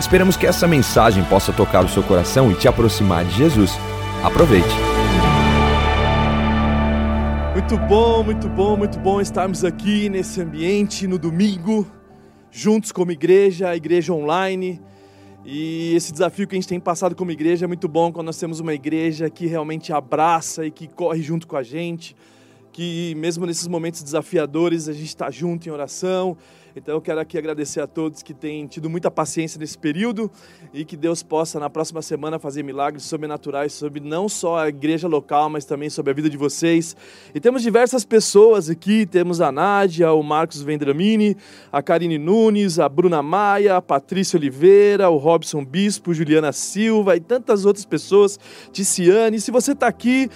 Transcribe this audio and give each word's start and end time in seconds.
Esperamos 0.00 0.36
que 0.36 0.46
essa 0.46 0.68
mensagem 0.68 1.24
possa 1.24 1.52
tocar 1.52 1.84
o 1.84 1.88
seu 1.88 2.04
coração 2.04 2.52
e 2.52 2.54
te 2.54 2.68
aproximar 2.68 3.24
de 3.24 3.34
Jesus. 3.34 3.72
Aproveite. 4.22 4.68
Muito 7.52 7.76
bom, 7.88 8.22
muito 8.22 8.48
bom, 8.48 8.76
muito 8.76 8.98
bom 9.00 9.20
estarmos 9.20 9.64
aqui 9.64 10.08
nesse 10.08 10.40
ambiente 10.40 11.08
no 11.08 11.18
domingo, 11.18 11.84
juntos 12.48 12.92
como 12.92 13.10
igreja, 13.10 13.74
igreja 13.74 14.12
online. 14.12 14.80
E 15.44 15.92
esse 15.96 16.12
desafio 16.12 16.46
que 16.46 16.54
a 16.54 16.58
gente 16.58 16.68
tem 16.68 16.78
passado 16.78 17.16
como 17.16 17.32
igreja 17.32 17.64
é 17.64 17.66
muito 17.66 17.88
bom 17.88 18.12
quando 18.12 18.26
nós 18.26 18.38
temos 18.38 18.60
uma 18.60 18.74
igreja 18.74 19.28
que 19.28 19.46
realmente 19.46 19.92
abraça 19.92 20.64
e 20.64 20.70
que 20.70 20.86
corre 20.86 21.22
junto 21.22 21.48
com 21.48 21.56
a 21.56 21.62
gente, 21.64 22.14
que 22.72 23.14
mesmo 23.16 23.44
nesses 23.44 23.66
momentos 23.66 24.00
desafiadores 24.02 24.88
a 24.88 24.92
gente 24.92 25.06
está 25.06 25.28
junto 25.28 25.68
em 25.68 25.72
oração, 25.72 26.36
então 26.76 26.94
eu 26.94 27.00
quero 27.00 27.20
aqui 27.20 27.38
agradecer 27.38 27.80
a 27.80 27.86
todos 27.86 28.22
que 28.22 28.34
têm 28.34 28.66
tido 28.66 28.88
muita 28.88 29.10
paciência 29.10 29.58
nesse 29.58 29.76
período 29.76 30.30
e 30.72 30.84
que 30.84 30.96
Deus 30.96 31.22
possa 31.22 31.58
na 31.58 31.70
próxima 31.70 32.02
semana 32.02 32.38
fazer 32.38 32.62
milagres 32.62 33.04
sobrenaturais 33.04 33.72
sobre 33.72 34.00
não 34.00 34.28
só 34.28 34.58
a 34.58 34.68
igreja 34.68 35.08
local, 35.08 35.48
mas 35.48 35.64
também 35.64 35.90
sobre 35.90 36.10
a 36.10 36.14
vida 36.14 36.28
de 36.28 36.36
vocês. 36.36 36.96
E 37.34 37.40
temos 37.40 37.62
diversas 37.62 38.04
pessoas 38.04 38.68
aqui, 38.68 39.06
temos 39.06 39.40
a 39.40 39.50
Nádia, 39.50 40.12
o 40.12 40.22
Marcos 40.22 40.62
Vendramini, 40.62 41.36
a 41.72 41.82
Karine 41.82 42.18
Nunes, 42.18 42.78
a 42.78 42.88
Bruna 42.88 43.22
Maia, 43.22 43.76
a 43.76 43.82
Patrícia 43.82 44.36
Oliveira, 44.36 45.08
o 45.10 45.16
Robson 45.16 45.64
Bispo, 45.64 46.14
Juliana 46.14 46.52
Silva 46.52 47.16
e 47.16 47.20
tantas 47.20 47.64
outras 47.64 47.84
pessoas, 47.84 48.38
Ticiane. 48.72 49.40
Se 49.40 49.50
você 49.50 49.72
está 49.72 49.86
aqui, 49.86 50.30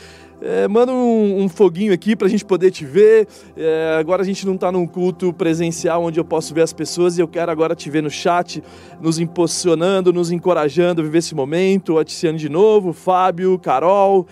é, 0.45 0.67
manda 0.67 0.93
um, 0.93 1.45
um, 1.45 1.49
foguinho 1.49 1.93
aqui 1.93 2.17
para 2.17 2.27
a 2.27 2.31
gente 2.31 2.45
poder 2.45 2.73
te 2.73 2.85
ver. 2.85 3.29
É, 3.57 3.97
agora 3.99 4.23
a 4.23 4.25
gente 4.25 4.45
não 4.45 4.57
está 4.57 4.73
num 4.73 4.87
culto 4.87 5.33
presencial 5.33 6.03
onde 6.03 6.19
eu 6.19 6.25
posso 6.25 6.53
ver 6.53 6.63
as 6.63 6.73
pessoas 6.73 7.17
e 7.17 7.21
eu 7.21 7.29
quero 7.29 7.53
agora 7.53 7.77
te 7.77 7.89
ver 7.89 8.03
no 8.03 8.11
chat, 8.11 8.61
nos 9.01 9.21
impulsionando, 9.21 10.13
nos 10.13 10.33
encorajando 10.33 11.01
a 11.01 11.05
viver 11.05 11.19
esse 11.19 11.35
momento. 11.35 11.97
A 11.97 12.03
de 12.03 12.49
novo, 12.49 12.93
Fábio, 12.93 13.57
Carol. 13.59 14.27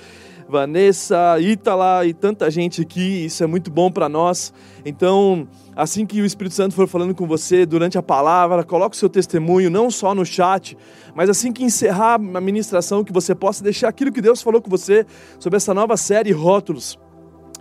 Vanessa, 0.48 1.38
Ítala 1.38 2.04
e 2.04 2.12
tanta 2.12 2.50
gente 2.50 2.82
aqui, 2.82 3.24
isso 3.26 3.44
é 3.44 3.46
muito 3.46 3.70
bom 3.70 3.88
para 3.88 4.08
nós. 4.08 4.52
Então, 4.84 5.46
assim 5.80 6.04
que 6.04 6.20
o 6.20 6.26
Espírito 6.26 6.54
Santo 6.54 6.74
for 6.74 6.86
falando 6.86 7.14
com 7.14 7.26
você 7.26 7.64
durante 7.64 7.96
a 7.96 8.02
palavra, 8.02 8.62
coloque 8.62 8.94
o 8.94 8.98
seu 8.98 9.08
testemunho, 9.08 9.70
não 9.70 9.90
só 9.90 10.14
no 10.14 10.26
chat, 10.26 10.76
mas 11.14 11.30
assim 11.30 11.52
que 11.52 11.64
encerrar 11.64 12.14
a 12.14 12.40
ministração, 12.40 13.02
que 13.02 13.12
você 13.12 13.34
possa 13.34 13.64
deixar 13.64 13.88
aquilo 13.88 14.12
que 14.12 14.20
Deus 14.20 14.42
falou 14.42 14.60
com 14.60 14.68
você 14.68 15.06
sobre 15.38 15.56
essa 15.56 15.72
nova 15.72 15.96
série 15.96 16.32
Rótulos. 16.32 16.98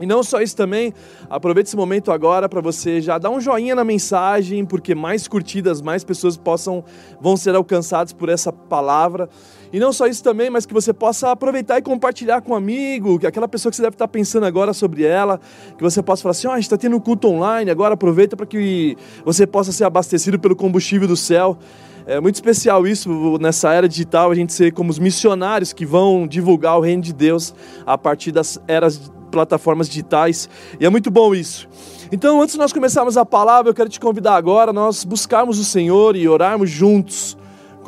E 0.01 0.05
não 0.05 0.21
só 0.21 0.41
isso 0.41 0.55
também, 0.55 0.93
aproveite 1.29 1.69
esse 1.69 1.75
momento 1.77 2.11
agora 2.11 2.47
para 2.47 2.61
você 2.61 3.01
já 3.01 3.17
dar 3.17 3.29
um 3.29 3.39
joinha 3.39 3.75
na 3.75 3.83
mensagem, 3.83 4.65
porque 4.65 4.93
mais 4.93 5.27
curtidas, 5.27 5.81
mais 5.81 6.03
pessoas 6.03 6.37
possam 6.37 6.83
vão 7.19 7.35
ser 7.35 7.55
alcançadas 7.55 8.13
por 8.13 8.29
essa 8.29 8.51
palavra. 8.51 9.29
E 9.71 9.79
não 9.79 9.93
só 9.93 10.07
isso 10.07 10.23
também, 10.23 10.49
mas 10.49 10.65
que 10.65 10.73
você 10.73 10.91
possa 10.91 11.31
aproveitar 11.31 11.77
e 11.77 11.81
compartilhar 11.81 12.41
com 12.41 12.53
um 12.53 12.55
amigo, 12.55 13.19
que 13.19 13.27
aquela 13.27 13.47
pessoa 13.47 13.69
que 13.69 13.75
você 13.75 13.83
deve 13.83 13.95
estar 13.95 14.07
pensando 14.07 14.45
agora 14.45 14.73
sobre 14.73 15.03
ela, 15.03 15.39
que 15.77 15.83
você 15.83 16.01
possa 16.01 16.23
falar 16.23 16.31
assim: 16.31 16.47
oh, 16.47 16.51
a 16.51 16.55
gente 16.55 16.63
está 16.63 16.77
tendo 16.77 16.95
um 16.95 16.99
culto 16.99 17.27
online, 17.27 17.69
agora 17.69 17.93
aproveita 17.93 18.35
para 18.35 18.45
que 18.45 18.97
você 19.23 19.45
possa 19.45 19.71
ser 19.71 19.83
abastecido 19.83 20.39
pelo 20.39 20.55
combustível 20.55 21.07
do 21.07 21.15
céu. 21.15 21.57
É 22.07 22.19
muito 22.19 22.35
especial 22.35 22.87
isso 22.87 23.37
nessa 23.39 23.71
era 23.71 23.87
digital, 23.87 24.31
a 24.31 24.35
gente 24.35 24.51
ser 24.51 24.73
como 24.73 24.89
os 24.89 24.97
missionários 24.97 25.71
que 25.71 25.85
vão 25.85 26.27
divulgar 26.27 26.75
o 26.77 26.81
reino 26.81 27.03
de 27.03 27.13
Deus 27.13 27.53
a 27.85 27.95
partir 27.99 28.31
das 28.31 28.59
eras 28.67 29.11
plataformas 29.29 29.87
digitais. 29.87 30.49
E 30.79 30.85
é 30.87 30.89
muito 30.89 31.11
bom 31.11 31.35
isso. 31.35 31.69
Então, 32.11 32.41
antes 32.41 32.53
de 32.55 32.59
nós 32.59 32.73
começarmos 32.73 33.15
a 33.15 33.23
palavra, 33.23 33.69
eu 33.69 33.75
quero 33.75 33.89
te 33.89 33.99
convidar 33.99 34.35
agora 34.35 34.73
nós 34.73 35.03
buscarmos 35.03 35.59
o 35.59 35.63
Senhor 35.63 36.15
e 36.15 36.27
orarmos 36.27 36.71
juntos 36.71 37.37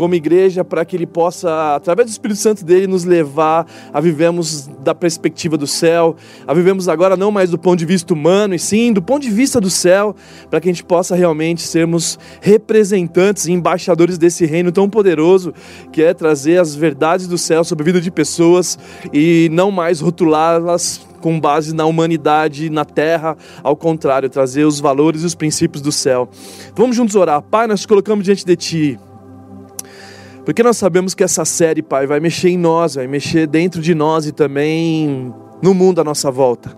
como 0.01 0.15
igreja 0.15 0.65
para 0.65 0.83
que 0.83 0.95
Ele 0.95 1.05
possa, 1.05 1.75
através 1.75 2.07
do 2.07 2.11
Espírito 2.11 2.39
Santo 2.39 2.65
dele, 2.65 2.87
nos 2.87 3.03
levar 3.03 3.67
a 3.93 4.01
vivermos 4.01 4.65
da 4.83 4.95
perspectiva 4.95 5.55
do 5.55 5.67
céu, 5.67 6.15
a 6.47 6.55
vivemos 6.55 6.89
agora 6.89 7.15
não 7.15 7.29
mais 7.29 7.51
do 7.51 7.57
ponto 7.59 7.77
de 7.77 7.85
vista 7.85 8.11
humano, 8.11 8.55
e 8.55 8.57
sim 8.57 8.91
do 8.91 8.99
ponto 8.99 9.21
de 9.21 9.29
vista 9.29 9.61
do 9.61 9.69
céu, 9.69 10.15
para 10.49 10.59
que 10.59 10.67
a 10.67 10.71
gente 10.71 10.83
possa 10.83 11.15
realmente 11.15 11.61
sermos 11.61 12.17
representantes 12.41 13.45
e 13.45 13.51
embaixadores 13.51 14.17
desse 14.17 14.43
reino 14.43 14.71
tão 14.71 14.89
poderoso 14.89 15.53
que 15.91 16.01
é 16.01 16.15
trazer 16.15 16.59
as 16.59 16.73
verdades 16.73 17.27
do 17.27 17.37
céu 17.37 17.63
sobre 17.63 17.83
a 17.83 17.85
vida 17.85 18.01
de 18.01 18.09
pessoas 18.09 18.79
e 19.13 19.49
não 19.51 19.69
mais 19.69 20.01
rotulá-las 20.01 21.05
com 21.21 21.39
base 21.39 21.75
na 21.75 21.85
humanidade, 21.85 22.71
na 22.71 22.85
terra, 22.85 23.37
ao 23.61 23.75
contrário, 23.75 24.27
trazer 24.31 24.65
os 24.65 24.79
valores 24.79 25.21
e 25.21 25.27
os 25.27 25.35
princípios 25.35 25.79
do 25.79 25.91
céu. 25.91 26.27
Vamos 26.73 26.95
juntos 26.95 27.15
orar. 27.15 27.39
Pai, 27.43 27.67
nós 27.67 27.85
colocamos 27.85 28.25
diante 28.25 28.43
de 28.43 28.55
Ti. 28.55 28.99
Porque 30.45 30.63
nós 30.63 30.77
sabemos 30.77 31.13
que 31.13 31.23
essa 31.23 31.45
série, 31.45 31.81
Pai, 31.81 32.07
vai 32.07 32.19
mexer 32.19 32.49
em 32.49 32.57
nós, 32.57 32.95
vai 32.95 33.07
mexer 33.07 33.45
dentro 33.47 33.81
de 33.81 33.93
nós 33.93 34.25
e 34.25 34.31
também 34.31 35.33
no 35.61 35.73
mundo 35.73 36.01
à 36.01 36.03
nossa 36.03 36.31
volta. 36.31 36.75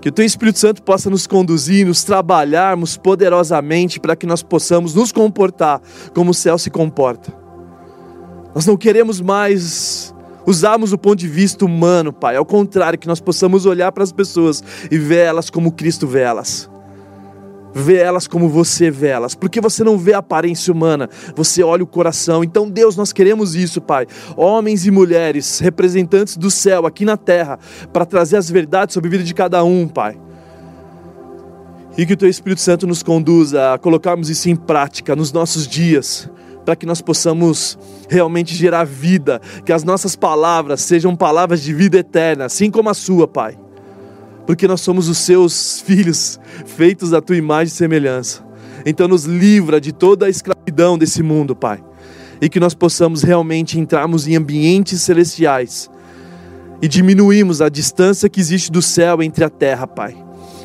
Que 0.00 0.08
o 0.08 0.12
Teu 0.12 0.24
Espírito 0.24 0.58
Santo 0.58 0.82
possa 0.82 1.10
nos 1.10 1.26
conduzir, 1.26 1.86
nos 1.86 2.04
trabalharmos 2.04 2.96
poderosamente 2.96 3.98
para 3.98 4.14
que 4.14 4.26
nós 4.26 4.42
possamos 4.42 4.94
nos 4.94 5.10
comportar 5.10 5.80
como 6.14 6.30
o 6.30 6.34
céu 6.34 6.58
se 6.58 6.70
comporta. 6.70 7.32
Nós 8.54 8.66
não 8.66 8.76
queremos 8.76 9.20
mais 9.20 10.14
usarmos 10.46 10.92
o 10.92 10.98
ponto 10.98 11.18
de 11.18 11.26
vista 11.26 11.64
humano, 11.64 12.12
Pai. 12.12 12.36
Ao 12.36 12.44
contrário, 12.44 12.98
que 12.98 13.08
nós 13.08 13.18
possamos 13.18 13.66
olhar 13.66 13.90
para 13.90 14.04
as 14.04 14.12
pessoas 14.12 14.62
e 14.90 14.98
ver 14.98 15.26
elas 15.26 15.50
como 15.50 15.72
Cristo 15.72 16.06
vê 16.06 16.20
elas 16.20 16.70
vê 17.74 17.96
elas 17.96 18.28
como 18.28 18.48
você 18.48 18.90
vê 18.90 19.08
elas, 19.08 19.34
porque 19.34 19.60
você 19.60 19.82
não 19.82 19.98
vê 19.98 20.14
a 20.14 20.18
aparência 20.18 20.72
humana, 20.72 21.10
você 21.34 21.62
olha 21.62 21.82
o 21.82 21.86
coração. 21.86 22.44
Então, 22.44 22.70
Deus, 22.70 22.96
nós 22.96 23.12
queremos 23.12 23.56
isso, 23.56 23.80
Pai. 23.80 24.06
Homens 24.36 24.86
e 24.86 24.90
mulheres, 24.90 25.58
representantes 25.58 26.36
do 26.36 26.50
céu 26.50 26.86
aqui 26.86 27.04
na 27.04 27.16
terra, 27.16 27.58
para 27.92 28.06
trazer 28.06 28.36
as 28.36 28.48
verdades 28.48 28.94
sobre 28.94 29.08
a 29.08 29.10
vida 29.10 29.24
de 29.24 29.34
cada 29.34 29.64
um, 29.64 29.88
Pai. 29.88 30.16
E 31.98 32.06
que 32.06 32.12
o 32.12 32.16
Teu 32.16 32.28
Espírito 32.28 32.60
Santo 32.60 32.86
nos 32.86 33.02
conduza 33.02 33.74
a 33.74 33.78
colocarmos 33.78 34.30
isso 34.30 34.48
em 34.48 34.56
prática 34.56 35.16
nos 35.16 35.32
nossos 35.32 35.66
dias, 35.66 36.30
para 36.64 36.74
que 36.74 36.86
nós 36.86 37.00
possamos 37.00 37.78
realmente 38.08 38.54
gerar 38.54 38.84
vida, 38.84 39.40
que 39.64 39.72
as 39.72 39.84
nossas 39.84 40.16
palavras 40.16 40.80
sejam 40.80 41.14
palavras 41.14 41.62
de 41.62 41.74
vida 41.74 41.98
eterna, 41.98 42.46
assim 42.46 42.70
como 42.70 42.88
a 42.88 42.94
Sua, 42.94 43.28
Pai 43.28 43.58
porque 44.46 44.68
nós 44.68 44.80
somos 44.80 45.08
os 45.08 45.18
seus 45.18 45.80
filhos, 45.80 46.38
feitos 46.66 47.10
da 47.10 47.20
tua 47.20 47.36
imagem 47.36 47.72
e 47.72 47.76
semelhança. 47.76 48.44
Então 48.86 49.08
nos 49.08 49.24
livra 49.24 49.80
de 49.80 49.92
toda 49.92 50.26
a 50.26 50.30
escravidão 50.30 50.98
desse 50.98 51.22
mundo, 51.22 51.56
Pai. 51.56 51.82
E 52.40 52.48
que 52.48 52.60
nós 52.60 52.74
possamos 52.74 53.22
realmente 53.22 53.78
entrarmos 53.78 54.28
em 54.28 54.36
ambientes 54.36 55.00
celestiais 55.00 55.90
e 56.82 56.88
diminuirmos 56.88 57.62
a 57.62 57.68
distância 57.68 58.28
que 58.28 58.40
existe 58.40 58.70
do 58.70 58.82
céu 58.82 59.22
entre 59.22 59.44
a 59.44 59.48
terra, 59.48 59.86
Pai. 59.86 60.16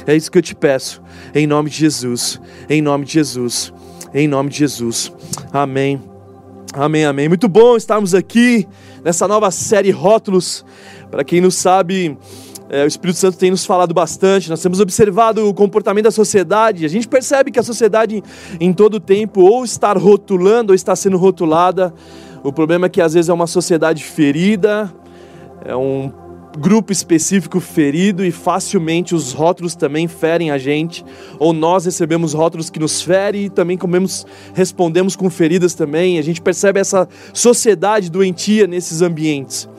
É 0.06 0.16
isso 0.16 0.32
que 0.32 0.38
eu 0.38 0.42
te 0.42 0.56
peço, 0.56 1.02
em 1.34 1.46
nome 1.46 1.70
de 1.70 1.78
Jesus, 1.78 2.42
em 2.70 2.82
nome 2.82 3.06
de 3.06 3.14
Jesus, 3.14 3.72
em 4.14 4.28
nome 4.28 4.50
de 4.50 4.58
Jesus. 4.58 5.14
Amém. 5.54 6.02
Amém, 6.74 7.06
amém. 7.06 7.28
Muito 7.28 7.48
bom 7.48 7.76
estarmos 7.78 8.14
aqui 8.14 8.68
nessa 9.04 9.28
nova 9.28 9.50
série 9.52 9.92
Rótulos. 9.92 10.66
Para 11.10 11.24
quem 11.24 11.42
não 11.42 11.50
sabe, 11.50 12.18
é, 12.70 12.84
o 12.84 12.88
Espírito 12.88 13.18
Santo 13.18 13.38
tem 13.38 13.50
nos 13.50 13.66
falado 13.66 13.94
bastante, 13.94 14.50
nós 14.50 14.62
temos 14.62 14.80
observado 14.80 15.50
o 15.50 15.54
comportamento 15.54 16.04
da 16.04 16.12
sociedade, 16.12 16.86
a 16.86 16.88
gente 16.88 17.08
percebe 17.08 17.52
que 17.52 17.60
a 17.60 17.64
sociedade 17.64 18.24
em 18.60 18.72
todo 18.72 19.00
tempo 19.00 19.42
ou 19.42 19.66
está 19.66 19.92
rotulando 19.94 20.72
ou 20.72 20.76
está 20.76 20.96
sendo 20.96 21.18
rotulada. 21.18 21.94
O 22.44 22.54
problema 22.54 22.86
é 22.86 22.90
que 22.90 23.02
às 23.02 23.16
vezes 23.16 23.28
é 23.28 23.34
uma 23.34 23.48
sociedade 23.48 24.04
ferida, 24.04 24.94
é 25.66 25.76
um 25.76 26.12
grupo 26.58 26.92
específico 26.92 27.60
ferido 27.60 28.26
e 28.26 28.32
facilmente 28.32 29.14
os 29.14 29.34
rótulos 29.34 29.76
também 29.76 30.08
ferem 30.08 30.52
a 30.52 30.58
gente, 30.58 31.06
ou 31.38 31.54
nós 31.54 31.86
recebemos 31.86 32.34
rótulos 32.34 32.70
que 32.70 32.80
nos 32.80 33.02
ferem 33.02 33.46
e 33.46 33.50
também 33.50 33.78
comemos, 33.78 34.26
respondemos 34.54 35.16
com 35.16 35.30
feridas 35.30 35.74
também. 35.74 36.18
A 36.18 36.22
gente 36.22 36.42
percebe 36.42 36.80
essa 36.80 37.08
sociedade 37.34 38.10
doentia 38.10 38.68
nesses 38.68 39.02
ambientes. 39.02 39.70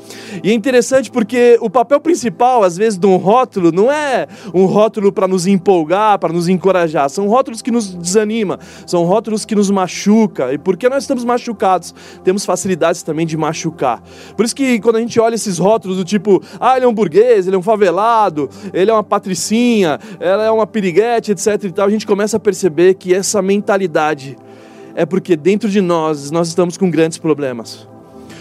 E 0.42 0.50
é 0.50 0.54
interessante 0.54 1.10
porque 1.10 1.58
o 1.60 1.68
papel 1.68 2.00
principal, 2.00 2.62
às 2.62 2.76
vezes, 2.76 2.98
de 2.98 3.06
um 3.06 3.16
rótulo 3.16 3.70
não 3.72 3.90
é 3.90 4.26
um 4.54 4.64
rótulo 4.64 5.12
para 5.12 5.28
nos 5.28 5.46
empolgar, 5.46 6.18
para 6.18 6.32
nos 6.32 6.48
encorajar. 6.48 7.08
São 7.10 7.28
rótulos 7.28 7.62
que 7.62 7.70
nos 7.70 7.94
desanima, 7.94 8.58
são 8.86 9.04
rótulos 9.04 9.44
que 9.44 9.54
nos 9.54 9.70
machuca. 9.70 10.52
E 10.52 10.58
porque 10.58 10.88
nós 10.88 11.04
estamos 11.04 11.24
machucados, 11.24 11.94
temos 12.24 12.44
facilidades 12.44 13.02
também 13.02 13.26
de 13.26 13.36
machucar. 13.36 14.02
Por 14.36 14.44
isso 14.44 14.54
que 14.54 14.80
quando 14.80 14.96
a 14.96 15.00
gente 15.00 15.18
olha 15.20 15.34
esses 15.34 15.58
rótulos 15.58 15.96
do 15.96 16.04
tipo, 16.04 16.42
ah, 16.60 16.76
ele 16.76 16.84
é 16.84 16.88
um 16.88 16.92
burguês, 16.92 17.46
ele 17.46 17.56
é 17.56 17.58
um 17.58 17.62
favelado, 17.62 18.50
ele 18.74 18.90
é 18.90 18.94
uma 18.94 19.02
patricinha, 19.02 19.98
ela 20.20 20.44
é 20.44 20.50
uma 20.50 20.66
piriguete, 20.66 21.32
etc 21.32 21.64
e 21.64 21.72
tal, 21.72 21.86
a 21.86 21.90
gente 21.90 22.06
começa 22.06 22.36
a 22.36 22.40
perceber 22.40 22.94
que 22.94 23.14
essa 23.14 23.40
mentalidade 23.40 24.36
é 24.94 25.06
porque 25.06 25.36
dentro 25.36 25.70
de 25.70 25.80
nós 25.80 26.30
nós 26.30 26.48
estamos 26.48 26.76
com 26.76 26.90
grandes 26.90 27.16
problemas. 27.16 27.88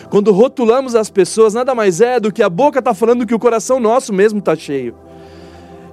Quando 0.09 0.31
rotulamos 0.31 0.95
as 0.95 1.09
pessoas, 1.09 1.53
nada 1.53 1.73
mais 1.73 2.01
é 2.01 2.19
do 2.19 2.31
que 2.31 2.43
a 2.43 2.49
boca 2.49 2.79
está 2.79 2.93
falando 2.93 3.25
que 3.25 3.33
o 3.33 3.39
coração 3.39 3.79
nosso 3.79 4.11
mesmo 4.11 4.39
está 4.39 4.55
cheio. 4.55 4.95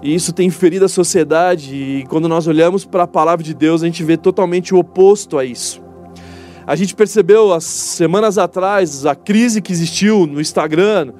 E 0.02 0.14
isso 0.14 0.32
tem 0.32 0.50
ferido 0.50 0.84
a 0.84 0.88
sociedade, 0.88 1.74
e 1.74 2.04
quando 2.08 2.28
nós 2.28 2.46
olhamos 2.46 2.84
para 2.84 3.04
a 3.04 3.06
palavra 3.06 3.44
de 3.44 3.54
Deus, 3.54 3.82
a 3.82 3.86
gente 3.86 4.02
vê 4.02 4.16
totalmente 4.16 4.74
o 4.74 4.78
oposto 4.78 5.38
a 5.38 5.44
isso. 5.44 5.82
A 6.66 6.74
gente 6.74 6.94
percebeu 6.94 7.52
as 7.52 7.64
semanas 7.64 8.38
atrás 8.38 9.06
a 9.06 9.14
crise 9.14 9.62
que 9.62 9.72
existiu 9.72 10.26
no 10.26 10.40
Instagram, 10.40 11.12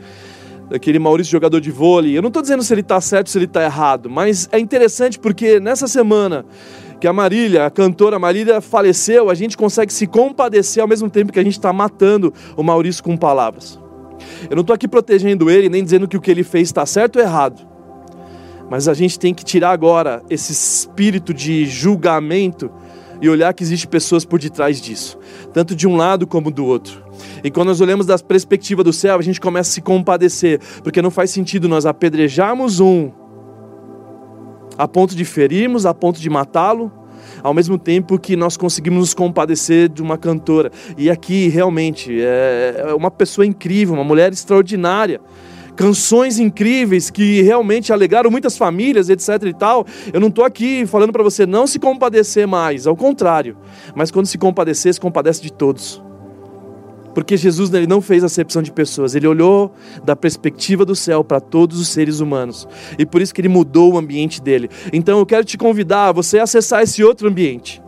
daquele 0.68 0.98
Maurício 0.98 1.30
jogador 1.30 1.60
de 1.60 1.70
vôlei. 1.70 2.16
Eu 2.16 2.22
não 2.22 2.28
estou 2.28 2.42
dizendo 2.42 2.62
se 2.62 2.72
ele 2.72 2.80
está 2.80 3.00
certo 3.00 3.30
se 3.30 3.38
ele 3.38 3.44
está 3.44 3.62
errado, 3.62 4.10
mas 4.10 4.48
é 4.52 4.58
interessante 4.58 5.18
porque 5.18 5.60
nessa 5.60 5.86
semana 5.86 6.44
que 7.00 7.06
a 7.06 7.12
Marília, 7.12 7.66
a 7.66 7.70
cantora 7.70 8.18
Marília, 8.18 8.60
faleceu, 8.60 9.28
a 9.28 9.34
gente 9.34 9.56
consegue 9.56 9.92
se 9.92 10.06
compadecer 10.06 10.82
ao 10.82 10.88
mesmo 10.88 11.10
tempo 11.10 11.32
que 11.32 11.38
a 11.38 11.44
gente 11.44 11.58
está 11.58 11.72
matando 11.72 12.32
o 12.56 12.62
Maurício 12.62 13.04
com 13.04 13.16
palavras. 13.16 13.78
Eu 14.48 14.56
não 14.56 14.62
estou 14.62 14.74
aqui 14.74 14.88
protegendo 14.88 15.50
ele, 15.50 15.68
nem 15.68 15.84
dizendo 15.84 16.08
que 16.08 16.16
o 16.16 16.20
que 16.20 16.30
ele 16.30 16.42
fez 16.42 16.68
está 16.68 16.86
certo 16.86 17.16
ou 17.16 17.22
errado. 17.22 17.66
Mas 18.70 18.88
a 18.88 18.94
gente 18.94 19.18
tem 19.18 19.32
que 19.32 19.44
tirar 19.44 19.70
agora 19.70 20.22
esse 20.28 20.52
espírito 20.52 21.32
de 21.32 21.66
julgamento 21.66 22.70
e 23.20 23.28
olhar 23.28 23.52
que 23.54 23.62
existe 23.62 23.86
pessoas 23.86 24.24
por 24.24 24.38
detrás 24.38 24.80
disso, 24.80 25.18
tanto 25.52 25.74
de 25.74 25.86
um 25.86 25.96
lado 25.96 26.26
como 26.26 26.50
do 26.50 26.64
outro. 26.64 27.04
E 27.42 27.50
quando 27.50 27.68
nós 27.68 27.80
olhamos 27.80 28.06
da 28.06 28.18
perspectiva 28.18 28.82
do 28.84 28.92
céu, 28.92 29.18
a 29.18 29.22
gente 29.22 29.40
começa 29.40 29.70
a 29.70 29.74
se 29.74 29.80
compadecer, 29.80 30.60
porque 30.82 31.00
não 31.00 31.10
faz 31.10 31.30
sentido 31.30 31.68
nós 31.68 31.86
apedrejarmos 31.86 32.80
um 32.80 33.10
a 34.76 34.86
ponto 34.86 35.14
de 35.14 35.24
ferirmos, 35.24 35.86
a 35.86 35.94
ponto 35.94 36.20
de 36.20 36.28
matá-lo, 36.28 36.92
ao 37.42 37.54
mesmo 37.54 37.78
tempo 37.78 38.18
que 38.18 38.36
nós 38.36 38.56
conseguimos 38.56 39.00
nos 39.00 39.14
compadecer 39.14 39.88
de 39.88 40.02
uma 40.02 40.18
cantora. 40.18 40.70
E 40.96 41.08
aqui 41.10 41.48
realmente 41.48 42.20
é, 42.20 42.84
é 42.88 42.94
uma 42.94 43.10
pessoa 43.10 43.46
incrível, 43.46 43.94
uma 43.94 44.04
mulher 44.04 44.32
extraordinária. 44.32 45.20
Canções 45.76 46.38
incríveis 46.38 47.10
que 47.10 47.42
realmente 47.42 47.92
alegaram 47.92 48.30
muitas 48.30 48.56
famílias, 48.56 49.10
etc 49.10 49.42
e 49.44 49.52
tal. 49.52 49.86
Eu 50.12 50.20
não 50.20 50.28
estou 50.28 50.44
aqui 50.44 50.86
falando 50.86 51.12
para 51.12 51.22
você 51.22 51.46
não 51.46 51.66
se 51.66 51.78
compadecer 51.78 52.46
mais, 52.46 52.86
ao 52.86 52.96
contrário. 52.96 53.56
Mas 53.94 54.10
quando 54.10 54.26
se 54.26 54.38
compadecer, 54.38 54.94
se 54.94 55.00
compadece 55.00 55.42
de 55.42 55.52
todos. 55.52 56.02
Porque 57.14 57.36
Jesus 57.36 57.72
ele 57.72 57.86
não 57.86 58.02
fez 58.02 58.22
acepção 58.22 58.60
de 58.60 58.70
pessoas, 58.70 59.14
ele 59.14 59.26
olhou 59.26 59.72
da 60.04 60.14
perspectiva 60.14 60.84
do 60.84 60.94
céu 60.94 61.24
para 61.24 61.40
todos 61.40 61.80
os 61.80 61.88
seres 61.88 62.20
humanos. 62.20 62.68
E 62.98 63.06
por 63.06 63.22
isso 63.22 63.34
que 63.34 63.40
ele 63.40 63.48
mudou 63.48 63.94
o 63.94 63.98
ambiente 63.98 64.40
dele. 64.40 64.68
Então 64.92 65.18
eu 65.18 65.24
quero 65.24 65.42
te 65.42 65.56
convidar 65.56 66.08
a 66.08 66.12
você 66.12 66.38
acessar 66.38 66.82
esse 66.82 67.02
outro 67.02 67.28
ambiente. 67.28 67.82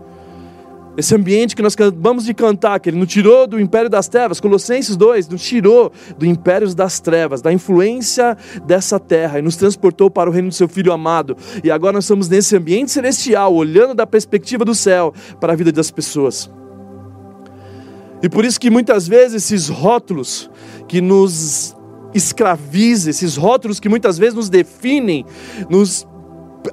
Esse 0.98 1.14
ambiente 1.14 1.54
que 1.54 1.62
nós 1.62 1.74
acabamos 1.74 2.24
de 2.24 2.34
cantar, 2.34 2.80
que 2.80 2.90
ele 2.90 2.98
nos 2.98 3.06
tirou 3.06 3.46
do 3.46 3.60
império 3.60 3.88
das 3.88 4.08
trevas, 4.08 4.40
Colossenses 4.40 4.96
2, 4.96 5.28
nos 5.28 5.40
tirou 5.40 5.92
do 6.18 6.26
império 6.26 6.74
das 6.74 6.98
trevas, 6.98 7.40
da 7.40 7.52
influência 7.52 8.36
dessa 8.66 8.98
terra 8.98 9.38
e 9.38 9.42
nos 9.42 9.54
transportou 9.54 10.10
para 10.10 10.28
o 10.28 10.32
reino 10.32 10.48
do 10.48 10.54
seu 10.54 10.66
Filho 10.66 10.92
amado. 10.92 11.36
E 11.62 11.70
agora 11.70 11.92
nós 11.92 12.02
estamos 12.02 12.28
nesse 12.28 12.56
ambiente 12.56 12.90
celestial, 12.90 13.54
olhando 13.54 13.94
da 13.94 14.08
perspectiva 14.08 14.64
do 14.64 14.74
céu 14.74 15.14
para 15.38 15.52
a 15.52 15.56
vida 15.56 15.70
das 15.70 15.88
pessoas. 15.88 16.50
E 18.20 18.28
por 18.28 18.44
isso 18.44 18.58
que 18.58 18.68
muitas 18.68 19.06
vezes 19.06 19.44
esses 19.44 19.68
rótulos 19.68 20.50
que 20.88 21.00
nos 21.00 21.76
escravizam, 22.12 23.10
esses 23.10 23.36
rótulos 23.36 23.78
que 23.78 23.88
muitas 23.88 24.18
vezes 24.18 24.34
nos 24.34 24.48
definem, 24.48 25.24
nos 25.70 26.04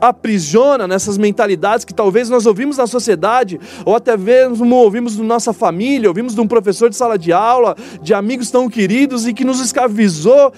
aprisiona 0.02 0.88
nessas 0.88 1.18
mentalidades 1.18 1.86
que 1.86 1.94
talvez 1.94 2.30
nós 2.30 2.46
ouvimos 2.46 2.78
na 2.78 2.88
sociedade, 2.88 3.60
ou 3.86 3.96
até 3.96 4.16
mesmo 4.18 4.76
ouvimos 4.76 5.18
na 5.18 5.24
nossa 5.24 5.54
família, 5.54 6.10
ouvimos 6.10 6.36
de 6.36 6.42
um 6.42 6.48
professor 6.48 6.90
de 6.90 6.96
sala 6.96 7.18
de 7.18 7.32
aula, 7.32 7.76
de 8.02 8.14
amigos 8.14 8.52
tão 8.52 8.70
queridos 8.70 9.28
e 9.28 9.34
que 9.34 9.44
nos 9.44 9.60
escravizou. 9.60 10.54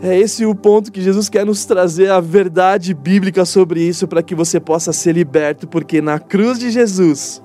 É 0.00 0.16
esse 0.16 0.46
o 0.46 0.54
ponto 0.54 0.92
que 0.92 1.00
Jesus 1.00 1.28
quer 1.28 1.44
nos 1.44 1.64
trazer 1.64 2.10
a 2.10 2.20
verdade 2.20 2.94
bíblica 2.94 3.44
sobre 3.44 3.82
isso, 3.82 4.06
para 4.06 4.22
que 4.22 4.34
você 4.34 4.60
possa 4.60 4.92
ser 4.92 5.12
liberto, 5.12 5.66
porque 5.66 6.00
na 6.00 6.20
cruz 6.20 6.58
de 6.58 6.70
Jesus 6.70 7.42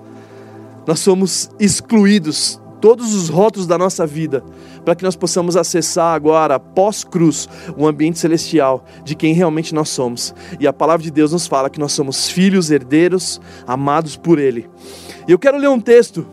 nós 0.85 0.99
somos 0.99 1.49
excluídos 1.59 2.61
todos 2.83 3.13
os 3.13 3.29
rótulos 3.29 3.65
da 3.65 3.77
nossa 3.77 4.05
vida, 4.05 4.43
para 4.83 4.93
que 4.93 5.05
nós 5.05 5.15
possamos 5.15 5.55
acessar 5.55 6.13
agora, 6.13 6.59
pós-cruz, 6.59 7.47
o 7.77 7.87
ambiente 7.87 8.19
celestial 8.19 8.83
de 9.05 9.15
quem 9.15 9.33
realmente 9.33 9.73
nós 9.73 9.87
somos. 9.87 10.35
E 10.59 10.67
a 10.67 10.73
palavra 10.73 11.01
de 11.01 11.09
Deus 11.09 11.31
nos 11.31 11.47
fala 11.47 11.69
que 11.69 11.79
nós 11.79 11.93
somos 11.93 12.29
filhos, 12.29 12.71
herdeiros, 12.71 13.39
amados 13.65 14.17
por 14.17 14.37
Ele. 14.37 14.69
E 15.25 15.31
eu 15.31 15.39
quero 15.39 15.57
ler 15.57 15.69
um 15.69 15.79
texto, 15.79 16.27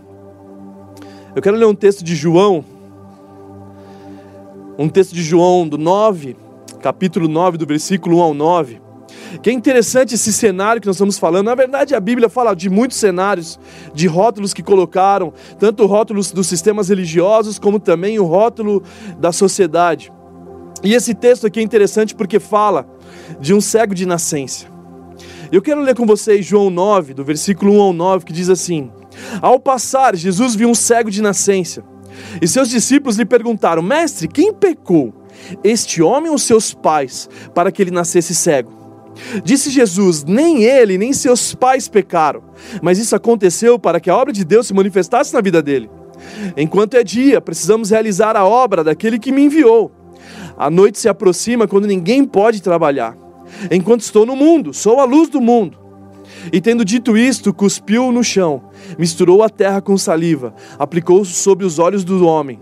eu 1.36 1.40
quero 1.40 1.56
ler 1.56 1.66
um 1.66 1.74
texto 1.74 2.02
de 2.02 2.16
João, 2.16 2.64
um 4.76 4.88
texto 4.88 5.14
de 5.14 5.22
João 5.22 5.68
do 5.68 5.78
9, 5.78 6.36
capítulo 6.82 7.28
9, 7.28 7.58
do 7.58 7.66
versículo 7.66 8.16
1 8.16 8.20
ao 8.22 8.34
9 8.34 8.89
que 9.42 9.50
é 9.50 9.52
interessante 9.52 10.14
esse 10.14 10.32
cenário 10.32 10.80
que 10.80 10.86
nós 10.86 10.96
estamos 10.96 11.18
falando. 11.18 11.46
Na 11.46 11.54
verdade, 11.54 11.94
a 11.94 12.00
Bíblia 12.00 12.28
fala 12.28 12.54
de 12.54 12.68
muitos 12.68 12.96
cenários, 12.96 13.58
de 13.94 14.06
rótulos 14.06 14.52
que 14.52 14.62
colocaram, 14.62 15.32
tanto 15.58 15.86
rótulos 15.86 16.32
dos 16.32 16.46
sistemas 16.46 16.88
religiosos, 16.88 17.58
como 17.58 17.78
também 17.78 18.18
o 18.18 18.24
rótulo 18.24 18.82
da 19.18 19.32
sociedade. 19.32 20.12
E 20.82 20.94
esse 20.94 21.14
texto 21.14 21.46
aqui 21.46 21.60
é 21.60 21.62
interessante 21.62 22.14
porque 22.14 22.40
fala 22.40 22.88
de 23.38 23.52
um 23.54 23.60
cego 23.60 23.94
de 23.94 24.06
nascença. 24.06 24.66
Eu 25.52 25.60
quero 25.60 25.80
ler 25.80 25.94
com 25.94 26.06
vocês 26.06 26.46
João 26.46 26.70
9, 26.70 27.12
do 27.12 27.24
versículo 27.24 27.72
1 27.74 27.80
ao 27.80 27.92
9, 27.92 28.24
que 28.24 28.32
diz 28.32 28.48
assim: 28.48 28.90
Ao 29.42 29.58
passar, 29.58 30.16
Jesus 30.16 30.54
viu 30.54 30.68
um 30.68 30.74
cego 30.74 31.10
de 31.10 31.20
nascença. 31.20 31.82
E 32.40 32.48
seus 32.48 32.68
discípulos 32.68 33.16
lhe 33.16 33.24
perguntaram: 33.24 33.82
Mestre, 33.82 34.28
quem 34.28 34.52
pecou? 34.52 35.12
Este 35.64 36.02
homem 36.02 36.30
ou 36.30 36.38
seus 36.38 36.72
pais, 36.72 37.28
para 37.54 37.72
que 37.72 37.82
ele 37.82 37.90
nascesse 37.90 38.34
cego? 38.34 38.79
Disse 39.44 39.70
Jesus: 39.70 40.24
Nem 40.24 40.64
ele, 40.64 40.98
nem 40.98 41.12
seus 41.12 41.54
pais 41.54 41.88
pecaram, 41.88 42.42
mas 42.82 42.98
isso 42.98 43.14
aconteceu 43.14 43.78
para 43.78 44.00
que 44.00 44.10
a 44.10 44.16
obra 44.16 44.32
de 44.32 44.44
Deus 44.44 44.66
se 44.66 44.74
manifestasse 44.74 45.32
na 45.32 45.40
vida 45.40 45.62
dele. 45.62 45.90
Enquanto 46.56 46.94
é 46.94 47.04
dia, 47.04 47.40
precisamos 47.40 47.90
realizar 47.90 48.36
a 48.36 48.44
obra 48.44 48.84
daquele 48.84 49.18
que 49.18 49.32
me 49.32 49.42
enviou. 49.42 49.90
A 50.56 50.68
noite 50.70 50.98
se 50.98 51.08
aproxima 51.08 51.66
quando 51.66 51.86
ninguém 51.86 52.24
pode 52.24 52.60
trabalhar. 52.60 53.16
Enquanto 53.70 54.02
estou 54.02 54.26
no 54.26 54.36
mundo, 54.36 54.72
sou 54.72 55.00
a 55.00 55.04
luz 55.04 55.28
do 55.28 55.40
mundo. 55.40 55.78
E 56.52 56.60
tendo 56.60 56.84
dito 56.84 57.16
isto, 57.16 57.52
cuspiu 57.52 58.12
no 58.12 58.22
chão, 58.22 58.62
misturou 58.98 59.42
a 59.42 59.48
terra 59.48 59.80
com 59.80 59.96
saliva, 59.96 60.54
aplicou 60.78 61.24
sobre 61.24 61.64
os 61.64 61.78
olhos 61.78 62.04
do 62.04 62.24
homem. 62.26 62.60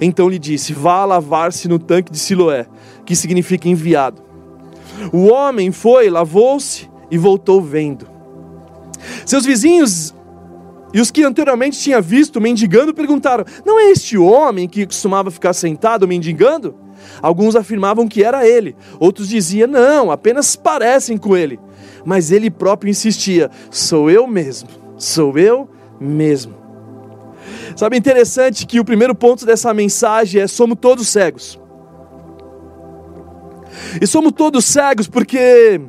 Então 0.00 0.28
lhe 0.28 0.38
disse: 0.38 0.72
Vá 0.72 1.04
lavar-se 1.04 1.68
no 1.68 1.78
tanque 1.78 2.12
de 2.12 2.18
Siloé, 2.18 2.66
que 3.04 3.16
significa 3.16 3.68
enviado. 3.68 4.25
O 5.12 5.26
homem 5.26 5.72
foi, 5.72 6.08
lavou-se 6.10 6.88
e 7.10 7.18
voltou 7.18 7.60
vendo. 7.60 8.06
Seus 9.24 9.44
vizinhos 9.44 10.14
e 10.92 11.00
os 11.00 11.10
que 11.10 11.22
anteriormente 11.22 11.78
tinha 11.78 12.00
visto 12.00 12.40
mendigando 12.40 12.94
perguntaram: 12.94 13.44
Não 13.64 13.78
é 13.78 13.90
este 13.90 14.16
homem 14.16 14.68
que 14.68 14.86
costumava 14.86 15.30
ficar 15.30 15.52
sentado 15.52 16.08
mendigando? 16.08 16.74
Alguns 17.20 17.54
afirmavam 17.54 18.08
que 18.08 18.22
era 18.22 18.46
ele, 18.46 18.74
outros 18.98 19.28
diziam: 19.28 19.68
Não, 19.68 20.10
apenas 20.10 20.56
parecem 20.56 21.18
com 21.18 21.36
ele. 21.36 21.60
Mas 22.04 22.30
ele 22.30 22.50
próprio 22.50 22.90
insistia: 22.90 23.50
Sou 23.70 24.10
eu 24.10 24.26
mesmo, 24.26 24.68
sou 24.96 25.36
eu 25.36 25.68
mesmo. 26.00 26.54
Sabe, 27.76 27.98
interessante 27.98 28.66
que 28.66 28.80
o 28.80 28.84
primeiro 28.84 29.14
ponto 29.14 29.44
dessa 29.44 29.74
mensagem 29.74 30.40
é: 30.40 30.46
somos 30.46 30.78
todos 30.80 31.08
cegos. 31.08 31.58
E 34.00 34.06
somos 34.06 34.32
todos 34.32 34.64
cegos 34.64 35.08
porque 35.08 35.80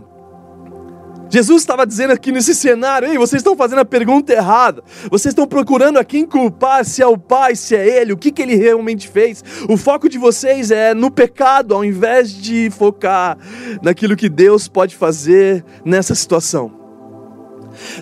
Jesus 1.29 1.61
estava 1.61 1.85
dizendo 1.85 2.13
aqui 2.13 2.31
nesse 2.31 2.55
cenário: 2.55 3.07
ei, 3.07 3.17
vocês 3.17 3.41
estão 3.41 3.55
fazendo 3.55 3.79
a 3.79 3.85
pergunta 3.85 4.33
errada. 4.33 4.83
Vocês 5.09 5.31
estão 5.31 5.47
procurando 5.47 5.97
a 5.97 6.03
quem 6.03 6.25
culpar, 6.25 6.85
se 6.85 7.01
é 7.01 7.07
o 7.07 7.17
Pai, 7.17 7.55
se 7.55 7.75
é 7.75 8.01
Ele, 8.01 8.13
o 8.13 8.17
que, 8.17 8.31
que 8.31 8.41
Ele 8.41 8.55
realmente 8.55 9.07
fez. 9.07 9.43
O 9.69 9.77
foco 9.77 10.07
de 10.07 10.17
vocês 10.17 10.71
é 10.71 10.93
no 10.93 11.11
pecado, 11.11 11.73
ao 11.73 11.83
invés 11.83 12.31
de 12.31 12.69
focar 12.69 13.37
naquilo 13.81 14.15
que 14.15 14.29
Deus 14.29 14.67
pode 14.67 14.95
fazer 14.95 15.63
nessa 15.83 16.15
situação. 16.15 16.71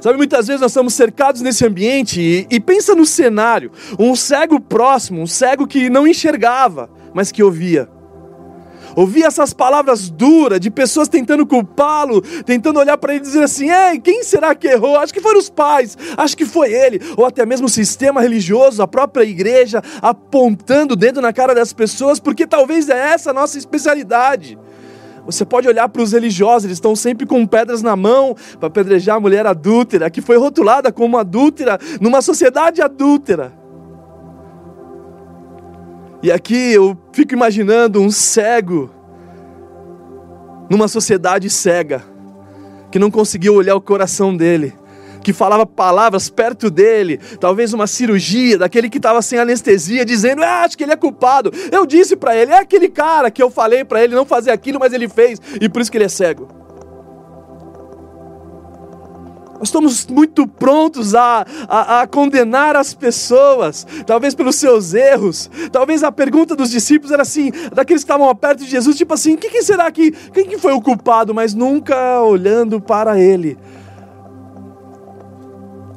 Sabe, 0.02 0.18
muitas 0.18 0.48
vezes 0.48 0.62
nós 0.62 0.72
estamos 0.72 0.94
cercados 0.94 1.42
nesse 1.42 1.66
ambiente 1.66 2.22
e, 2.22 2.48
e 2.50 2.60
pensa 2.60 2.96
no 2.96 3.06
cenário: 3.06 3.72
um 4.00 4.16
cego 4.16 4.60
próximo, 4.60 5.22
um 5.22 5.28
cego 5.28 5.68
que 5.68 5.90
não 5.90 6.08
enxergava, 6.08 6.90
mas 7.14 7.32
que 7.32 7.44
ouvia. 7.44 7.90
Ouvir 8.96 9.24
essas 9.24 9.54
palavras 9.54 10.10
duras 10.10 10.60
de 10.60 10.72
pessoas 10.72 11.10
tentando 11.10 11.46
culpá-lo, 11.46 12.22
tentando 12.44 12.80
olhar 12.80 12.98
para 12.98 13.14
ele 13.14 13.24
e 13.24 13.28
dizer 13.28 13.44
assim: 13.44 13.70
Ei, 13.70 14.00
quem 14.00 14.24
será 14.24 14.56
que 14.56 14.68
errou? 14.68 14.98
Acho 14.98 15.14
que 15.14 15.20
foram 15.20 15.40
os 15.40 15.50
pais, 15.50 15.98
acho 16.16 16.38
que 16.38 16.46
foi 16.46 16.72
ele, 16.72 17.02
ou 17.18 17.26
até 17.26 17.46
mesmo 17.46 17.68
o 17.68 17.70
sistema 17.70 18.22
religioso, 18.22 18.82
a 18.82 18.88
própria 18.88 19.24
igreja, 19.24 19.82
apontando 20.02 20.94
o 20.94 20.98
dedo 20.98 21.22
na 21.22 21.34
cara 21.34 21.54
das 21.54 21.74
pessoas, 21.74 22.20
porque 22.20 22.48
talvez 22.48 22.88
é 22.88 22.98
essa 22.98 23.32
a 23.32 23.34
nossa 23.34 23.58
especialidade. 23.58 24.58
Você 25.26 25.44
pode 25.44 25.68
olhar 25.68 25.90
para 25.90 26.02
os 26.02 26.12
religiosos, 26.12 26.66
eles 26.66 26.78
estão 26.78 26.96
sempre 26.96 27.26
com 27.26 27.46
pedras 27.48 27.82
na 27.82 27.96
mão 27.96 28.36
para 28.60 28.68
apedrejar 28.68 29.18
a 29.18 29.20
mulher 29.20 29.46
adúltera, 29.46 30.10
que 30.10 30.22
foi 30.22 30.38
rotulada 30.38 30.92
como 30.92 31.18
adúltera 31.18 31.80
numa 32.00 32.22
sociedade 32.22 32.82
adúltera. 32.82 33.65
E 36.26 36.32
aqui 36.32 36.74
eu 36.74 36.98
fico 37.14 37.36
imaginando 37.36 38.02
um 38.02 38.10
cego 38.10 38.90
numa 40.68 40.88
sociedade 40.88 41.48
cega, 41.52 42.04
que 42.92 42.98
não 42.98 43.12
conseguiu 43.12 43.54
olhar 43.54 43.76
o 43.76 43.82
coração 43.82 44.36
dele 44.36 44.74
que 45.22 45.32
falava 45.34 45.66
palavras 45.66 46.30
perto 46.30 46.70
dele, 46.70 47.20
talvez 47.40 47.74
uma 47.74 47.86
cirurgia, 47.88 48.60
daquele 48.60 48.92
que 48.92 48.98
estava 48.98 49.22
sem 49.24 49.38
anestesia, 49.40 50.06
dizendo: 50.06 50.44
ah, 50.44 50.64
acho 50.64 50.76
que 50.76 50.84
ele 50.84 50.94
é 50.94 50.96
culpado. 50.96 51.52
Eu 51.72 51.86
disse 51.86 52.16
para 52.16 52.36
ele: 52.36 52.52
é 52.52 52.60
aquele 52.60 52.90
cara 52.90 53.30
que 53.30 53.42
eu 53.42 53.52
falei 53.52 53.84
para 53.84 54.04
ele 54.04 54.16
não 54.16 54.26
fazer 54.26 54.50
aquilo, 54.50 54.80
mas 54.80 54.94
ele 54.94 55.08
fez, 55.08 55.40
e 55.62 55.70
por 55.70 55.82
isso 55.82 55.92
que 55.92 55.98
ele 55.98 56.06
é 56.06 56.10
cego. 56.10 56.48
Nós 59.66 59.70
estamos 59.70 60.06
muito 60.06 60.46
prontos 60.46 61.16
a, 61.16 61.44
a, 61.68 62.02
a, 62.02 62.08
condenar 62.08 62.76
as 62.76 62.94
pessoas, 62.94 63.86
talvez 64.06 64.36
pelos 64.36 64.58
seus 64.58 64.94
erros. 64.94 65.50
Talvez 65.72 66.04
a 66.04 66.12
pergunta 66.12 66.56
dos 66.56 66.70
discípulos 66.70 67.12
era 67.12 67.24
assim, 67.24 67.52
daqueles 67.74 68.04
que 68.04 68.12
estavam 68.12 68.34
perto 68.36 68.60
de 68.64 68.70
Jesus, 68.70 68.96
tipo 68.96 69.14
assim, 69.16 69.36
quem 69.36 69.64
será 69.64 69.92
que, 69.92 70.12
quem 70.12 70.46
que 70.46 70.60
foi 70.60 70.72
o 70.74 70.82
culpado? 70.82 71.34
Mas 71.34 71.56
nunca 71.56 72.22
olhando 72.22 72.80
para 72.80 73.20
ele, 73.20 73.58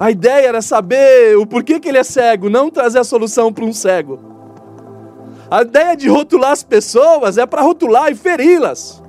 a 0.01 0.11
ideia 0.11 0.47
era 0.47 0.63
saber 0.63 1.37
o 1.37 1.47
porquê 1.47 1.79
que 1.79 1.89
ele 1.89 1.99
é 1.99 2.05
cego, 2.05 2.49
não 2.49 2.71
trazer 2.71 3.01
a 3.01 3.05
solução 3.05 3.53
para 3.53 3.67
um 3.67 3.73
cego. 3.73 4.19
A 5.51 5.61
ideia 5.61 5.95
de 5.95 6.09
rotular 6.09 6.53
as 6.53 6.63
pessoas 6.63 7.37
é 7.37 7.45
para 7.45 7.61
rotular 7.61 8.11
e 8.11 8.15
feri-las, 8.15 9.03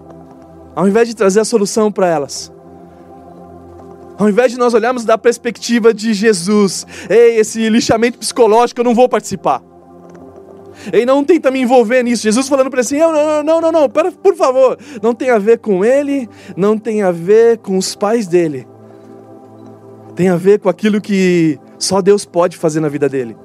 ao 0.76 0.86
invés 0.86 1.08
de 1.08 1.16
trazer 1.16 1.40
a 1.40 1.46
solução 1.46 1.90
para 1.90 2.08
elas. 2.08 2.52
Ao 4.20 4.30
invés 4.30 4.52
de 4.52 4.60
nós 4.60 4.76
olharmos 4.76 5.04
da 5.04 5.18
perspectiva 5.18 5.92
de 5.92 6.14
Jesus, 6.14 6.86
ei, 7.10 7.38
esse 7.38 7.68
lixamento 7.70 8.20
psicológico 8.20 8.82
eu 8.82 8.86
não 8.86 8.94
vou 8.94 9.10
participar. 9.10 9.64
Ei, 10.94 11.06
não 11.08 11.24
tenta 11.24 11.50
me 11.50 11.60
envolver 11.60 12.04
nisso. 12.04 12.22
Jesus 12.24 12.48
falando 12.48 12.70
para 12.70 12.82
ele 12.82 12.86
assim: 12.86 13.00
não, 13.00 13.12
não, 13.12 13.44
não, 13.44 13.62
não, 13.62 13.72
não, 13.72 13.90
por 13.90 14.36
favor. 14.36 14.78
Não 15.02 15.16
tem 15.16 15.32
a 15.32 15.40
ver 15.40 15.58
com 15.58 15.84
ele, 15.84 16.30
não 16.56 16.78
tem 16.78 17.02
a 17.02 17.12
ver 17.12 17.58
com 17.58 17.78
os 17.78 17.96
pais 17.96 18.28
dele 18.28 18.68
tem 20.20 20.28
a 20.28 20.36
ver 20.36 20.60
com 20.60 20.68
aquilo 20.68 21.00
que 21.00 21.58
só 21.78 22.02
Deus 22.02 22.26
pode 22.26 22.58
fazer 22.58 22.82
na 22.82 22.90
vida 22.90 23.08
dele. 23.08 23.38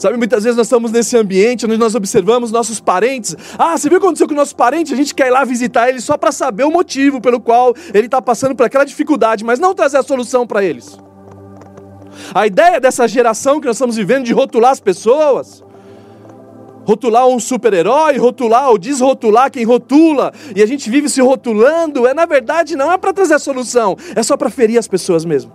Sabe, 0.00 0.16
muitas 0.16 0.44
vezes 0.44 0.56
nós 0.56 0.66
estamos 0.66 0.90
nesse 0.90 1.14
ambiente 1.14 1.66
onde 1.66 1.76
nós 1.76 1.94
observamos 1.94 2.50
nossos 2.50 2.80
parentes. 2.80 3.36
Ah, 3.58 3.76
você 3.76 3.86
viu 3.86 3.98
o 3.98 4.00
que 4.00 4.06
aconteceu 4.06 4.26
com 4.26 4.32
o 4.32 4.36
nosso 4.36 4.56
parente? 4.56 4.94
A 4.94 4.96
gente 4.96 5.14
quer 5.14 5.26
ir 5.26 5.30
lá 5.30 5.44
visitar 5.44 5.90
ele 5.90 6.00
só 6.00 6.16
para 6.16 6.32
saber 6.32 6.64
o 6.64 6.70
motivo 6.70 7.20
pelo 7.20 7.38
qual 7.38 7.74
ele 7.92 8.06
está 8.06 8.22
passando 8.22 8.54
por 8.54 8.64
aquela 8.64 8.84
dificuldade, 8.84 9.44
mas 9.44 9.58
não 9.58 9.74
trazer 9.74 9.98
a 9.98 10.02
solução 10.02 10.46
para 10.46 10.64
eles. 10.64 10.98
A 12.34 12.46
ideia 12.46 12.80
dessa 12.80 13.06
geração 13.06 13.60
que 13.60 13.66
nós 13.66 13.76
estamos 13.76 13.94
vivendo 13.94 14.24
de 14.24 14.32
rotular 14.32 14.70
as 14.70 14.80
pessoas, 14.80 15.62
rotular 16.86 17.28
um 17.28 17.38
super-herói, 17.38 18.16
rotular 18.16 18.70
ou 18.70 18.78
desrotular 18.78 19.50
quem 19.50 19.64
rotula, 19.64 20.32
e 20.56 20.62
a 20.62 20.66
gente 20.66 20.88
vive 20.88 21.10
se 21.10 21.20
rotulando, 21.20 22.06
é 22.06 22.14
na 22.14 22.24
verdade 22.24 22.74
não 22.74 22.90
é 22.90 22.96
para 22.96 23.12
trazer 23.12 23.34
a 23.34 23.38
solução, 23.38 23.98
é 24.16 24.22
só 24.22 24.34
para 24.34 24.48
ferir 24.48 24.78
as 24.78 24.88
pessoas 24.88 25.26
mesmo. 25.26 25.52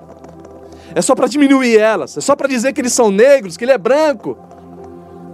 É 0.96 1.02
só 1.02 1.14
para 1.14 1.28
diminuir 1.28 1.78
elas, 1.78 2.18
é 2.18 2.22
só 2.22 2.36
para 2.36 2.48
dizer 2.48 2.72
que 2.72 2.80
eles 2.80 2.94
são 2.94 3.12
negros, 3.12 3.58
que 3.58 3.66
ele 3.66 3.74
é 3.74 3.78
branco. 3.78 4.38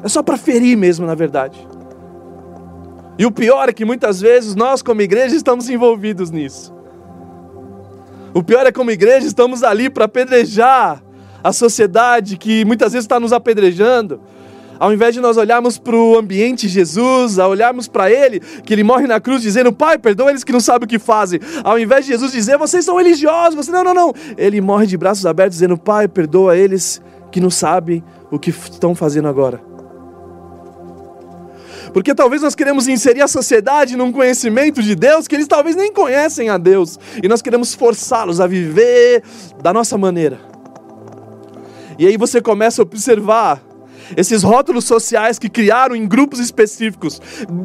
É 0.04 0.10
só 0.10 0.24
para 0.24 0.36
ferir 0.36 0.76
mesmo, 0.76 1.06
na 1.06 1.14
verdade. 1.14 1.68
E 3.18 3.26
o 3.28 3.32
pior 3.32 3.70
é 3.70 3.74
que 3.74 3.86
muitas 3.86 4.20
vezes 4.20 4.56
nós, 4.56 4.82
como 4.82 5.04
igreja, 5.04 5.36
estamos 5.36 5.70
envolvidos 5.70 6.32
nisso. 6.32 6.74
O 8.34 8.42
pior 8.42 8.66
é 8.66 8.72
como 8.72 8.90
igreja 8.90 9.28
estamos 9.28 9.62
ali 9.62 9.90
para 9.90 10.06
apedrejar 10.06 11.04
a 11.44 11.54
sociedade 11.54 12.38
que 12.38 12.66
muitas 12.66 12.94
vezes 12.94 13.06
está 13.06 13.20
nos 13.20 13.32
apedrejando 13.32 14.20
ao 14.82 14.92
invés 14.92 15.14
de 15.14 15.22
nós 15.22 15.38
olharmos 15.38 15.78
para 15.78 15.96
o 15.96 16.18
ambiente 16.18 16.68
Jesus, 16.68 17.38
a 17.38 17.48
olharmos 17.48 17.88
para 17.88 18.10
Ele, 18.10 18.40
que 18.40 18.74
Ele 18.74 18.84
morre 18.84 19.06
na 19.06 19.20
cruz 19.20 19.44
dizendo, 19.44 19.72
Pai, 19.72 20.00
perdoa 20.00 20.32
eles 20.32 20.44
que 20.44 20.52
não 20.52 20.60
sabem 20.60 20.86
o 20.86 20.90
que 20.90 20.98
fazem. 20.98 21.40
Ao 21.64 21.78
invés 21.78 22.04
de 22.04 22.14
Jesus 22.14 22.32
dizer, 22.32 22.58
vocês 22.58 22.84
são 22.84 22.98
religiosos, 22.98 23.54
você 23.54 23.70
não, 23.70 23.84
não, 23.84 23.94
não. 23.94 24.14
Ele 24.36 24.60
morre 24.60 24.88
de 24.88 24.98
braços 24.98 25.24
abertos 25.24 25.58
dizendo, 25.58 25.78
Pai, 25.78 26.08
perdoa 26.08 26.58
eles 26.58 27.00
que 27.32 27.40
não 27.40 27.52
sabem 27.52 28.04
o 28.32 28.40
que 28.40 28.50
estão 28.50 28.96
fazendo 28.96 29.28
agora. 29.28 29.62
Porque 31.94 32.16
talvez 32.16 32.42
nós 32.42 32.56
queremos 32.56 32.88
inserir 32.88 33.22
a 33.22 33.28
sociedade 33.28 33.96
num 33.96 34.12
conhecimento 34.12 34.82
de 34.82 34.96
Deus 34.96 35.28
que 35.28 35.36
eles 35.36 35.48
talvez 35.48 35.76
nem 35.76 35.94
conhecem 35.94 36.50
a 36.50 36.58
Deus. 36.58 36.98
E 37.22 37.28
nós 37.28 37.44
queremos 37.44 37.76
forçá-los 37.76 38.42
a 38.42 38.48
viver 38.48 39.22
da 39.62 39.72
nossa 39.72 39.96
maneira. 39.96 40.40
E 42.00 42.08
aí 42.08 42.18
você 42.18 42.42
começa 42.42 42.82
a 42.82 42.84
observar 42.84 43.62
esses 44.16 44.44
rótulos 44.44 44.86
sociais 44.86 45.40
que 45.40 45.50
criaram 45.50 45.96
em 45.96 46.08
grupos 46.08 46.40
específicos, 46.40 47.22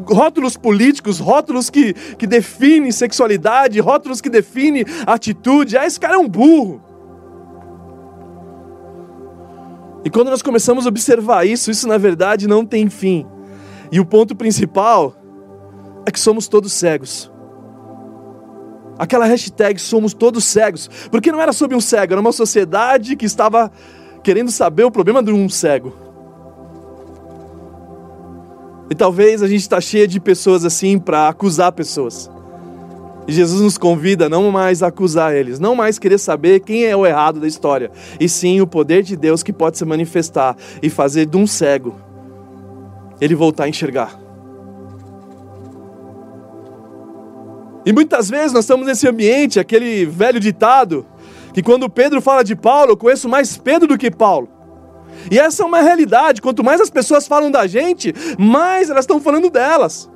rótulos 0.07 0.57
políticos, 0.57 1.19
rótulos 1.19 1.71
que, 1.71 1.93
que 1.93 2.27
definem 2.27 2.93
sexualidade, 2.93 3.81
rótulos 3.81 4.21
que 4.21 4.29
definem 4.29 4.85
atitude. 5.07 5.77
Ah, 5.77 5.87
esse 5.87 5.99
cara 5.99 6.15
é 6.15 6.19
um 6.19 6.29
burro. 6.29 6.83
E 10.05 10.11
quando 10.11 10.31
nós 10.31 10.43
começamos 10.43 10.87
a 10.87 10.89
observar 10.89 11.47
isso, 11.47 11.71
isso 11.71 11.89
na 11.89 11.99
verdade 11.99 12.47
não 12.47 12.65
tem 12.65 12.89
fim. 12.89 13.27
E 13.91 13.99
o 13.99 14.07
ponto 14.07 14.37
principal 14.37 15.17
é 16.07 16.11
que 16.13 16.21
somos 16.21 16.47
todos 16.47 16.73
cegos. 16.73 17.31
Aquela 18.99 19.27
hashtag 19.27 19.81
somos 19.81 20.15
todos 20.15 20.45
cegos, 20.45 20.89
porque 21.11 21.31
não 21.31 21.41
era 21.41 21.53
sobre 21.53 21.77
um 21.77 21.81
cego, 21.81 22.15
era 22.15 22.21
uma 22.21 22.33
sociedade 22.33 23.17
que 23.17 23.27
estava 23.27 23.71
querendo 24.23 24.51
saber 24.51 24.85
o 24.85 24.91
problema 24.91 25.23
de 25.23 25.33
um 25.33 25.49
cego. 25.49 26.06
E 28.89 28.95
talvez 28.95 29.43
a 29.43 29.49
gente 29.49 29.61
está 29.61 29.81
cheia 29.81 30.07
de 30.07 30.21
pessoas 30.21 30.65
assim 30.65 30.99
para 30.99 31.29
acusar 31.29 31.73
pessoas. 31.73 32.31
E 33.27 33.33
Jesus 33.33 33.61
nos 33.61 33.77
convida 33.77 34.27
a 34.27 34.29
não 34.29 34.51
mais 34.53 34.83
acusar 34.83 35.35
eles, 35.35 35.59
não 35.59 35.75
mais 35.75 35.99
querer 35.99 36.19
saber 36.19 36.61
quem 36.61 36.85
é 36.85 36.97
o 36.97 37.05
errado 37.05 37.41
da 37.41 37.49
história, 37.49 37.91
e 38.21 38.29
sim 38.29 38.61
o 38.61 38.67
poder 38.67 39.03
de 39.03 39.17
Deus 39.17 39.43
que 39.43 39.53
pode 39.53 39.77
se 39.77 39.85
manifestar 39.85 40.57
e 40.81 40.89
fazer 40.89 41.27
de 41.27 41.37
um 41.37 41.47
cego 41.47 42.07
ele 43.21 43.35
voltar 43.35 43.65
a 43.65 43.69
enxergar. 43.69 44.19
E 47.85 47.93
muitas 47.93 48.29
vezes 48.29 48.53
nós 48.53 48.65
estamos 48.65 48.87
nesse 48.87 49.09
ambiente, 49.09 49.61
aquele 49.61 50.05
velho 50.05 50.41
ditado, 50.41 51.07
que 51.55 51.63
quando 51.63 51.89
Pedro 51.89 52.21
fala 52.21 52.43
de 52.43 52.55
Paulo, 52.55 52.93
eu 52.93 52.97
conheço 52.97 53.29
mais 53.29 53.57
Pedro 53.57 53.89
do 53.89 53.97
que 53.97 54.11
Paulo. 54.11 54.49
E 55.31 55.39
essa 55.39 55.63
é 55.63 55.67
uma 55.67 55.81
realidade. 55.81 56.43
Quanto 56.43 56.63
mais 56.63 56.81
as 56.81 56.91
pessoas 56.91 57.27
falam 57.27 57.51
da 57.51 57.67
gente, 57.67 58.15
mais 58.39 58.91
elas 58.91 59.05
estão 59.05 59.21
falando 59.21 59.51
delas. 59.51 60.11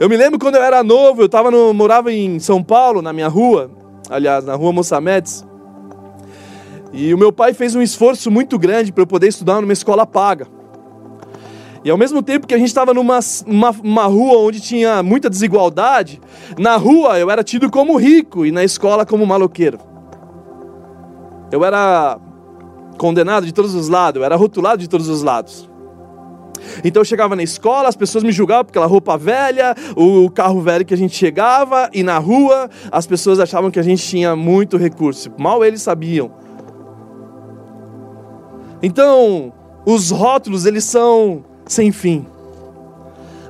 Eu 0.00 0.08
me 0.08 0.16
lembro 0.16 0.38
quando 0.38 0.56
eu 0.56 0.62
era 0.62 0.82
novo, 0.82 1.22
eu 1.22 1.28
tava 1.28 1.50
no, 1.50 1.72
morava 1.72 2.12
em 2.12 2.38
São 2.38 2.62
Paulo, 2.62 3.00
na 3.00 3.12
minha 3.12 3.28
rua, 3.28 3.70
aliás, 4.10 4.44
na 4.44 4.54
rua 4.54 4.72
Moçamedes. 4.72 5.46
E 6.92 7.12
o 7.12 7.18
meu 7.18 7.32
pai 7.32 7.52
fez 7.52 7.74
um 7.74 7.82
esforço 7.82 8.30
muito 8.30 8.58
grande 8.58 8.92
para 8.92 9.02
eu 9.02 9.06
poder 9.06 9.28
estudar 9.28 9.60
numa 9.60 9.72
escola 9.72 10.06
paga. 10.06 10.46
E 11.84 11.90
ao 11.90 11.96
mesmo 11.96 12.22
tempo 12.22 12.46
que 12.46 12.54
a 12.54 12.58
gente 12.58 12.68
estava 12.68 12.92
numa 12.92 13.20
uma, 13.46 13.70
uma 13.70 14.04
rua 14.04 14.38
onde 14.38 14.60
tinha 14.60 15.02
muita 15.02 15.30
desigualdade, 15.30 16.20
na 16.58 16.76
rua 16.76 17.18
eu 17.18 17.30
era 17.30 17.44
tido 17.44 17.70
como 17.70 17.96
rico 17.96 18.44
e 18.44 18.50
na 18.50 18.64
escola 18.64 19.06
como 19.06 19.24
maloqueiro. 19.24 19.78
Eu 21.52 21.64
era 21.64 22.18
condenado 22.98 23.46
de 23.46 23.52
todos 23.52 23.74
os 23.74 23.88
lados, 23.88 24.22
era 24.22 24.36
rotulado 24.36 24.82
de 24.82 24.88
todos 24.88 25.08
os 25.08 25.22
lados. 25.22 25.68
Então 26.84 27.00
eu 27.00 27.04
chegava 27.04 27.34
na 27.34 27.42
escola, 27.42 27.88
as 27.88 27.96
pessoas 27.96 28.24
me 28.24 28.32
julgavam 28.32 28.64
por 28.64 28.70
aquela 28.70 28.86
roupa 28.86 29.16
velha, 29.16 29.74
o 29.96 30.28
carro 30.28 30.60
velho 30.60 30.84
que 30.84 30.92
a 30.92 30.96
gente 30.96 31.16
chegava, 31.16 31.88
e 31.94 32.02
na 32.02 32.18
rua 32.18 32.68
as 32.90 33.06
pessoas 33.06 33.40
achavam 33.40 33.70
que 33.70 33.78
a 33.78 33.82
gente 33.82 34.02
tinha 34.06 34.36
muito 34.36 34.76
recurso. 34.76 35.30
Mal 35.38 35.64
eles 35.64 35.80
sabiam. 35.80 36.30
Então, 38.82 39.52
os 39.84 40.10
rótulos, 40.10 40.66
eles 40.66 40.84
são 40.84 41.44
sem 41.66 41.90
fim. 41.90 42.26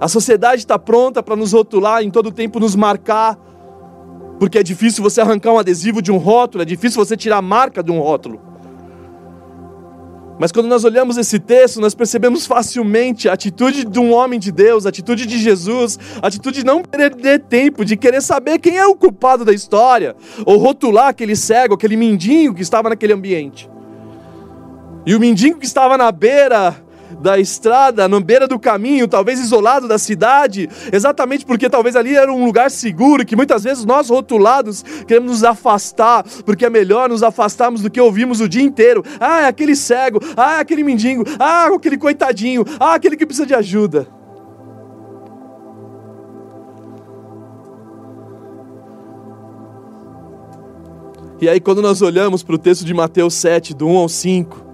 A 0.00 0.08
sociedade 0.08 0.62
está 0.62 0.78
pronta 0.78 1.22
para 1.22 1.36
nos 1.36 1.52
rotular, 1.52 2.02
em 2.02 2.10
todo 2.10 2.30
tempo 2.30 2.60
nos 2.60 2.76
marcar, 2.76 3.36
porque 4.38 4.58
é 4.58 4.62
difícil 4.62 5.02
você 5.02 5.20
arrancar 5.20 5.52
um 5.52 5.58
adesivo 5.58 6.00
de 6.00 6.12
um 6.12 6.16
rótulo, 6.16 6.62
é 6.62 6.64
difícil 6.64 7.04
você 7.04 7.16
tirar 7.16 7.38
a 7.38 7.42
marca 7.42 7.82
de 7.82 7.90
um 7.90 7.98
rótulo. 8.00 8.47
Mas 10.38 10.52
quando 10.52 10.66
nós 10.66 10.84
olhamos 10.84 11.16
esse 11.16 11.38
texto, 11.38 11.80
nós 11.80 11.94
percebemos 11.94 12.46
facilmente 12.46 13.28
a 13.28 13.32
atitude 13.32 13.84
de 13.84 13.98
um 13.98 14.12
homem 14.12 14.38
de 14.38 14.52
Deus, 14.52 14.86
a 14.86 14.88
atitude 14.88 15.26
de 15.26 15.36
Jesus, 15.38 15.98
a 16.22 16.28
atitude 16.28 16.60
de 16.60 16.66
não 16.66 16.82
perder 16.82 17.40
tempo, 17.40 17.84
de 17.84 17.96
querer 17.96 18.22
saber 18.22 18.58
quem 18.58 18.76
é 18.76 18.86
o 18.86 18.94
culpado 18.94 19.44
da 19.44 19.52
história, 19.52 20.14
ou 20.46 20.56
rotular 20.56 21.08
aquele 21.08 21.34
cego, 21.34 21.74
aquele 21.74 21.96
mendigo 21.96 22.54
que 22.54 22.62
estava 22.62 22.88
naquele 22.88 23.12
ambiente. 23.12 23.68
E 25.04 25.14
o 25.14 25.20
mendigo 25.20 25.58
que 25.58 25.66
estava 25.66 25.98
na 25.98 26.12
beira 26.12 26.76
da 27.20 27.38
estrada, 27.38 28.08
na 28.08 28.20
beira 28.20 28.46
do 28.46 28.58
caminho, 28.58 29.08
talvez 29.08 29.40
isolado 29.40 29.88
da 29.88 29.98
cidade, 29.98 30.68
exatamente 30.92 31.44
porque 31.46 31.68
talvez 31.68 31.96
ali 31.96 32.14
era 32.14 32.32
um 32.32 32.44
lugar 32.44 32.70
seguro, 32.70 33.24
que 33.24 33.36
muitas 33.36 33.64
vezes 33.64 33.84
nós 33.84 34.10
rotulados 34.10 34.84
queremos 35.06 35.30
nos 35.30 35.44
afastar, 35.44 36.24
porque 36.44 36.66
é 36.66 36.70
melhor 36.70 37.08
nos 37.08 37.22
afastarmos 37.22 37.82
do 37.82 37.90
que 37.90 38.00
ouvimos 38.00 38.40
o 38.40 38.48
dia 38.48 38.62
inteiro. 38.62 39.04
Ah, 39.20 39.42
é 39.42 39.46
aquele 39.46 39.74
cego, 39.74 40.20
ah, 40.36 40.56
é 40.56 40.60
aquele 40.60 40.82
mendigo, 40.82 41.24
ah, 41.38 41.66
aquele 41.74 41.96
coitadinho, 41.96 42.64
ah, 42.78 42.94
aquele 42.94 43.16
que 43.16 43.26
precisa 43.26 43.46
de 43.46 43.54
ajuda. 43.54 44.06
E 51.40 51.48
aí, 51.48 51.60
quando 51.60 51.80
nós 51.80 52.02
olhamos 52.02 52.42
para 52.42 52.56
o 52.56 52.58
texto 52.58 52.84
de 52.84 52.92
Mateus 52.92 53.34
7, 53.34 53.72
do 53.72 53.86
1 53.86 53.96
ao 53.96 54.08
5, 54.08 54.67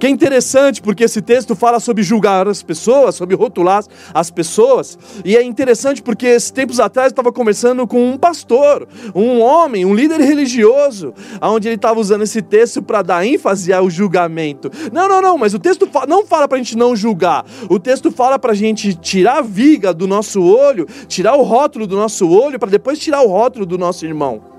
que 0.00 0.06
é 0.06 0.10
interessante 0.10 0.80
porque 0.80 1.04
esse 1.04 1.20
texto 1.20 1.54
fala 1.54 1.78
sobre 1.78 2.02
julgar 2.02 2.48
as 2.48 2.62
pessoas, 2.62 3.14
sobre 3.14 3.36
rotular 3.36 3.84
as 4.14 4.30
pessoas, 4.30 4.98
e 5.22 5.36
é 5.36 5.42
interessante 5.42 6.02
porque 6.02 6.26
esses 6.26 6.50
tempos 6.50 6.80
atrás 6.80 7.08
eu 7.08 7.10
estava 7.10 7.30
conversando 7.30 7.86
com 7.86 8.10
um 8.10 8.16
pastor, 8.16 8.88
um 9.14 9.40
homem, 9.40 9.84
um 9.84 9.94
líder 9.94 10.20
religioso, 10.20 11.12
onde 11.42 11.68
ele 11.68 11.74
estava 11.74 12.00
usando 12.00 12.22
esse 12.22 12.40
texto 12.40 12.82
para 12.82 13.02
dar 13.02 13.26
ênfase 13.26 13.74
ao 13.74 13.90
julgamento. 13.90 14.70
Não, 14.90 15.06
não, 15.06 15.20
não, 15.20 15.36
mas 15.36 15.52
o 15.52 15.58
texto 15.58 15.86
não 16.08 16.24
fala 16.24 16.48
para 16.48 16.56
a 16.56 16.62
gente 16.62 16.78
não 16.78 16.96
julgar, 16.96 17.44
o 17.68 17.78
texto 17.78 18.10
fala 18.10 18.38
para 18.38 18.52
a 18.52 18.56
gente 18.56 18.94
tirar 18.94 19.38
a 19.38 19.42
viga 19.42 19.92
do 19.92 20.06
nosso 20.06 20.42
olho, 20.42 20.86
tirar 21.08 21.36
o 21.36 21.42
rótulo 21.42 21.86
do 21.86 21.96
nosso 21.96 22.26
olho, 22.26 22.58
para 22.58 22.70
depois 22.70 22.98
tirar 22.98 23.20
o 23.20 23.28
rótulo 23.28 23.66
do 23.66 23.76
nosso 23.76 24.06
irmão. 24.06 24.49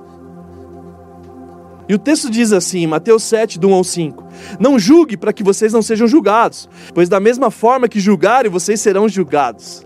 E 1.92 1.94
o 1.94 2.00
texto 2.00 2.30
diz 2.30 2.54
assim, 2.54 2.88
Mateus 2.88 3.22
7, 3.24 3.60
do 3.60 3.68
1 3.68 3.74
ao 3.74 3.84
5: 3.84 4.24
Não 4.58 4.80
julgue 4.80 5.18
para 5.18 5.34
que 5.34 5.44
vocês 5.44 5.74
não 5.74 5.82
sejam 5.82 6.08
julgados, 6.08 6.70
pois 6.94 7.10
da 7.10 7.20
mesma 7.20 7.52
forma 7.52 7.90
que 7.90 8.00
julgarem, 8.00 8.50
vocês 8.50 8.80
serão 8.80 9.10
julgados. 9.10 9.86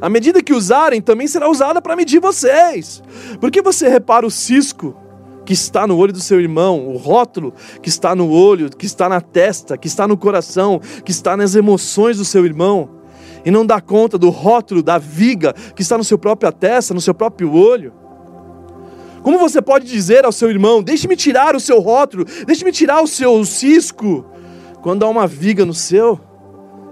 A 0.00 0.08
medida 0.08 0.42
que 0.42 0.52
usarem 0.52 1.00
também 1.00 1.28
será 1.28 1.48
usada 1.48 1.80
para 1.80 1.94
medir 1.94 2.18
vocês. 2.18 3.00
Porque 3.40 3.62
você 3.62 3.88
repara 3.88 4.26
o 4.26 4.30
cisco 4.32 4.96
que 5.46 5.52
está 5.52 5.86
no 5.86 5.96
olho 5.96 6.12
do 6.12 6.20
seu 6.20 6.40
irmão, 6.40 6.88
o 6.88 6.96
rótulo 6.96 7.54
que 7.80 7.88
está 7.88 8.16
no 8.16 8.28
olho, 8.28 8.68
que 8.68 8.86
está 8.86 9.08
na 9.08 9.20
testa, 9.20 9.78
que 9.78 9.86
está 9.86 10.08
no 10.08 10.16
coração, 10.16 10.80
que 11.04 11.12
está 11.12 11.36
nas 11.36 11.54
emoções 11.54 12.16
do 12.16 12.24
seu 12.24 12.44
irmão, 12.44 12.90
e 13.44 13.50
não 13.52 13.64
dá 13.64 13.80
conta 13.80 14.18
do 14.18 14.28
rótulo, 14.28 14.82
da 14.82 14.98
viga 14.98 15.52
que 15.76 15.82
está 15.82 15.96
no 15.96 16.02
seu 16.02 16.18
própria 16.18 16.50
testa, 16.50 16.92
no 16.92 17.00
seu 17.00 17.14
próprio 17.14 17.52
olho? 17.54 17.92
Como 19.28 19.38
você 19.38 19.60
pode 19.60 19.86
dizer 19.86 20.24
ao 20.24 20.32
seu 20.32 20.48
irmão: 20.48 20.82
Deixe-me 20.82 21.14
tirar 21.14 21.54
o 21.54 21.60
seu 21.60 21.80
rótulo, 21.80 22.24
deixe-me 22.46 22.72
tirar 22.72 23.02
o 23.02 23.06
seu 23.06 23.44
cisco, 23.44 24.24
quando 24.80 25.02
há 25.02 25.06
uma 25.06 25.26
viga 25.26 25.66
no 25.66 25.74
seu? 25.74 26.18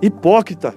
Hipócrita, 0.02 0.74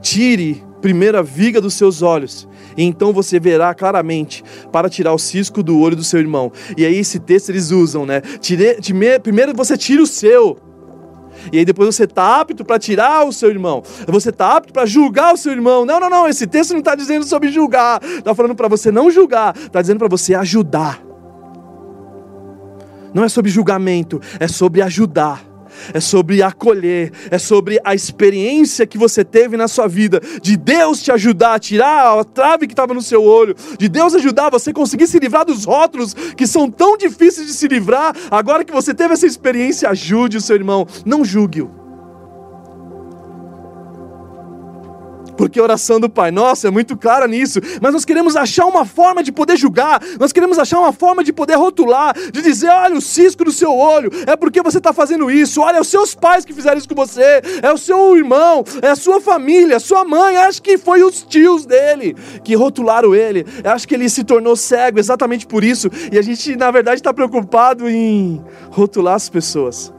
tire 0.00 0.62
primeiro 0.80 1.18
a 1.18 1.22
viga 1.22 1.60
dos 1.60 1.74
seus 1.74 2.02
olhos, 2.02 2.46
e 2.76 2.84
então 2.84 3.12
você 3.12 3.40
verá 3.40 3.74
claramente 3.74 4.44
para 4.70 4.88
tirar 4.88 5.12
o 5.12 5.18
cisco 5.18 5.60
do 5.60 5.80
olho 5.80 5.96
do 5.96 6.04
seu 6.04 6.20
irmão. 6.20 6.52
E 6.76 6.86
aí, 6.86 6.96
esse 6.98 7.18
texto 7.18 7.48
eles 7.48 7.72
usam, 7.72 8.06
né? 8.06 8.20
Tire, 8.40 8.76
primeiro 9.20 9.56
você 9.56 9.76
tira 9.76 10.04
o 10.04 10.06
seu 10.06 10.56
e 11.52 11.58
aí 11.58 11.64
depois 11.64 11.94
você 11.94 12.04
está 12.04 12.40
apto 12.40 12.64
para 12.64 12.78
tirar 12.78 13.26
o 13.26 13.32
seu 13.32 13.50
irmão. 13.50 13.82
Você 14.06 14.30
está 14.30 14.56
apto 14.56 14.72
para 14.72 14.86
julgar 14.86 15.34
o 15.34 15.36
seu 15.36 15.52
irmão. 15.52 15.84
Não, 15.84 16.00
não, 16.00 16.10
não. 16.10 16.28
Esse 16.28 16.46
texto 16.46 16.72
não 16.72 16.78
está 16.78 16.94
dizendo 16.94 17.24
sobre 17.24 17.50
julgar. 17.50 18.02
Está 18.02 18.34
falando 18.34 18.54
para 18.54 18.68
você 18.68 18.90
não 18.90 19.10
julgar. 19.10 19.56
Está 19.56 19.80
dizendo 19.80 19.98
para 19.98 20.08
você 20.08 20.34
ajudar. 20.34 21.02
Não 23.14 23.24
é 23.24 23.28
sobre 23.28 23.50
julgamento, 23.50 24.20
é 24.40 24.48
sobre 24.48 24.80
ajudar 24.80 25.51
é 25.92 26.00
sobre 26.00 26.42
acolher, 26.42 27.12
é 27.30 27.38
sobre 27.38 27.80
a 27.84 27.94
experiência 27.94 28.86
que 28.86 28.98
você 28.98 29.24
teve 29.24 29.56
na 29.56 29.68
sua 29.68 29.86
vida, 29.86 30.20
de 30.40 30.56
Deus 30.56 31.02
te 31.02 31.10
ajudar 31.10 31.54
a 31.54 31.58
tirar 31.58 32.18
a 32.18 32.24
trave 32.24 32.66
que 32.66 32.72
estava 32.72 32.94
no 32.94 33.02
seu 33.02 33.22
olho, 33.22 33.54
de 33.78 33.88
Deus 33.88 34.14
ajudar 34.14 34.50
você 34.50 34.72
conseguir 34.72 35.06
se 35.06 35.18
livrar 35.18 35.44
dos 35.44 35.64
rótulos 35.64 36.14
que 36.14 36.46
são 36.46 36.70
tão 36.70 36.96
difíceis 36.96 37.46
de 37.46 37.52
se 37.52 37.68
livrar. 37.68 38.14
Agora 38.30 38.64
que 38.64 38.72
você 38.72 38.94
teve 38.94 39.14
essa 39.14 39.26
experiência, 39.26 39.88
ajude 39.88 40.36
o 40.36 40.40
seu 40.40 40.56
irmão, 40.56 40.86
não 41.04 41.24
julgue-o. 41.24 41.81
Porque 45.42 45.58
a 45.58 45.62
oração 45.64 45.98
do 45.98 46.08
Pai 46.08 46.30
Nosso 46.30 46.68
é 46.68 46.70
muito 46.70 46.96
clara 46.96 47.26
nisso, 47.26 47.58
mas 47.80 47.92
nós 47.92 48.04
queremos 48.04 48.36
achar 48.36 48.64
uma 48.64 48.84
forma 48.84 49.24
de 49.24 49.32
poder 49.32 49.56
julgar, 49.56 50.00
nós 50.16 50.30
queremos 50.30 50.56
achar 50.56 50.78
uma 50.78 50.92
forma 50.92 51.24
de 51.24 51.32
poder 51.32 51.56
rotular, 51.56 52.14
de 52.30 52.40
dizer: 52.40 52.68
olha, 52.68 52.94
o 52.96 53.00
cisco 53.00 53.44
do 53.44 53.50
seu 53.50 53.76
olho. 53.76 54.08
É 54.24 54.36
porque 54.36 54.62
você 54.62 54.78
está 54.78 54.92
fazendo 54.92 55.28
isso, 55.28 55.60
olha, 55.60 55.78
é 55.78 55.80
os 55.80 55.88
seus 55.88 56.14
pais 56.14 56.44
que 56.44 56.52
fizeram 56.52 56.78
isso 56.78 56.88
com 56.88 56.94
você, 56.94 57.42
é 57.60 57.72
o 57.72 57.76
seu 57.76 58.16
irmão, 58.16 58.62
é 58.80 58.90
a 58.90 58.94
sua 58.94 59.20
família, 59.20 59.80
sua 59.80 60.04
mãe, 60.04 60.36
acho 60.36 60.62
que 60.62 60.78
foi 60.78 61.02
os 61.02 61.22
tios 61.24 61.66
dele 61.66 62.14
que 62.44 62.54
rotularam 62.54 63.12
ele, 63.12 63.44
acho 63.64 63.88
que 63.88 63.96
ele 63.96 64.08
se 64.08 64.22
tornou 64.22 64.54
cego 64.54 65.00
exatamente 65.00 65.44
por 65.44 65.64
isso, 65.64 65.90
e 66.12 66.18
a 66.20 66.22
gente, 66.22 66.54
na 66.54 66.70
verdade, 66.70 67.00
está 67.00 67.12
preocupado 67.12 67.88
em 67.88 68.40
rotular 68.70 69.16
as 69.16 69.28
pessoas. 69.28 69.92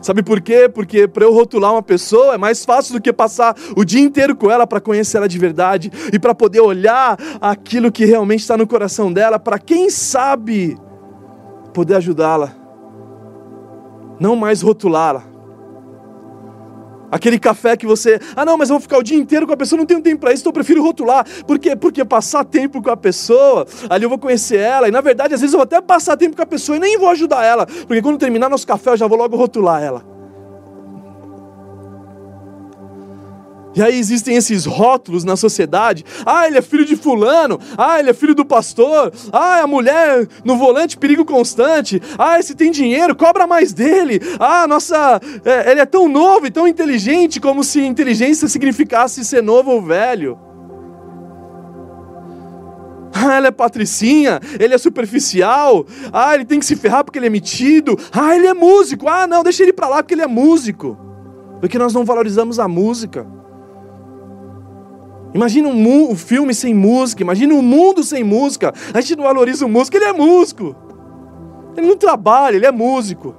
Sabe 0.00 0.22
por 0.22 0.40
quê? 0.40 0.68
Porque 0.68 1.08
para 1.08 1.24
eu 1.24 1.32
rotular 1.32 1.72
uma 1.72 1.82
pessoa 1.82 2.34
é 2.34 2.38
mais 2.38 2.64
fácil 2.64 2.94
do 2.94 3.00
que 3.00 3.12
passar 3.12 3.56
o 3.76 3.84
dia 3.84 4.00
inteiro 4.00 4.34
com 4.36 4.50
ela 4.50 4.66
para 4.66 4.80
conhecer 4.80 5.16
ela 5.16 5.28
de 5.28 5.38
verdade 5.38 5.90
e 6.12 6.18
para 6.18 6.34
poder 6.34 6.60
olhar 6.60 7.16
aquilo 7.40 7.90
que 7.90 8.04
realmente 8.04 8.40
está 8.40 8.56
no 8.56 8.66
coração 8.66 9.12
dela, 9.12 9.38
para 9.38 9.58
quem 9.58 9.90
sabe 9.90 10.76
poder 11.72 11.96
ajudá-la. 11.96 12.52
Não 14.20 14.34
mais 14.34 14.62
rotulá-la. 14.62 15.37
Aquele 17.10 17.38
café 17.38 17.76
que 17.76 17.86
você, 17.86 18.20
ah 18.36 18.44
não, 18.44 18.56
mas 18.56 18.68
eu 18.70 18.74
vou 18.74 18.80
ficar 18.80 18.98
o 18.98 19.02
dia 19.02 19.16
inteiro 19.16 19.46
com 19.46 19.52
a 19.52 19.56
pessoa, 19.56 19.78
não 19.78 19.86
tenho 19.86 20.00
tempo 20.00 20.20
para 20.20 20.32
isso, 20.32 20.42
então 20.42 20.50
eu 20.50 20.54
prefiro 20.54 20.82
rotular. 20.82 21.26
Por 21.46 21.58
quê? 21.58 21.74
Porque 21.74 22.04
passar 22.04 22.44
tempo 22.44 22.82
com 22.82 22.90
a 22.90 22.96
pessoa, 22.96 23.66
ali 23.88 24.04
eu 24.04 24.08
vou 24.08 24.18
conhecer 24.18 24.58
ela, 24.58 24.88
e 24.88 24.90
na 24.90 25.00
verdade 25.00 25.34
às 25.34 25.40
vezes 25.40 25.54
eu 25.54 25.58
vou 25.58 25.64
até 25.64 25.80
passar 25.80 26.16
tempo 26.16 26.36
com 26.36 26.42
a 26.42 26.46
pessoa 26.46 26.76
e 26.76 26.80
nem 26.80 26.98
vou 26.98 27.08
ajudar 27.10 27.44
ela, 27.44 27.66
porque 27.66 28.02
quando 28.02 28.18
terminar 28.18 28.48
nosso 28.48 28.66
café 28.66 28.90
eu 28.90 28.96
já 28.96 29.06
vou 29.06 29.18
logo 29.18 29.36
rotular 29.36 29.82
ela. 29.82 30.07
E 33.78 33.82
aí 33.82 33.96
existem 33.96 34.34
esses 34.34 34.64
rótulos 34.64 35.22
na 35.22 35.36
sociedade. 35.36 36.04
Ah, 36.26 36.48
ele 36.48 36.58
é 36.58 36.62
filho 36.62 36.84
de 36.84 36.96
fulano. 36.96 37.60
Ah, 37.76 38.00
ele 38.00 38.10
é 38.10 38.12
filho 38.12 38.34
do 38.34 38.44
pastor. 38.44 39.12
Ah, 39.32 39.60
a 39.60 39.68
mulher 39.68 40.26
no 40.44 40.56
volante, 40.56 40.98
perigo 40.98 41.24
constante. 41.24 42.02
Ah, 42.18 42.40
esse 42.40 42.56
tem 42.56 42.72
dinheiro, 42.72 43.14
cobra 43.14 43.46
mais 43.46 43.72
dele. 43.72 44.20
Ah, 44.40 44.66
nossa, 44.66 45.20
é, 45.44 45.70
ele 45.70 45.80
é 45.80 45.86
tão 45.86 46.08
novo 46.08 46.44
e 46.44 46.50
tão 46.50 46.66
inteligente, 46.66 47.40
como 47.40 47.62
se 47.62 47.80
inteligência 47.80 48.48
significasse 48.48 49.24
ser 49.24 49.44
novo 49.44 49.70
ou 49.70 49.80
velho. 49.80 50.36
Ah, 53.14 53.36
ela 53.36 53.46
é 53.46 53.52
patricinha, 53.52 54.40
ele 54.58 54.74
é 54.74 54.78
superficial. 54.78 55.86
Ah, 56.12 56.34
ele 56.34 56.44
tem 56.44 56.58
que 56.58 56.66
se 56.66 56.74
ferrar 56.74 57.04
porque 57.04 57.20
ele 57.20 57.26
é 57.26 57.30
metido. 57.30 57.96
Ah, 58.12 58.34
ele 58.34 58.48
é 58.48 58.54
músico. 58.54 59.08
Ah, 59.08 59.28
não, 59.28 59.44
deixa 59.44 59.62
ele 59.62 59.72
para 59.72 59.86
lá 59.86 60.02
porque 60.02 60.14
ele 60.14 60.22
é 60.22 60.26
músico. 60.26 60.98
Porque 61.60 61.78
nós 61.78 61.94
não 61.94 62.04
valorizamos 62.04 62.58
a 62.58 62.66
música. 62.66 63.37
Imagina 65.38 65.68
um, 65.68 66.10
um, 66.10 66.16
filme 66.16 66.52
sem 66.52 66.74
música, 66.74 67.22
imagina 67.22 67.54
um 67.54 67.62
mundo 67.62 68.02
sem 68.02 68.24
música. 68.24 68.74
A 68.92 69.00
gente 69.00 69.14
não 69.14 69.22
valoriza 69.22 69.64
o 69.64 69.68
músico, 69.68 69.96
ele 69.96 70.06
é 70.06 70.12
músico. 70.12 70.74
Ele 71.76 71.86
não 71.86 71.96
trabalha, 71.96 72.56
ele 72.56 72.66
é 72.66 72.72
músico. 72.72 73.36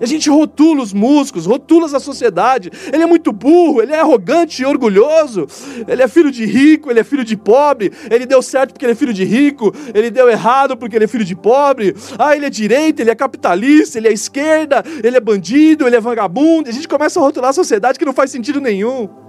A 0.00 0.04
gente 0.04 0.28
rotula 0.28 0.82
os 0.82 0.92
músculos, 0.92 1.46
rotula 1.46 1.86
a 1.96 2.00
sociedade. 2.00 2.72
Ele 2.92 3.04
é 3.04 3.06
muito 3.06 3.30
burro, 3.30 3.80
ele 3.80 3.92
é 3.92 4.00
arrogante 4.00 4.62
e 4.62 4.66
orgulhoso. 4.66 5.46
Ele 5.86 6.02
é 6.02 6.08
filho 6.08 6.32
de 6.32 6.44
rico, 6.44 6.90
ele 6.90 6.98
é 6.98 7.04
filho 7.04 7.22
de 7.22 7.36
pobre. 7.36 7.92
Ele 8.10 8.26
deu 8.26 8.42
certo 8.42 8.72
porque 8.72 8.84
ele 8.84 8.92
é 8.94 8.96
filho 8.96 9.14
de 9.14 9.22
rico. 9.22 9.72
Ele 9.94 10.10
deu 10.10 10.28
errado 10.28 10.76
porque 10.76 10.96
ele 10.96 11.04
é 11.04 11.08
filho 11.08 11.24
de 11.24 11.36
pobre. 11.36 11.94
Ah, 12.18 12.34
ele 12.34 12.46
é 12.46 12.50
direita, 12.50 13.00
ele 13.00 13.12
é 13.12 13.14
capitalista, 13.14 13.96
ele 13.96 14.08
é 14.08 14.12
esquerda, 14.12 14.82
ele 15.04 15.16
é 15.16 15.20
bandido, 15.20 15.86
ele 15.86 15.94
é 15.94 16.00
vagabundo. 16.00 16.68
A 16.68 16.72
gente 16.72 16.88
começa 16.88 17.20
a 17.20 17.22
rotular 17.22 17.50
a 17.50 17.52
sociedade 17.52 17.96
que 17.96 18.04
não 18.04 18.12
faz 18.12 18.32
sentido 18.32 18.60
nenhum. 18.60 19.27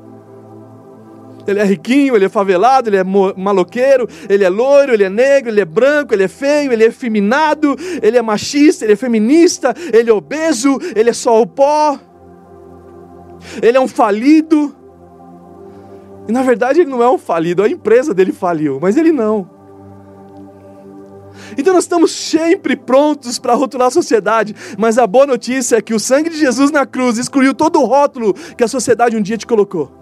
Ele 1.51 1.59
é 1.59 1.63
riquinho, 1.63 2.15
ele 2.15 2.25
é 2.25 2.29
favelado, 2.29 2.89
ele 2.89 2.97
é 2.97 3.03
maloqueiro, 3.03 4.07
ele 4.29 4.43
é 4.43 4.49
loiro, 4.49 4.93
ele 4.93 5.03
é 5.03 5.09
negro, 5.09 5.49
ele 5.51 5.61
é 5.61 5.65
branco, 5.65 6.13
ele 6.13 6.23
é 6.23 6.27
feio, 6.27 6.71
ele 6.71 6.83
é 6.83 6.87
efeminado, 6.87 7.75
ele 8.01 8.17
é 8.17 8.21
machista, 8.21 8.85
ele 8.85 8.93
é 8.93 8.95
feminista, 8.95 9.73
ele 9.93 10.09
é 10.09 10.13
obeso, 10.13 10.79
ele 10.95 11.09
é 11.09 11.13
só 11.13 11.41
o 11.41 11.47
pó. 11.47 11.99
Ele 13.61 13.77
é 13.77 13.81
um 13.81 13.87
falido. 13.87 14.75
E 16.27 16.31
na 16.31 16.43
verdade 16.43 16.81
ele 16.81 16.89
não 16.89 17.01
é 17.01 17.09
um 17.09 17.17
falido, 17.17 17.63
a 17.63 17.69
empresa 17.69 18.13
dele 18.13 18.31
faliu, 18.31 18.79
mas 18.79 18.97
ele 18.97 19.11
não. 19.11 19.49
Então 21.57 21.73
nós 21.73 21.85
estamos 21.85 22.11
sempre 22.11 22.75
prontos 22.75 23.39
para 23.39 23.53
rotular 23.53 23.87
a 23.87 23.91
sociedade, 23.91 24.55
mas 24.77 24.97
a 24.97 25.07
boa 25.07 25.25
notícia 25.25 25.77
é 25.77 25.81
que 25.81 25.93
o 25.93 25.99
sangue 25.99 26.29
de 26.29 26.37
Jesus 26.37 26.69
na 26.69 26.85
cruz 26.85 27.17
excluiu 27.17 27.53
todo 27.53 27.81
o 27.81 27.85
rótulo 27.85 28.33
que 28.55 28.63
a 28.63 28.67
sociedade 28.67 29.17
um 29.17 29.21
dia 29.21 29.37
te 29.37 29.47
colocou. 29.47 29.98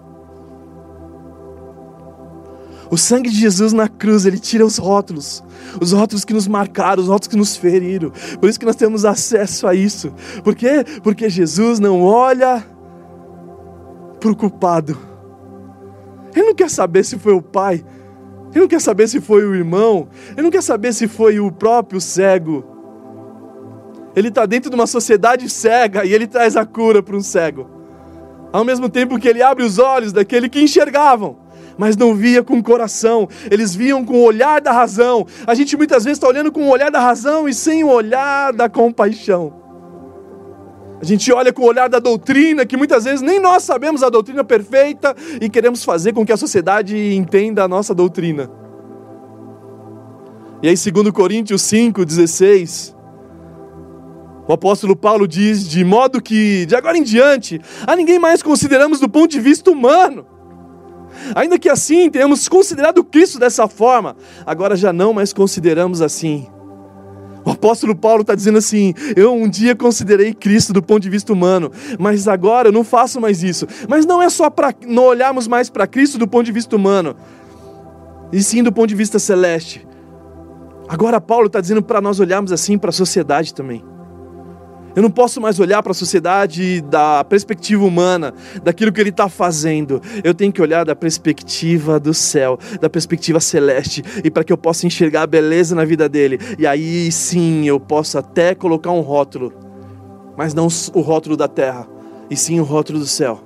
O 2.90 2.96
sangue 2.96 3.28
de 3.28 3.36
Jesus 3.36 3.72
na 3.72 3.86
cruz, 3.86 4.24
ele 4.24 4.38
tira 4.38 4.64
os 4.64 4.78
rótulos, 4.78 5.44
os 5.80 5.92
rótulos 5.92 6.24
que 6.24 6.32
nos 6.32 6.48
marcaram, 6.48 7.02
os 7.02 7.08
rótulos 7.08 7.28
que 7.28 7.36
nos 7.36 7.56
feriram. 7.56 8.10
Por 8.40 8.48
isso 8.48 8.58
que 8.58 8.64
nós 8.64 8.76
temos 8.76 9.04
acesso 9.04 9.66
a 9.66 9.74
isso. 9.74 10.12
Por 10.42 10.54
quê? 10.54 10.84
Porque 11.02 11.28
Jesus 11.28 11.78
não 11.78 12.02
olha 12.02 12.64
para 14.18 14.30
o 14.30 14.36
culpado. 14.36 14.96
Ele 16.34 16.46
não 16.46 16.54
quer 16.54 16.70
saber 16.70 17.04
se 17.04 17.18
foi 17.18 17.32
o 17.32 17.42
pai, 17.42 17.84
ele 18.50 18.60
não 18.60 18.68
quer 18.68 18.80
saber 18.80 19.08
se 19.08 19.20
foi 19.20 19.44
o 19.44 19.54
irmão, 19.54 20.08
ele 20.32 20.42
não 20.42 20.50
quer 20.50 20.62
saber 20.62 20.92
se 20.94 21.06
foi 21.06 21.40
o 21.40 21.50
próprio 21.50 22.00
cego. 22.00 22.64
Ele 24.16 24.28
está 24.28 24.46
dentro 24.46 24.70
de 24.70 24.76
uma 24.76 24.86
sociedade 24.86 25.48
cega 25.48 26.04
e 26.04 26.12
ele 26.12 26.26
traz 26.26 26.56
a 26.56 26.64
cura 26.64 27.02
para 27.02 27.16
um 27.16 27.20
cego. 27.20 27.68
Ao 28.50 28.64
mesmo 28.64 28.88
tempo 28.88 29.18
que 29.18 29.28
ele 29.28 29.42
abre 29.42 29.62
os 29.62 29.78
olhos 29.78 30.12
daquele 30.12 30.48
que 30.48 30.60
enxergavam 30.60 31.47
mas 31.78 31.96
não 31.96 32.14
via 32.14 32.42
com 32.42 32.58
o 32.58 32.62
coração, 32.62 33.28
eles 33.48 33.74
viam 33.74 34.04
com 34.04 34.14
o 34.14 34.24
olhar 34.24 34.60
da 34.60 34.72
razão. 34.72 35.24
A 35.46 35.54
gente 35.54 35.76
muitas 35.76 36.04
vezes 36.04 36.18
está 36.18 36.26
olhando 36.26 36.50
com 36.50 36.64
o 36.64 36.68
olhar 36.68 36.90
da 36.90 37.00
razão 37.00 37.48
e 37.48 37.54
sem 37.54 37.84
o 37.84 37.88
olhar 37.88 38.52
da 38.52 38.68
compaixão. 38.68 39.54
A 41.00 41.04
gente 41.04 41.32
olha 41.32 41.52
com 41.52 41.62
o 41.62 41.66
olhar 41.66 41.88
da 41.88 42.00
doutrina, 42.00 42.66
que 42.66 42.76
muitas 42.76 43.04
vezes 43.04 43.20
nem 43.20 43.38
nós 43.38 43.62
sabemos 43.62 44.02
a 44.02 44.10
doutrina 44.10 44.42
perfeita 44.42 45.14
e 45.40 45.48
queremos 45.48 45.84
fazer 45.84 46.12
com 46.12 46.26
que 46.26 46.32
a 46.32 46.36
sociedade 46.36 47.14
entenda 47.14 47.62
a 47.62 47.68
nossa 47.68 47.94
doutrina. 47.94 48.50
E 50.60 50.68
aí, 50.68 50.76
segundo 50.76 51.12
Coríntios 51.12 51.62
5, 51.62 52.04
16, 52.04 52.96
o 54.48 54.52
apóstolo 54.52 54.96
Paulo 54.96 55.28
diz: 55.28 55.68
de 55.68 55.84
modo 55.84 56.20
que, 56.20 56.66
de 56.66 56.74
agora 56.74 56.98
em 56.98 57.04
diante, 57.04 57.60
a 57.86 57.94
ninguém 57.94 58.18
mais 58.18 58.42
consideramos 58.42 58.98
do 58.98 59.08
ponto 59.08 59.30
de 59.30 59.38
vista 59.38 59.70
humano 59.70 60.26
Ainda 61.34 61.58
que 61.58 61.68
assim 61.68 62.10
tenhamos 62.10 62.48
considerado 62.48 63.04
Cristo 63.04 63.38
dessa 63.38 63.68
forma, 63.68 64.16
agora 64.46 64.76
já 64.76 64.92
não 64.92 65.12
mais 65.12 65.32
consideramos 65.32 66.00
assim. 66.00 66.46
O 67.44 67.52
apóstolo 67.52 67.96
Paulo 67.96 68.20
está 68.20 68.34
dizendo 68.34 68.58
assim: 68.58 68.92
Eu 69.16 69.34
um 69.34 69.48
dia 69.48 69.74
considerei 69.74 70.34
Cristo 70.34 70.72
do 70.72 70.82
ponto 70.82 71.02
de 71.02 71.10
vista 71.10 71.32
humano, 71.32 71.72
mas 71.98 72.28
agora 72.28 72.68
eu 72.68 72.72
não 72.72 72.84
faço 72.84 73.20
mais 73.20 73.42
isso. 73.42 73.66
Mas 73.88 74.04
não 74.04 74.20
é 74.20 74.28
só 74.28 74.50
para 74.50 74.74
não 74.86 75.04
olharmos 75.04 75.48
mais 75.48 75.70
para 75.70 75.86
Cristo 75.86 76.18
do 76.18 76.28
ponto 76.28 76.44
de 76.44 76.52
vista 76.52 76.76
humano, 76.76 77.16
e 78.32 78.42
sim 78.42 78.62
do 78.62 78.72
ponto 78.72 78.88
de 78.88 78.94
vista 78.94 79.18
celeste. 79.18 79.86
Agora 80.88 81.20
Paulo 81.20 81.46
está 81.46 81.60
dizendo 81.60 81.82
para 81.82 82.00
nós 82.00 82.20
olharmos 82.20 82.52
assim 82.52 82.78
para 82.78 82.90
a 82.90 82.92
sociedade 82.92 83.54
também. 83.54 83.82
Eu 84.98 85.02
não 85.02 85.12
posso 85.12 85.40
mais 85.40 85.60
olhar 85.60 85.80
para 85.80 85.92
a 85.92 85.94
sociedade 85.94 86.80
da 86.80 87.22
perspectiva 87.22 87.84
humana, 87.84 88.34
daquilo 88.64 88.90
que 88.90 89.00
ele 89.00 89.10
está 89.10 89.28
fazendo. 89.28 90.02
Eu 90.24 90.34
tenho 90.34 90.52
que 90.52 90.60
olhar 90.60 90.84
da 90.84 90.96
perspectiva 90.96 92.00
do 92.00 92.12
céu, 92.12 92.58
da 92.80 92.90
perspectiva 92.90 93.38
celeste, 93.38 94.02
e 94.24 94.28
para 94.28 94.42
que 94.42 94.52
eu 94.52 94.58
possa 94.58 94.88
enxergar 94.88 95.22
a 95.22 95.26
beleza 95.28 95.72
na 95.76 95.84
vida 95.84 96.08
dele. 96.08 96.40
E 96.58 96.66
aí 96.66 97.12
sim 97.12 97.64
eu 97.64 97.78
posso 97.78 98.18
até 98.18 98.56
colocar 98.56 98.90
um 98.90 98.98
rótulo, 99.00 99.52
mas 100.36 100.52
não 100.52 100.66
o 100.92 101.00
rótulo 101.00 101.36
da 101.36 101.46
terra, 101.46 101.86
e 102.28 102.36
sim 102.36 102.58
o 102.58 102.64
rótulo 102.64 102.98
do 102.98 103.06
céu. 103.06 103.40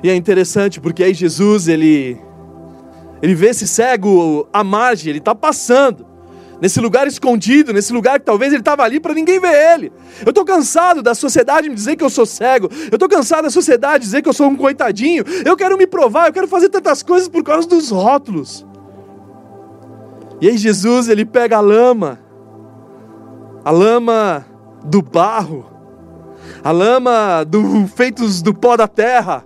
E 0.00 0.10
é 0.10 0.14
interessante 0.14 0.80
porque 0.80 1.02
aí 1.02 1.12
Jesus 1.12 1.66
ele 1.66 2.16
ele 3.20 3.34
vê 3.34 3.48
esse 3.48 3.66
cego 3.66 4.48
à 4.52 4.62
margem, 4.62 5.10
ele 5.10 5.18
está 5.18 5.34
passando 5.34 6.06
nesse 6.60 6.80
lugar 6.80 7.06
escondido, 7.06 7.72
nesse 7.72 7.92
lugar 7.92 8.18
que 8.18 8.26
talvez 8.26 8.52
ele 8.52 8.60
estava 8.60 8.82
ali 8.82 8.98
para 9.00 9.14
ninguém 9.14 9.40
ver 9.40 9.74
ele. 9.74 9.92
Eu 10.24 10.30
estou 10.30 10.44
cansado 10.44 11.02
da 11.02 11.14
sociedade 11.14 11.68
me 11.68 11.74
dizer 11.74 11.96
que 11.96 12.04
eu 12.04 12.10
sou 12.10 12.26
cego, 12.26 12.68
eu 12.90 12.96
estou 12.96 13.08
cansado 13.08 13.44
da 13.44 13.50
sociedade 13.50 14.04
dizer 14.04 14.22
que 14.22 14.28
eu 14.28 14.32
sou 14.32 14.48
um 14.48 14.56
coitadinho, 14.56 15.24
eu 15.44 15.56
quero 15.56 15.76
me 15.76 15.86
provar, 15.86 16.26
eu 16.26 16.32
quero 16.32 16.48
fazer 16.48 16.68
tantas 16.68 17.02
coisas 17.02 17.28
por 17.28 17.42
causa 17.42 17.68
dos 17.68 17.90
rótulos. 17.90 18.66
E 20.40 20.48
aí 20.48 20.56
Jesus, 20.56 21.08
ele 21.08 21.24
pega 21.24 21.56
a 21.56 21.60
lama, 21.60 22.20
a 23.64 23.70
lama 23.70 24.46
do 24.84 25.02
barro, 25.02 25.66
a 26.62 26.70
lama 26.70 27.44
do 27.44 27.86
feitos 27.88 28.40
do 28.40 28.54
pó 28.54 28.76
da 28.76 28.86
terra, 28.86 29.44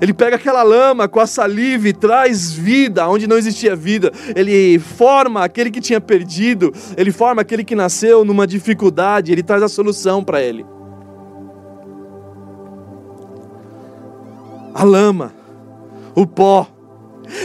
ele 0.00 0.12
pega 0.12 0.36
aquela 0.36 0.62
lama 0.62 1.08
com 1.08 1.20
a 1.20 1.26
saliva 1.26 1.88
e 1.88 1.92
traz 1.92 2.52
vida 2.52 3.08
onde 3.08 3.26
não 3.26 3.38
existia 3.38 3.74
vida. 3.74 4.12
Ele 4.34 4.78
forma 4.78 5.42
aquele 5.42 5.70
que 5.70 5.80
tinha 5.80 6.00
perdido, 6.00 6.72
ele 6.96 7.10
forma 7.10 7.42
aquele 7.42 7.64
que 7.64 7.74
nasceu 7.74 8.24
numa 8.24 8.46
dificuldade, 8.46 9.32
ele 9.32 9.42
traz 9.42 9.62
a 9.62 9.68
solução 9.68 10.22
para 10.22 10.42
ele. 10.42 10.66
A 14.74 14.84
lama, 14.84 15.32
o 16.14 16.26
pó. 16.26 16.68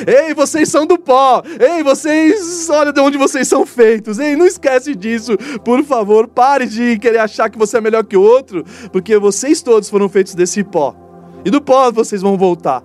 Ei, 0.06 0.34
vocês 0.34 0.70
são 0.70 0.86
do 0.86 0.98
pó. 0.98 1.42
Ei, 1.60 1.82
vocês, 1.82 2.70
olha 2.70 2.92
de 2.92 3.00
onde 3.00 3.18
vocês 3.18 3.48
são 3.48 3.66
feitos. 3.66 4.20
Ei, 4.20 4.36
não 4.36 4.46
esquece 4.46 4.94
disso. 4.94 5.38
Por 5.64 5.84
favor, 5.84 6.28
pare 6.28 6.68
de 6.68 7.00
querer 7.00 7.20
achar 7.20 7.50
que 7.50 7.58
você 7.58 7.78
é 7.78 7.82
melhor 7.82 8.04
que 8.04 8.18
o 8.18 8.22
outro, 8.22 8.64
porque 8.92 9.18
vocês 9.18 9.62
todos 9.62 9.90
foram 9.90 10.10
feitos 10.10 10.36
desse 10.36 10.64
pó 10.64 11.01
e 11.44 11.50
do 11.50 11.62
pó 11.62 11.92
vocês 11.92 12.22
vão 12.22 12.38
voltar. 12.38 12.84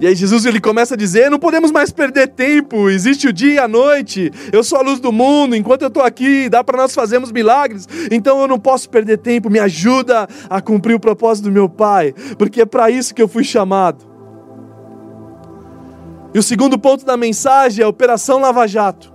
E 0.00 0.06
aí 0.06 0.14
Jesus 0.14 0.46
ele 0.46 0.60
começa 0.60 0.94
a 0.94 0.96
dizer: 0.96 1.30
não 1.30 1.38
podemos 1.38 1.72
mais 1.72 1.90
perder 1.90 2.28
tempo, 2.28 2.88
existe 2.88 3.26
o 3.26 3.32
dia 3.32 3.54
e 3.54 3.58
a 3.58 3.66
noite, 3.66 4.30
eu 4.52 4.62
sou 4.62 4.78
a 4.78 4.82
luz 4.82 5.00
do 5.00 5.10
mundo, 5.10 5.56
enquanto 5.56 5.82
eu 5.82 5.88
estou 5.88 6.02
aqui, 6.02 6.48
dá 6.48 6.62
para 6.62 6.76
nós 6.76 6.94
fazermos 6.94 7.32
milagres, 7.32 7.88
então 8.10 8.40
eu 8.40 8.46
não 8.46 8.60
posso 8.60 8.88
perder 8.88 9.18
tempo, 9.18 9.50
me 9.50 9.58
ajuda 9.58 10.28
a 10.48 10.60
cumprir 10.60 10.94
o 10.94 11.00
propósito 11.00 11.44
do 11.44 11.52
meu 11.52 11.68
Pai, 11.68 12.14
porque 12.38 12.62
é 12.62 12.66
para 12.66 12.90
isso 12.90 13.14
que 13.14 13.20
eu 13.20 13.26
fui 13.28 13.42
chamado. 13.42 14.06
E 16.32 16.38
o 16.38 16.42
segundo 16.42 16.78
ponto 16.78 17.04
da 17.04 17.16
mensagem 17.16 17.82
é 17.82 17.84
a 17.84 17.88
Operação 17.88 18.38
Lava 18.38 18.68
Jato. 18.68 19.12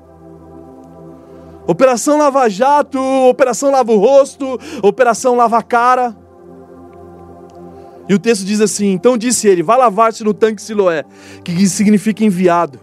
Operação 1.66 2.18
Lava 2.18 2.50
Jato, 2.50 3.00
Operação 3.00 3.72
Lava 3.72 3.92
o 3.94 3.98
Rosto, 3.98 4.60
Operação 4.82 5.36
Lava 5.36 5.62
Cara. 5.64 6.23
E 8.14 8.16
o 8.16 8.20
texto 8.20 8.46
diz 8.46 8.62
assim: 8.62 8.92
Então 8.92 9.18
disse 9.18 9.48
ele: 9.48 9.64
Vá 9.64 9.76
lavar-se 9.76 10.24
no 10.24 10.36
tanque 10.36 10.62
Siloé, 10.62 11.04
que 11.44 11.68
significa 11.68 12.24
enviado. 12.24 12.80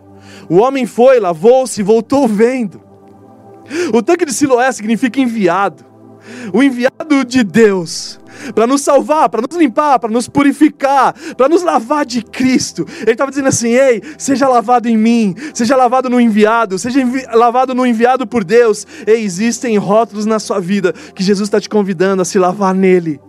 O 0.49 0.57
homem 0.57 0.87
foi, 0.87 1.21
lavou-se 1.21 1.81
e 1.81 1.85
voltou 1.85 2.27
vendo. 2.27 2.83
O 3.95 4.03
tanque 4.03 4.25
de 4.25 4.33
Siloé 4.33 4.73
significa 4.73 5.21
enviado. 5.21 5.85
O 6.53 6.61
enviado 6.65 7.25
de 7.25 7.45
Deus 7.45 8.19
para 8.57 8.67
nos 8.67 8.81
salvar, 8.81 9.29
para 9.29 9.43
nos 9.49 9.57
limpar, 9.57 10.01
para 10.01 10.11
nos 10.11 10.27
purificar, 10.27 11.15
para 11.37 11.49
nos 11.49 11.63
lavar 11.63 12.05
de 12.05 12.23
Cristo. 12.23 12.85
Ele 13.03 13.13
estava 13.13 13.31
dizendo 13.31 13.47
assim: 13.47 13.69
ei, 13.69 14.03
seja 14.19 14.49
lavado 14.49 14.89
em 14.89 14.97
mim, 14.97 15.37
seja 15.55 15.77
lavado 15.77 16.11
no 16.11 16.21
enviado, 16.21 16.77
seja 16.77 17.01
envi 17.01 17.25
lavado 17.33 17.73
no 17.73 17.87
enviado 17.87 18.27
por 18.27 18.43
Deus. 18.43 18.85
Ei, 19.07 19.23
existem 19.23 19.79
rótulos 19.79 20.27
na 20.27 20.41
sua 20.41 20.59
vida 20.59 20.93
que 21.15 21.23
Jesus 21.23 21.47
está 21.47 21.61
te 21.61 21.69
convidando 21.69 22.21
a 22.21 22.25
se 22.25 22.37
lavar 22.37 22.75
nele. 22.75 23.21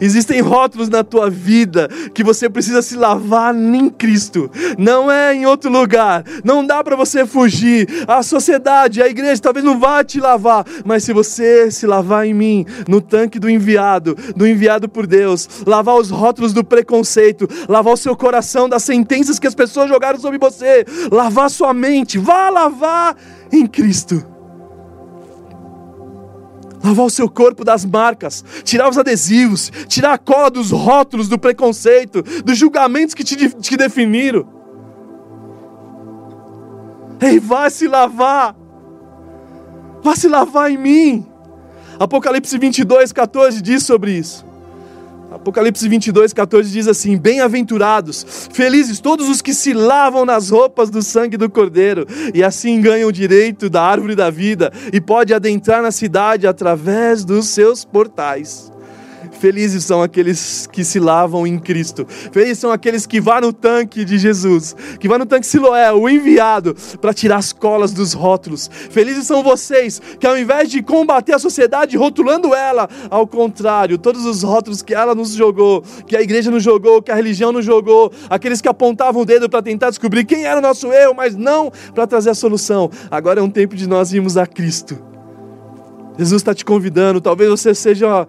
Existem 0.00 0.40
rótulos 0.40 0.88
na 0.88 1.04
tua 1.04 1.30
vida 1.30 1.88
que 2.12 2.24
você 2.24 2.48
precisa 2.48 2.82
se 2.82 2.96
lavar 2.96 3.54
em 3.54 3.88
Cristo, 3.88 4.50
não 4.78 5.10
é 5.10 5.34
em 5.34 5.46
outro 5.46 5.70
lugar. 5.70 6.24
Não 6.44 6.66
dá 6.66 6.82
para 6.82 6.96
você 6.96 7.26
fugir. 7.26 7.88
A 8.06 8.22
sociedade, 8.22 9.02
a 9.02 9.08
igreja 9.08 9.40
talvez 9.40 9.64
não 9.64 9.78
vá 9.78 10.02
te 10.04 10.20
lavar, 10.20 10.64
mas 10.84 11.04
se 11.04 11.12
você 11.12 11.70
se 11.70 11.86
lavar 11.86 12.26
em 12.26 12.34
mim, 12.34 12.66
no 12.88 13.00
tanque 13.00 13.38
do 13.38 13.48
enviado, 13.48 14.16
do 14.36 14.46
enviado 14.46 14.88
por 14.88 15.06
Deus, 15.06 15.48
lavar 15.66 15.96
os 15.96 16.10
rótulos 16.10 16.52
do 16.52 16.64
preconceito, 16.64 17.48
lavar 17.68 17.94
o 17.94 17.96
seu 17.96 18.16
coração 18.16 18.68
das 18.68 18.82
sentenças 18.82 19.38
que 19.38 19.46
as 19.46 19.54
pessoas 19.54 19.88
jogaram 19.88 20.18
sobre 20.18 20.38
você, 20.38 20.84
lavar 21.10 21.50
sua 21.50 21.72
mente, 21.72 22.18
vá 22.18 22.50
lavar 22.50 23.16
em 23.52 23.66
Cristo 23.66 24.33
lavar 26.84 27.06
o 27.06 27.10
seu 27.10 27.28
corpo 27.28 27.64
das 27.64 27.84
marcas, 27.84 28.44
tirar 28.62 28.88
os 28.88 28.98
adesivos, 28.98 29.72
tirar 29.88 30.12
a 30.12 30.18
cola 30.18 30.50
dos 30.50 30.70
rótulos 30.70 31.28
do 31.28 31.38
preconceito, 31.38 32.22
dos 32.44 32.58
julgamentos 32.58 33.14
que 33.14 33.24
te, 33.24 33.48
te 33.48 33.76
definiram. 33.76 34.46
Ei, 37.20 37.38
vá 37.38 37.70
se 37.70 37.88
lavar, 37.88 38.54
vá 40.02 40.14
se 40.14 40.28
lavar 40.28 40.70
em 40.70 40.76
mim. 40.76 41.26
Apocalipse 41.98 42.58
22, 42.58 43.12
14 43.12 43.62
diz 43.62 43.84
sobre 43.84 44.12
isso. 44.12 44.44
Apocalipse 45.34 45.88
22, 45.88 46.32
14 46.32 46.70
diz 46.70 46.86
assim: 46.86 47.18
Bem-aventurados, 47.18 48.48
felizes 48.52 49.00
todos 49.00 49.28
os 49.28 49.42
que 49.42 49.52
se 49.52 49.72
lavam 49.72 50.24
nas 50.24 50.50
roupas 50.50 50.90
do 50.90 51.02
sangue 51.02 51.36
do 51.36 51.50
Cordeiro, 51.50 52.06
e 52.32 52.42
assim 52.42 52.80
ganham 52.80 53.08
o 53.08 53.12
direito 53.12 53.68
da 53.68 53.82
árvore 53.82 54.14
da 54.14 54.30
vida, 54.30 54.72
e 54.92 55.00
pode 55.00 55.34
adentrar 55.34 55.82
na 55.82 55.90
cidade 55.90 56.46
através 56.46 57.24
dos 57.24 57.48
seus 57.48 57.84
portais. 57.84 58.73
Felizes 59.44 59.84
são 59.84 60.00
aqueles 60.00 60.66
que 60.72 60.82
se 60.82 60.98
lavam 60.98 61.46
em 61.46 61.58
Cristo. 61.58 62.06
Felizes 62.08 62.60
são 62.60 62.72
aqueles 62.72 63.04
que 63.04 63.20
vão 63.20 63.42
no 63.42 63.52
tanque 63.52 64.02
de 64.02 64.16
Jesus, 64.16 64.74
que 64.98 65.06
vão 65.06 65.18
no 65.18 65.26
tanque 65.26 65.46
Siloé, 65.46 65.92
o 65.92 66.08
enviado, 66.08 66.74
para 66.98 67.12
tirar 67.12 67.36
as 67.36 67.52
colas 67.52 67.92
dos 67.92 68.14
rótulos. 68.14 68.70
Felizes 68.72 69.26
são 69.26 69.42
vocês 69.42 70.00
que, 70.18 70.26
ao 70.26 70.38
invés 70.38 70.70
de 70.70 70.82
combater 70.82 71.34
a 71.34 71.38
sociedade 71.38 71.94
rotulando 71.94 72.54
ela, 72.54 72.88
ao 73.10 73.26
contrário, 73.26 73.98
todos 73.98 74.24
os 74.24 74.42
rótulos 74.42 74.80
que 74.80 74.94
ela 74.94 75.14
nos 75.14 75.34
jogou, 75.34 75.84
que 76.06 76.16
a 76.16 76.22
igreja 76.22 76.50
nos 76.50 76.62
jogou, 76.62 77.02
que 77.02 77.12
a 77.12 77.14
religião 77.14 77.52
nos 77.52 77.66
jogou, 77.66 78.10
aqueles 78.30 78.62
que 78.62 78.68
apontavam 78.68 79.20
o 79.20 79.24
dedo 79.26 79.46
para 79.46 79.60
tentar 79.60 79.90
descobrir 79.90 80.24
quem 80.24 80.46
era 80.46 80.58
o 80.58 80.62
nosso 80.62 80.86
eu, 80.86 81.12
mas 81.12 81.36
não 81.36 81.70
para 81.94 82.06
trazer 82.06 82.30
a 82.30 82.34
solução. 82.34 82.90
Agora 83.10 83.40
é 83.40 83.42
um 83.42 83.50
tempo 83.50 83.76
de 83.76 83.86
nós 83.86 84.10
irmos 84.10 84.38
a 84.38 84.46
Cristo. 84.46 84.98
Jesus 86.16 86.40
está 86.40 86.54
te 86.54 86.64
convidando, 86.64 87.20
talvez 87.20 87.50
você 87.50 87.74
seja 87.74 88.26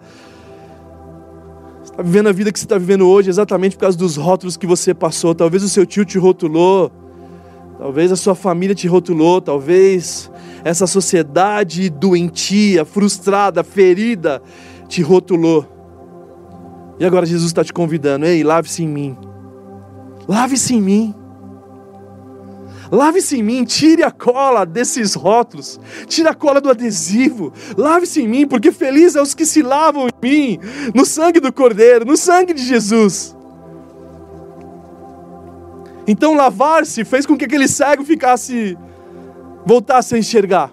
está 1.96 2.02
vivendo 2.02 2.28
a 2.28 2.32
vida 2.32 2.52
que 2.52 2.58
você 2.58 2.66
está 2.66 2.76
vivendo 2.76 3.08
hoje 3.08 3.30
exatamente 3.30 3.74
por 3.74 3.80
causa 3.80 3.96
dos 3.96 4.16
rótulos 4.16 4.56
que 4.58 4.66
você 4.66 4.92
passou. 4.92 5.34
Talvez 5.34 5.62
o 5.62 5.68
seu 5.68 5.86
tio 5.86 6.04
te 6.04 6.18
rotulou, 6.18 6.92
talvez 7.78 8.12
a 8.12 8.16
sua 8.16 8.34
família 8.34 8.74
te 8.74 8.86
rotulou, 8.86 9.40
talvez 9.40 10.30
essa 10.62 10.86
sociedade 10.86 11.88
doentia, 11.88 12.84
frustrada, 12.84 13.64
ferida 13.64 14.42
te 14.86 15.00
rotulou. 15.00 15.64
E 17.00 17.04
agora 17.06 17.24
Jesus 17.24 17.46
está 17.46 17.64
te 17.64 17.72
convidando: 17.72 18.26
ei, 18.26 18.44
lave-se 18.44 18.84
em 18.84 18.88
mim, 18.88 19.16
lave-se 20.28 20.74
em 20.74 20.82
mim. 20.82 21.14
Lave-se 22.90 23.38
em 23.38 23.42
mim, 23.42 23.64
tire 23.64 24.02
a 24.02 24.10
cola 24.10 24.64
desses 24.64 25.14
rótulos, 25.14 25.80
tire 26.06 26.28
a 26.28 26.34
cola 26.34 26.60
do 26.60 26.70
adesivo, 26.70 27.52
lave-se 27.76 28.22
em 28.22 28.28
mim, 28.28 28.46
porque 28.46 28.70
feliz 28.70 29.16
é 29.16 29.22
os 29.22 29.34
que 29.34 29.44
se 29.44 29.62
lavam 29.62 30.08
em 30.08 30.28
mim, 30.28 30.58
no 30.94 31.04
sangue 31.04 31.40
do 31.40 31.52
Cordeiro, 31.52 32.04
no 32.04 32.16
sangue 32.16 32.52
de 32.52 32.62
Jesus. 32.64 33.36
Então 36.06 36.34
lavar-se 36.34 37.04
fez 37.04 37.26
com 37.26 37.36
que 37.36 37.44
aquele 37.44 37.66
cego 37.66 38.04
ficasse, 38.04 38.78
voltasse 39.64 40.14
a 40.14 40.18
enxergar. 40.18 40.72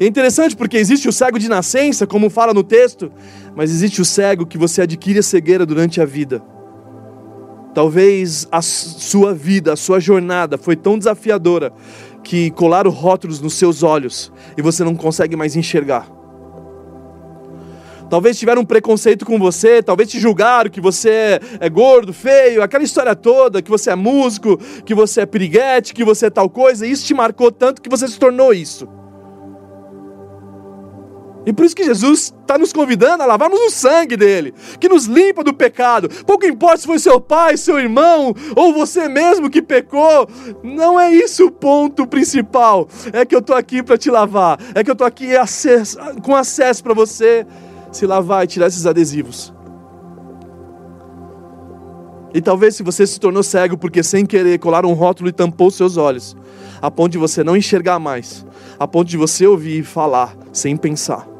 É 0.00 0.06
interessante 0.06 0.56
porque 0.56 0.76
existe 0.76 1.08
o 1.08 1.12
cego 1.12 1.38
de 1.38 1.48
nascença, 1.48 2.06
como 2.06 2.30
fala 2.30 2.54
no 2.54 2.62
texto, 2.62 3.12
mas 3.54 3.70
existe 3.70 4.00
o 4.00 4.04
cego 4.04 4.46
que 4.46 4.56
você 4.56 4.82
adquire 4.82 5.18
a 5.18 5.22
cegueira 5.22 5.66
durante 5.66 6.00
a 6.00 6.04
vida. 6.04 6.42
Talvez 7.76 8.48
a 8.50 8.62
sua 8.62 9.34
vida, 9.34 9.74
a 9.74 9.76
sua 9.76 10.00
jornada 10.00 10.56
foi 10.56 10.74
tão 10.74 10.96
desafiadora 10.96 11.70
que 12.24 12.50
colaram 12.52 12.90
rótulos 12.90 13.38
nos 13.38 13.52
seus 13.52 13.82
olhos 13.82 14.32
e 14.56 14.62
você 14.62 14.82
não 14.82 14.94
consegue 14.94 15.36
mais 15.36 15.54
enxergar. 15.54 16.08
Talvez 18.08 18.38
tiveram 18.38 18.62
um 18.62 18.64
preconceito 18.64 19.26
com 19.26 19.38
você, 19.38 19.82
talvez 19.82 20.08
te 20.08 20.18
julgaram 20.18 20.70
que 20.70 20.80
você 20.80 21.38
é 21.60 21.68
gordo, 21.68 22.14
feio, 22.14 22.62
aquela 22.62 22.82
história 22.82 23.14
toda, 23.14 23.60
que 23.60 23.70
você 23.70 23.90
é 23.90 23.94
músico, 23.94 24.56
que 24.86 24.94
você 24.94 25.20
é 25.20 25.26
piriguete, 25.26 25.92
que 25.92 26.02
você 26.02 26.28
é 26.28 26.30
tal 26.30 26.48
coisa, 26.48 26.86
e 26.86 26.90
isso 26.90 27.04
te 27.04 27.12
marcou 27.12 27.52
tanto 27.52 27.82
que 27.82 27.90
você 27.90 28.08
se 28.08 28.18
tornou 28.18 28.54
isso. 28.54 28.88
E 31.46 31.52
por 31.52 31.64
isso 31.64 31.76
que 31.76 31.84
Jesus 31.84 32.34
está 32.40 32.58
nos 32.58 32.72
convidando 32.72 33.22
a 33.22 33.26
lavarmos 33.26 33.60
o 33.60 33.70
sangue 33.70 34.16
dele, 34.16 34.52
que 34.80 34.88
nos 34.88 35.04
limpa 35.04 35.44
do 35.44 35.54
pecado. 35.54 36.08
Pouco 36.26 36.44
importa 36.44 36.78
se 36.78 36.86
foi 36.86 36.98
seu 36.98 37.20
pai, 37.20 37.56
seu 37.56 37.78
irmão 37.78 38.34
ou 38.56 38.74
você 38.74 39.08
mesmo 39.08 39.48
que 39.48 39.62
pecou, 39.62 40.28
não 40.64 40.98
é 40.98 41.08
isso 41.14 41.46
o 41.46 41.50
ponto 41.52 42.04
principal. 42.04 42.88
É 43.12 43.24
que 43.24 43.34
eu 43.34 43.38
estou 43.38 43.54
aqui 43.54 43.80
para 43.80 43.96
te 43.96 44.10
lavar, 44.10 44.58
é 44.74 44.82
que 44.82 44.90
eu 44.90 44.94
estou 44.94 45.06
aqui 45.06 45.36
acesso, 45.36 45.96
com 46.20 46.34
acesso 46.34 46.82
para 46.82 46.94
você 46.94 47.46
se 47.92 48.04
lavar 48.06 48.42
e 48.42 48.48
tirar 48.48 48.66
esses 48.66 48.84
adesivos. 48.84 49.54
E 52.34 52.40
talvez 52.40 52.74
se 52.74 52.82
você 52.82 53.06
se 53.06 53.20
tornou 53.20 53.44
cego 53.44 53.78
porque 53.78 54.02
sem 54.02 54.26
querer 54.26 54.58
colaram 54.58 54.90
um 54.90 54.94
rótulo 54.94 55.28
e 55.28 55.32
tampou 55.32 55.70
seus 55.70 55.96
olhos, 55.96 56.36
a 56.82 56.90
ponto 56.90 57.12
de 57.12 57.18
você 57.18 57.44
não 57.44 57.56
enxergar 57.56 58.00
mais, 58.00 58.44
a 58.80 58.86
ponto 58.86 59.08
de 59.08 59.16
você 59.16 59.46
ouvir 59.46 59.84
falar 59.84 60.36
sem 60.52 60.76
pensar. 60.76 61.35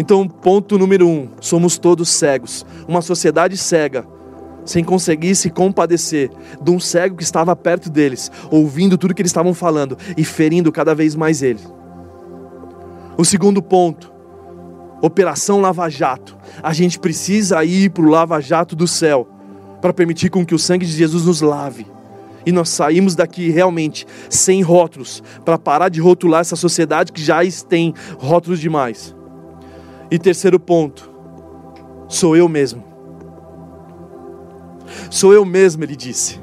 Então, 0.00 0.26
ponto 0.26 0.78
número 0.78 1.06
um: 1.06 1.28
somos 1.42 1.76
todos 1.76 2.08
cegos. 2.08 2.64
Uma 2.88 3.02
sociedade 3.02 3.54
cega, 3.58 4.06
sem 4.64 4.82
conseguir 4.82 5.34
se 5.34 5.50
compadecer 5.50 6.30
de 6.58 6.70
um 6.70 6.80
cego 6.80 7.16
que 7.16 7.22
estava 7.22 7.54
perto 7.54 7.90
deles, 7.90 8.32
ouvindo 8.50 8.96
tudo 8.96 9.14
que 9.14 9.20
eles 9.20 9.28
estavam 9.28 9.52
falando 9.52 9.98
e 10.16 10.24
ferindo 10.24 10.72
cada 10.72 10.94
vez 10.94 11.14
mais 11.14 11.42
ele. 11.42 11.60
O 13.18 13.26
segundo 13.26 13.60
ponto: 13.60 14.10
Operação 15.02 15.60
Lava 15.60 15.86
Jato. 15.90 16.34
A 16.62 16.72
gente 16.72 16.98
precisa 16.98 17.62
ir 17.62 17.90
para 17.90 18.02
o 18.02 18.08
Lava 18.08 18.40
Jato 18.40 18.74
do 18.74 18.88
céu 18.88 19.28
para 19.82 19.92
permitir 19.92 20.30
com 20.30 20.46
que 20.46 20.54
o 20.54 20.58
sangue 20.58 20.86
de 20.86 20.92
Jesus 20.92 21.26
nos 21.26 21.42
lave. 21.42 21.86
E 22.46 22.52
nós 22.52 22.70
saímos 22.70 23.14
daqui 23.14 23.50
realmente 23.50 24.06
sem 24.30 24.62
rótulos, 24.62 25.22
para 25.44 25.58
parar 25.58 25.90
de 25.90 26.00
rotular 26.00 26.40
essa 26.40 26.56
sociedade 26.56 27.12
que 27.12 27.22
já 27.22 27.40
tem 27.68 27.92
rótulos 28.16 28.60
demais. 28.60 29.14
E 30.10 30.18
terceiro 30.18 30.58
ponto, 30.58 31.08
sou 32.08 32.36
eu 32.36 32.48
mesmo. 32.48 32.82
Sou 35.08 35.32
eu 35.32 35.44
mesmo, 35.44 35.84
ele 35.84 35.94
disse. 35.94 36.40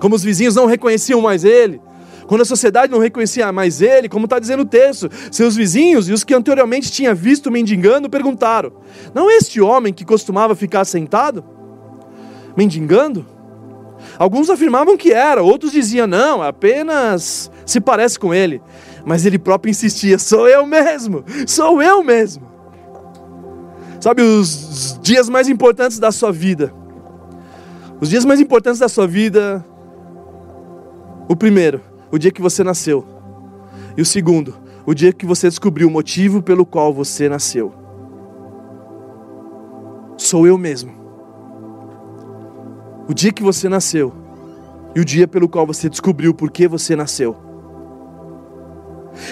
Como 0.00 0.14
os 0.14 0.22
vizinhos 0.22 0.54
não 0.54 0.66
reconheciam 0.66 1.20
mais 1.20 1.44
ele, 1.44 1.80
quando 2.26 2.42
a 2.42 2.44
sociedade 2.44 2.92
não 2.92 2.98
reconhecia 2.98 3.50
mais 3.52 3.82
ele, 3.82 4.08
como 4.08 4.26
está 4.26 4.38
dizendo 4.38 4.62
o 4.62 4.66
texto, 4.66 5.10
seus 5.30 5.56
vizinhos 5.56 6.08
e 6.08 6.12
os 6.12 6.24
que 6.24 6.34
anteriormente 6.34 6.90
tinha 6.90 7.14
visto 7.14 7.50
mendigando 7.50 8.08
perguntaram: 8.08 8.72
Não 9.12 9.30
é 9.30 9.36
este 9.36 9.60
homem 9.60 9.92
que 9.92 10.04
costumava 10.04 10.54
ficar 10.54 10.84
sentado? 10.84 11.44
Mendigando? 12.56 13.26
Alguns 14.18 14.48
afirmavam 14.50 14.96
que 14.96 15.12
era, 15.12 15.42
outros 15.42 15.72
diziam: 15.72 16.06
Não, 16.06 16.42
apenas 16.42 17.50
se 17.66 17.80
parece 17.80 18.18
com 18.18 18.32
ele 18.32 18.62
mas 19.04 19.26
ele 19.26 19.38
próprio 19.38 19.70
insistia: 19.70 20.18
sou 20.18 20.48
eu 20.48 20.64
mesmo, 20.66 21.24
sou 21.46 21.82
eu 21.82 22.02
mesmo. 22.02 22.46
Sabe, 24.00 24.22
os 24.22 24.98
dias 25.02 25.28
mais 25.28 25.48
importantes 25.48 25.98
da 25.98 26.12
sua 26.12 26.30
vida, 26.30 26.72
os 28.00 28.10
dias 28.10 28.24
mais 28.24 28.40
importantes 28.40 28.78
da 28.78 28.88
sua 28.88 29.06
vida, 29.06 29.64
o 31.28 31.34
primeiro, 31.34 31.80
o 32.10 32.18
dia 32.18 32.30
que 32.30 32.42
você 32.42 32.62
nasceu, 32.62 33.04
e 33.96 34.02
o 34.02 34.04
segundo, 34.04 34.54
o 34.84 34.92
dia 34.92 35.12
que 35.12 35.24
você 35.24 35.48
descobriu 35.48 35.88
o 35.88 35.90
motivo 35.90 36.42
pelo 36.42 36.66
qual 36.66 36.92
você 36.92 37.28
nasceu. 37.28 37.72
Sou 40.16 40.46
eu 40.46 40.56
mesmo. 40.58 40.92
O 43.08 43.14
dia 43.14 43.32
que 43.32 43.42
você 43.42 43.68
nasceu 43.68 44.12
e 44.94 45.00
o 45.00 45.04
dia 45.04 45.26
pelo 45.26 45.48
qual 45.48 45.66
você 45.66 45.88
descobriu 45.88 46.32
por 46.32 46.50
que 46.50 46.68
você 46.68 46.94
nasceu. 46.94 47.36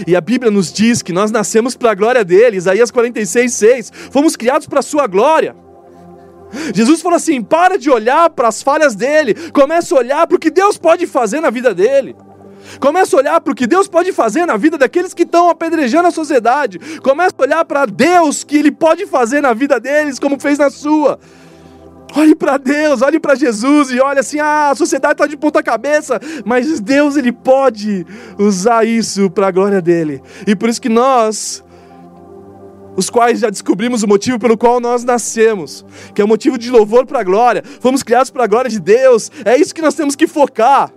E 0.06 0.14
a 0.14 0.20
Bíblia 0.20 0.50
nos 0.50 0.72
diz 0.72 1.02
que 1.02 1.12
nós 1.12 1.30
nascemos 1.30 1.76
para 1.76 1.92
a 1.92 1.94
glória 1.94 2.24
dele, 2.24 2.56
Isaías 2.56 2.90
46, 2.90 3.52
6. 3.52 3.92
Fomos 4.10 4.36
criados 4.36 4.66
para 4.66 4.80
a 4.80 4.82
sua 4.82 5.06
glória. 5.06 5.54
Jesus 6.74 7.00
falou 7.00 7.16
assim: 7.16 7.42
para 7.42 7.78
de 7.78 7.90
olhar 7.90 8.30
para 8.30 8.48
as 8.48 8.62
falhas 8.62 8.94
dele, 8.94 9.34
comece 9.52 9.92
a 9.94 9.96
olhar 9.96 10.26
para 10.26 10.36
o 10.36 10.40
que 10.40 10.50
Deus 10.50 10.76
pode 10.76 11.06
fazer 11.06 11.40
na 11.40 11.50
vida 11.50 11.74
dele. 11.74 12.14
Começa 12.80 13.16
a 13.16 13.18
olhar 13.18 13.40
para 13.40 13.52
o 13.52 13.56
que 13.56 13.66
Deus 13.66 13.88
pode 13.88 14.12
fazer 14.12 14.46
na 14.46 14.56
vida 14.56 14.78
daqueles 14.78 15.12
que 15.12 15.24
estão 15.24 15.48
apedrejando 15.48 16.08
a 16.08 16.12
sociedade. 16.12 16.78
Começa 17.00 17.34
a 17.38 17.42
olhar 17.42 17.64
para 17.64 17.86
Deus 17.86 18.44
que 18.44 18.56
Ele 18.56 18.70
pode 18.70 19.06
fazer 19.06 19.40
na 19.40 19.52
vida 19.52 19.80
deles, 19.80 20.18
como 20.18 20.38
fez 20.38 20.58
na 20.58 20.70
sua. 20.70 21.18
Olhe 22.14 22.34
para 22.34 22.58
Deus, 22.58 23.00
olhe 23.00 23.18
para 23.18 23.34
Jesus 23.34 23.90
e 23.90 24.00
olhe 24.00 24.20
assim: 24.20 24.38
ah, 24.38 24.70
a 24.70 24.74
sociedade 24.74 25.14
está 25.14 25.26
de 25.26 25.36
ponta 25.36 25.62
cabeça, 25.62 26.20
mas 26.44 26.78
Deus 26.80 27.16
ele 27.16 27.32
pode 27.32 28.06
usar 28.38 28.86
isso 28.86 29.30
para 29.30 29.48
a 29.48 29.50
glória 29.50 29.80
dele. 29.80 30.20
E 30.46 30.54
por 30.54 30.68
isso 30.68 30.80
que 30.80 30.90
nós, 30.90 31.64
os 32.96 33.08
quais 33.08 33.40
já 33.40 33.48
descobrimos 33.48 34.02
o 34.02 34.08
motivo 34.08 34.38
pelo 34.38 34.58
qual 34.58 34.78
nós 34.78 35.04
nascemos, 35.04 35.86
que 36.14 36.20
é 36.20 36.24
o 36.24 36.28
motivo 36.28 36.58
de 36.58 36.70
louvor 36.70 37.06
para 37.06 37.20
a 37.20 37.24
glória, 37.24 37.62
fomos 37.80 38.02
criados 38.02 38.30
para 38.30 38.44
a 38.44 38.46
glória 38.46 38.70
de 38.70 38.78
Deus, 38.78 39.30
é 39.44 39.56
isso 39.56 39.74
que 39.74 39.82
nós 39.82 39.94
temos 39.94 40.14
que 40.14 40.26
focar. 40.26 40.92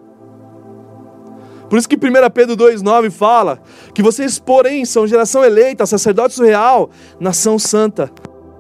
Por 1.70 1.80
isso 1.80 1.90
que 1.90 1.96
1 1.96 2.00
Pedro 2.34 2.56
2,9 2.56 3.10
fala 3.10 3.62
que 3.94 4.04
vocês, 4.04 4.38
porém, 4.38 4.86
são 4.86 5.08
geração 5.08 5.44
eleita, 5.44 5.86
sacerdócio 5.86 6.46
real, 6.46 6.90
nação 7.20 7.58
santa, 7.58 8.12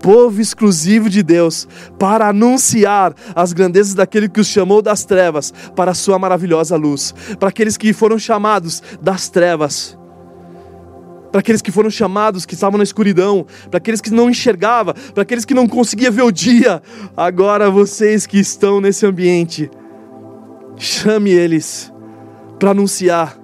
povo 0.01 0.41
exclusivo 0.41 1.09
de 1.09 1.23
Deus, 1.23 1.67
para 1.97 2.29
anunciar 2.29 3.13
as 3.35 3.53
grandezas 3.53 3.93
daquele 3.93 4.29
que 4.29 4.39
os 4.39 4.47
chamou 4.47 4.81
das 4.81 5.03
trevas 5.03 5.53
para 5.75 5.91
a 5.91 5.95
sua 5.95 6.19
maravilhosa 6.19 6.75
luz, 6.75 7.13
para 7.39 7.49
aqueles 7.49 7.77
que 7.77 7.93
foram 7.93 8.19
chamados 8.19 8.81
das 9.01 9.29
trevas 9.29 9.97
para 11.35 11.41
aqueles 11.41 11.61
que 11.61 11.69
foram 11.69 11.89
chamados, 11.89 12.45
que 12.45 12.53
estavam 12.53 12.77
na 12.77 12.83
escuridão, 12.85 13.45
para 13.69 13.77
aqueles 13.77 13.99
que 13.99 14.09
não 14.09 14.29
enxergavam, 14.29 14.93
para 15.13 15.23
aqueles 15.23 15.43
que 15.43 15.53
não 15.53 15.67
conseguiam 15.67 16.09
ver 16.09 16.21
o 16.21 16.31
dia. 16.31 16.81
Agora 17.17 17.69
vocês 17.69 18.25
que 18.25 18.39
estão 18.39 18.79
nesse 18.79 19.05
ambiente, 19.05 19.69
chame 20.77 21.31
eles 21.31 21.91
para 22.57 22.71
anunciar 22.71 23.37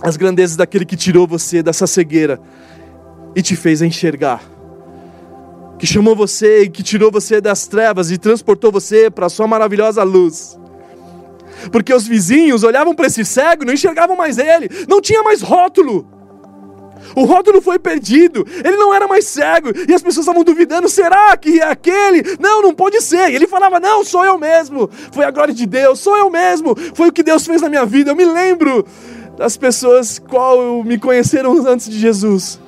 as 0.00 0.16
grandezas 0.16 0.56
daquele 0.56 0.84
que 0.84 0.94
tirou 0.94 1.26
você 1.26 1.60
dessa 1.60 1.88
cegueira 1.88 2.40
e 3.34 3.42
te 3.42 3.56
fez 3.56 3.82
enxergar. 3.82 4.40
Que 5.80 5.86
chamou 5.86 6.14
você 6.14 6.62
e 6.62 6.70
que 6.70 6.82
tirou 6.82 7.10
você 7.10 7.40
das 7.40 7.66
trevas 7.66 8.10
e 8.10 8.18
transportou 8.18 8.70
você 8.70 9.10
para 9.10 9.26
a 9.26 9.30
sua 9.30 9.46
maravilhosa 9.46 10.02
luz. 10.02 10.58
Porque 11.72 11.92
os 11.92 12.06
vizinhos 12.06 12.62
olhavam 12.62 12.94
para 12.94 13.06
esse 13.06 13.24
cego 13.24 13.64
e 13.64 13.66
não 13.66 13.74
enxergavam 13.74 14.14
mais 14.14 14.38
ele, 14.38 14.68
não 14.88 15.00
tinha 15.00 15.22
mais 15.22 15.42
rótulo. 15.42 16.06
O 17.16 17.24
rótulo 17.24 17.60
foi 17.60 17.78
perdido, 17.78 18.46
ele 18.62 18.76
não 18.76 18.94
era 18.94 19.08
mais 19.08 19.26
cego, 19.26 19.70
e 19.88 19.94
as 19.94 20.02
pessoas 20.02 20.26
estavam 20.26 20.44
duvidando: 20.44 20.88
será 20.88 21.36
que 21.36 21.58
é 21.58 21.64
aquele? 21.64 22.36
Não, 22.38 22.62
não 22.62 22.74
pode 22.74 23.00
ser. 23.00 23.30
E 23.30 23.34
ele 23.34 23.46
falava: 23.46 23.80
não, 23.80 24.04
sou 24.04 24.24
eu 24.24 24.38
mesmo. 24.38 24.88
Foi 25.10 25.24
a 25.24 25.30
glória 25.30 25.52
de 25.52 25.66
Deus, 25.66 25.98
sou 25.98 26.16
eu 26.16 26.30
mesmo. 26.30 26.76
Foi 26.94 27.08
o 27.08 27.12
que 27.12 27.22
Deus 27.22 27.46
fez 27.46 27.62
na 27.62 27.68
minha 27.68 27.86
vida. 27.86 28.10
Eu 28.10 28.16
me 28.16 28.24
lembro 28.24 28.84
das 29.36 29.56
pessoas 29.56 30.18
qual 30.18 30.84
me 30.84 30.98
conheceram 30.98 31.66
antes 31.66 31.88
de 31.88 31.98
Jesus. 31.98 32.60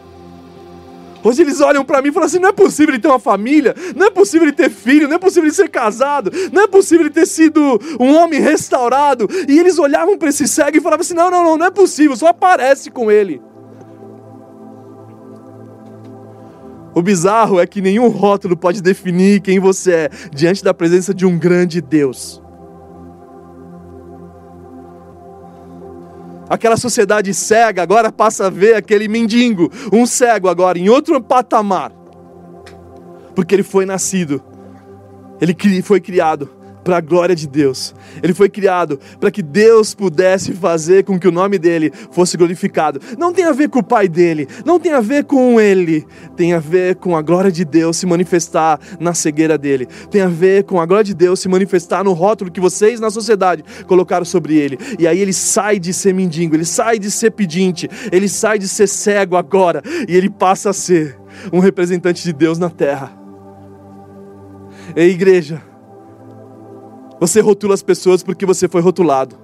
Hoje 1.24 1.42
eles 1.42 1.60
olham 1.60 1.84
para 1.84 2.02
mim 2.02 2.08
e 2.08 2.12
falam 2.12 2.26
assim: 2.26 2.38
não 2.38 2.48
é 2.48 2.52
possível 2.52 2.94
ele 2.94 3.02
ter 3.02 3.08
uma 3.08 3.18
família, 3.18 3.74
não 3.94 4.06
é 4.06 4.10
possível 4.10 4.46
ele 4.46 4.56
ter 4.56 4.70
filho, 4.70 5.06
não 5.06 5.16
é 5.16 5.18
possível 5.18 5.44
ele 5.44 5.54
ser 5.54 5.68
casado, 5.68 6.30
não 6.52 6.62
é 6.62 6.66
possível 6.66 7.06
ele 7.06 7.14
ter 7.14 7.26
sido 7.26 7.80
um 8.00 8.14
homem 8.14 8.40
restaurado. 8.40 9.28
E 9.48 9.58
eles 9.58 9.78
olhavam 9.78 10.18
para 10.18 10.28
esse 10.28 10.48
cego 10.48 10.76
e 10.76 10.80
falavam 10.80 11.02
assim: 11.02 11.14
não, 11.14 11.30
não, 11.30 11.44
não, 11.44 11.56
não 11.56 11.66
é 11.66 11.70
possível, 11.70 12.16
só 12.16 12.28
aparece 12.28 12.90
com 12.90 13.10
ele. 13.10 13.40
O 16.94 17.00
bizarro 17.00 17.58
é 17.58 17.66
que 17.66 17.80
nenhum 17.80 18.08
rótulo 18.08 18.54
pode 18.54 18.82
definir 18.82 19.40
quem 19.40 19.58
você 19.58 19.92
é 19.92 20.10
diante 20.30 20.62
da 20.62 20.74
presença 20.74 21.14
de 21.14 21.24
um 21.24 21.38
grande 21.38 21.80
Deus. 21.80 22.41
Aquela 26.52 26.76
sociedade 26.76 27.32
cega 27.32 27.82
agora 27.82 28.12
passa 28.12 28.48
a 28.48 28.50
ver 28.50 28.74
aquele 28.74 29.08
mendigo, 29.08 29.72
um 29.90 30.04
cego 30.04 30.50
agora, 30.50 30.78
em 30.78 30.86
outro 30.86 31.18
patamar. 31.18 31.90
Porque 33.34 33.54
ele 33.54 33.62
foi 33.62 33.86
nascido, 33.86 34.42
ele 35.40 35.80
foi 35.80 35.98
criado 35.98 36.50
para 36.82 36.98
a 36.98 37.00
glória 37.00 37.34
de 37.34 37.46
Deus. 37.46 37.94
Ele 38.22 38.34
foi 38.34 38.48
criado 38.48 38.98
para 39.20 39.30
que 39.30 39.42
Deus 39.42 39.94
pudesse 39.94 40.52
fazer 40.52 41.04
com 41.04 41.18
que 41.18 41.28
o 41.28 41.32
nome 41.32 41.58
dele 41.58 41.92
fosse 42.10 42.36
glorificado. 42.36 43.00
Não 43.18 43.32
tem 43.32 43.44
a 43.44 43.52
ver 43.52 43.68
com 43.68 43.78
o 43.78 43.82
pai 43.82 44.08
dele, 44.08 44.48
não 44.64 44.78
tem 44.78 44.92
a 44.92 45.00
ver 45.00 45.24
com 45.24 45.60
ele, 45.60 46.06
tem 46.36 46.52
a 46.52 46.58
ver 46.58 46.96
com 46.96 47.16
a 47.16 47.22
glória 47.22 47.50
de 47.50 47.64
Deus 47.64 47.96
se 47.96 48.06
manifestar 48.06 48.78
na 48.98 49.14
cegueira 49.14 49.56
dele. 49.56 49.86
Tem 50.10 50.22
a 50.22 50.28
ver 50.28 50.64
com 50.64 50.80
a 50.80 50.86
glória 50.86 51.04
de 51.04 51.14
Deus 51.14 51.40
se 51.40 51.48
manifestar 51.48 52.04
no 52.04 52.12
rótulo 52.12 52.50
que 52.50 52.60
vocês 52.60 53.00
na 53.00 53.10
sociedade 53.10 53.64
colocaram 53.86 54.24
sobre 54.24 54.56
ele. 54.56 54.78
E 54.98 55.06
aí 55.06 55.20
ele 55.20 55.32
sai 55.32 55.78
de 55.78 55.92
ser 55.92 56.14
mendigo, 56.14 56.54
ele 56.54 56.64
sai 56.64 56.98
de 56.98 57.10
ser 57.10 57.30
pedinte, 57.30 57.88
ele 58.10 58.28
sai 58.28 58.58
de 58.58 58.68
ser 58.68 58.86
cego 58.86 59.36
agora 59.36 59.82
e 60.08 60.16
ele 60.16 60.30
passa 60.30 60.70
a 60.70 60.72
ser 60.72 61.18
um 61.52 61.58
representante 61.58 62.22
de 62.22 62.32
Deus 62.32 62.58
na 62.58 62.70
terra. 62.70 63.12
Ei, 64.94 65.10
igreja, 65.10 65.62
você 67.22 67.40
rotula 67.40 67.72
as 67.72 67.84
pessoas 67.84 68.20
porque 68.20 68.44
você 68.44 68.66
foi 68.66 68.80
rotulado. 68.80 69.36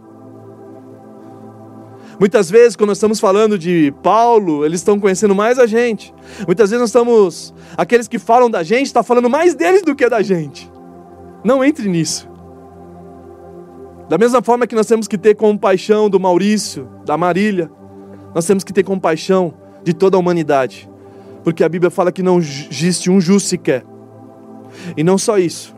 Muitas 2.18 2.50
vezes, 2.50 2.74
quando 2.74 2.88
nós 2.88 2.96
estamos 2.96 3.20
falando 3.20 3.56
de 3.56 3.94
Paulo, 4.02 4.66
eles 4.66 4.80
estão 4.80 4.98
conhecendo 4.98 5.32
mais 5.32 5.60
a 5.60 5.66
gente. 5.66 6.12
Muitas 6.44 6.70
vezes 6.70 6.80
nós 6.80 6.88
estamos. 6.88 7.54
Aqueles 7.76 8.08
que 8.08 8.18
falam 8.18 8.50
da 8.50 8.64
gente, 8.64 8.86
estão 8.86 9.00
tá 9.00 9.06
falando 9.06 9.30
mais 9.30 9.54
deles 9.54 9.82
do 9.82 9.94
que 9.94 10.08
da 10.08 10.20
gente. 10.22 10.68
Não 11.44 11.62
entre 11.62 11.88
nisso. 11.88 12.28
Da 14.08 14.18
mesma 14.18 14.42
forma 14.42 14.66
que 14.66 14.74
nós 14.74 14.88
temos 14.88 15.06
que 15.06 15.16
ter 15.16 15.36
compaixão 15.36 16.10
do 16.10 16.18
Maurício, 16.18 16.88
da 17.06 17.16
Marília, 17.16 17.70
nós 18.34 18.44
temos 18.44 18.64
que 18.64 18.72
ter 18.72 18.82
compaixão 18.82 19.54
de 19.84 19.94
toda 19.94 20.16
a 20.16 20.20
humanidade. 20.20 20.90
Porque 21.44 21.62
a 21.62 21.68
Bíblia 21.68 21.92
fala 21.92 22.10
que 22.10 22.24
não 22.24 22.38
existe 22.40 23.08
um 23.08 23.20
justo 23.20 23.48
sequer. 23.48 23.84
E 24.96 25.04
não 25.04 25.16
só 25.16 25.38
isso. 25.38 25.77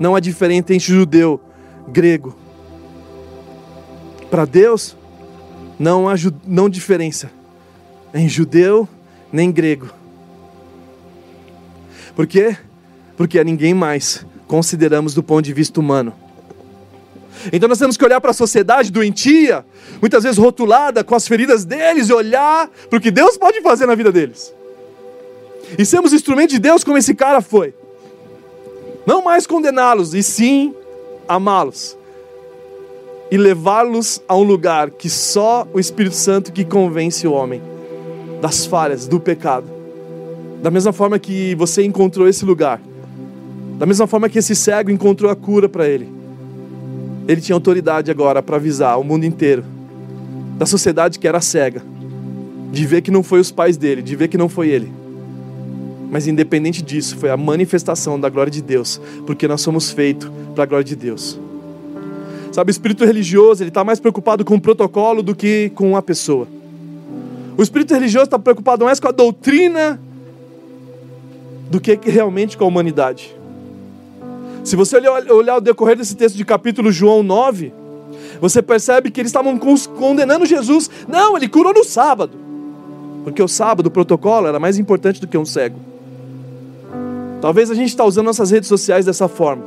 Não 0.00 0.16
há 0.16 0.20
diferença 0.20 0.72
entre 0.72 0.78
judeu, 0.78 1.38
grego. 1.86 2.34
Para 4.30 4.46
Deus, 4.46 4.96
não 5.78 6.08
há 6.08 6.14
não 6.46 6.70
diferença 6.70 7.30
em 8.14 8.26
judeu 8.26 8.88
nem 9.30 9.52
grego. 9.52 9.90
Por 12.16 12.26
quê? 12.26 12.56
Porque 13.14 13.38
a 13.38 13.44
ninguém 13.44 13.74
mais 13.74 14.24
consideramos 14.48 15.12
do 15.12 15.22
ponto 15.22 15.44
de 15.44 15.52
vista 15.52 15.78
humano. 15.78 16.14
Então 17.52 17.68
nós 17.68 17.78
temos 17.78 17.96
que 17.96 18.04
olhar 18.04 18.20
para 18.20 18.30
a 18.30 18.34
sociedade 18.34 18.90
doentia, 18.90 19.64
muitas 20.00 20.22
vezes 20.22 20.38
rotulada 20.38 21.04
com 21.04 21.14
as 21.14 21.28
feridas 21.28 21.64
deles, 21.64 22.08
e 22.08 22.12
olhar 22.12 22.68
para 22.88 22.98
o 22.98 23.00
que 23.00 23.10
Deus 23.10 23.36
pode 23.36 23.60
fazer 23.60 23.86
na 23.86 23.94
vida 23.94 24.10
deles. 24.10 24.52
E 25.78 25.84
sermos 25.84 26.12
instrumento 26.12 26.50
de 26.50 26.58
Deus 26.58 26.82
como 26.82 26.98
esse 26.98 27.14
cara 27.14 27.40
foi. 27.40 27.74
Não 29.10 29.20
mais 29.20 29.44
condená-los, 29.44 30.14
e 30.14 30.22
sim 30.22 30.72
amá-los. 31.28 31.98
E 33.28 33.36
levá-los 33.36 34.22
a 34.28 34.36
um 34.36 34.44
lugar 34.44 34.88
que 34.88 35.10
só 35.10 35.66
o 35.74 35.80
Espírito 35.80 36.14
Santo 36.14 36.52
que 36.52 36.64
convence 36.64 37.26
o 37.26 37.32
homem 37.32 37.60
das 38.40 38.64
falhas, 38.66 39.08
do 39.08 39.18
pecado. 39.18 39.66
Da 40.62 40.70
mesma 40.70 40.92
forma 40.92 41.18
que 41.18 41.56
você 41.56 41.82
encontrou 41.82 42.28
esse 42.28 42.44
lugar. 42.44 42.80
Da 43.80 43.84
mesma 43.84 44.06
forma 44.06 44.28
que 44.28 44.38
esse 44.38 44.54
cego 44.54 44.92
encontrou 44.92 45.28
a 45.28 45.34
cura 45.34 45.68
para 45.68 45.88
ele. 45.88 46.08
Ele 47.26 47.40
tinha 47.40 47.56
autoridade 47.56 48.12
agora 48.12 48.40
para 48.40 48.58
avisar 48.58 48.96
o 48.96 49.02
mundo 49.02 49.26
inteiro 49.26 49.64
da 50.56 50.66
sociedade 50.66 51.18
que 51.18 51.26
era 51.26 51.40
cega, 51.40 51.82
de 52.70 52.86
ver 52.86 53.02
que 53.02 53.10
não 53.10 53.24
foi 53.24 53.40
os 53.40 53.50
pais 53.50 53.76
dele, 53.76 54.02
de 54.02 54.14
ver 54.14 54.28
que 54.28 54.38
não 54.38 54.48
foi 54.48 54.68
ele. 54.68 54.99
Mas 56.10 56.26
independente 56.26 56.82
disso, 56.82 57.16
foi 57.16 57.30
a 57.30 57.36
manifestação 57.36 58.18
da 58.18 58.28
glória 58.28 58.50
de 58.50 58.60
Deus, 58.60 59.00
porque 59.26 59.46
nós 59.46 59.60
somos 59.60 59.90
feitos 59.90 60.30
para 60.54 60.64
a 60.64 60.66
glória 60.66 60.84
de 60.84 60.96
Deus. 60.96 61.38
Sabe, 62.52 62.70
o 62.70 62.72
espírito 62.72 63.04
religioso, 63.04 63.62
ele 63.62 63.70
está 63.70 63.84
mais 63.84 64.00
preocupado 64.00 64.44
com 64.44 64.56
o 64.56 64.60
protocolo 64.60 65.22
do 65.22 65.36
que 65.36 65.70
com 65.74 65.96
a 65.96 66.02
pessoa. 66.02 66.48
O 67.56 67.62
espírito 67.62 67.94
religioso 67.94 68.24
está 68.24 68.38
preocupado 68.38 68.84
mais 68.84 68.98
com 68.98 69.06
a 69.06 69.12
doutrina 69.12 70.00
do 71.70 71.80
que 71.80 71.96
realmente 72.02 72.56
com 72.56 72.64
a 72.64 72.66
humanidade. 72.66 73.36
Se 74.64 74.74
você 74.74 74.96
olhar 74.96 75.56
o 75.58 75.60
decorrer 75.60 75.96
desse 75.96 76.16
texto 76.16 76.36
de 76.36 76.44
capítulo 76.44 76.90
João 76.90 77.22
9, 77.22 77.72
você 78.40 78.60
percebe 78.60 79.10
que 79.10 79.20
eles 79.20 79.30
estavam 79.30 79.56
condenando 79.96 80.44
Jesus. 80.44 80.90
Não, 81.06 81.36
ele 81.36 81.48
curou 81.48 81.72
no 81.72 81.84
sábado. 81.84 82.36
Porque 83.22 83.42
o 83.42 83.48
sábado, 83.48 83.86
o 83.86 83.90
protocolo, 83.90 84.48
era 84.48 84.58
mais 84.58 84.78
importante 84.78 85.20
do 85.20 85.26
que 85.28 85.38
um 85.38 85.44
cego. 85.44 85.89
Talvez 87.40 87.70
a 87.70 87.74
gente 87.74 87.88
está 87.88 88.04
usando 88.04 88.26
nossas 88.26 88.50
redes 88.50 88.68
sociais 88.68 89.06
dessa 89.06 89.26
forma. 89.26 89.62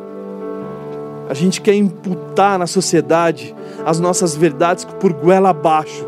A 1.29 1.33
gente 1.33 1.61
quer 1.61 1.73
imputar 1.73 2.59
na 2.59 2.67
sociedade 2.67 3.55
as 3.85 3.99
nossas 3.99 4.35
verdades 4.35 4.85
por 4.85 5.11
goela 5.11 5.49
abaixo. 5.49 6.07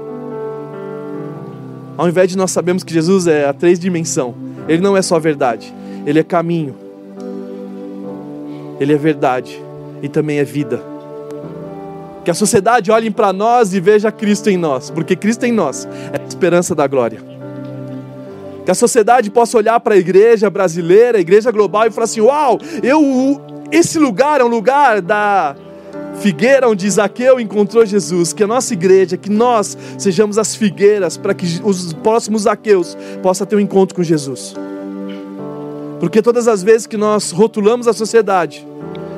Ao 1.97 2.07
invés 2.07 2.29
de 2.29 2.37
nós 2.37 2.51
sabermos 2.51 2.83
que 2.83 2.93
Jesus 2.93 3.25
é 3.25 3.45
a 3.45 3.53
três 3.53 3.79
dimensão, 3.79 4.35
Ele 4.67 4.81
não 4.81 4.95
é 4.95 5.01
só 5.01 5.17
verdade, 5.17 5.73
Ele 6.05 6.19
é 6.19 6.23
caminho, 6.23 6.75
Ele 8.79 8.93
é 8.93 8.97
verdade 8.97 9.59
e 10.03 10.09
também 10.09 10.37
é 10.37 10.43
vida. 10.43 10.81
Que 12.23 12.31
a 12.31 12.33
sociedade 12.33 12.91
olhe 12.91 13.09
para 13.09 13.31
nós 13.31 13.73
e 13.73 13.79
veja 13.79 14.11
Cristo 14.11 14.49
em 14.49 14.57
nós, 14.57 14.89
porque 14.89 15.15
Cristo 15.15 15.45
em 15.45 15.51
nós 15.51 15.87
é 16.11 16.21
a 16.21 16.27
esperança 16.27 16.75
da 16.75 16.85
glória. 16.85 17.34
Que 18.65 18.71
a 18.71 18.75
sociedade 18.75 19.29
possa 19.29 19.57
olhar 19.57 19.79
para 19.79 19.93
a 19.93 19.97
igreja 19.97 20.49
brasileira, 20.49 21.19
a 21.19 21.21
igreja 21.21 21.51
global 21.51 21.85
e 21.85 21.91
falar 21.91 22.05
assim: 22.05 22.21
"Uau, 22.21 22.59
eu 22.83 23.39
esse 23.71 23.97
lugar 23.97 24.41
é 24.41 24.43
um 24.43 24.47
lugar 24.47 25.01
da 25.01 25.55
figueira 26.15 26.69
onde 26.69 26.89
Zaqueu 26.89 27.39
encontrou 27.39 27.85
Jesus, 27.85 28.33
que 28.33 28.43
a 28.43 28.47
nossa 28.47 28.73
igreja, 28.73 29.17
que 29.17 29.29
nós 29.29 29.77
sejamos 29.97 30.37
as 30.37 30.55
figueiras 30.55 31.17
para 31.17 31.33
que 31.33 31.45
os 31.63 31.93
próximos 31.93 32.43
Zaqueus 32.43 32.97
possam 33.21 33.45
ter 33.45 33.55
um 33.55 33.59
encontro 33.59 33.95
com 33.95 34.03
Jesus. 34.03 34.55
Porque 35.99 36.21
todas 36.21 36.47
as 36.47 36.63
vezes 36.63 36.87
que 36.87 36.97
nós 36.97 37.31
rotulamos 37.31 37.87
a 37.87 37.93
sociedade, 37.93 38.65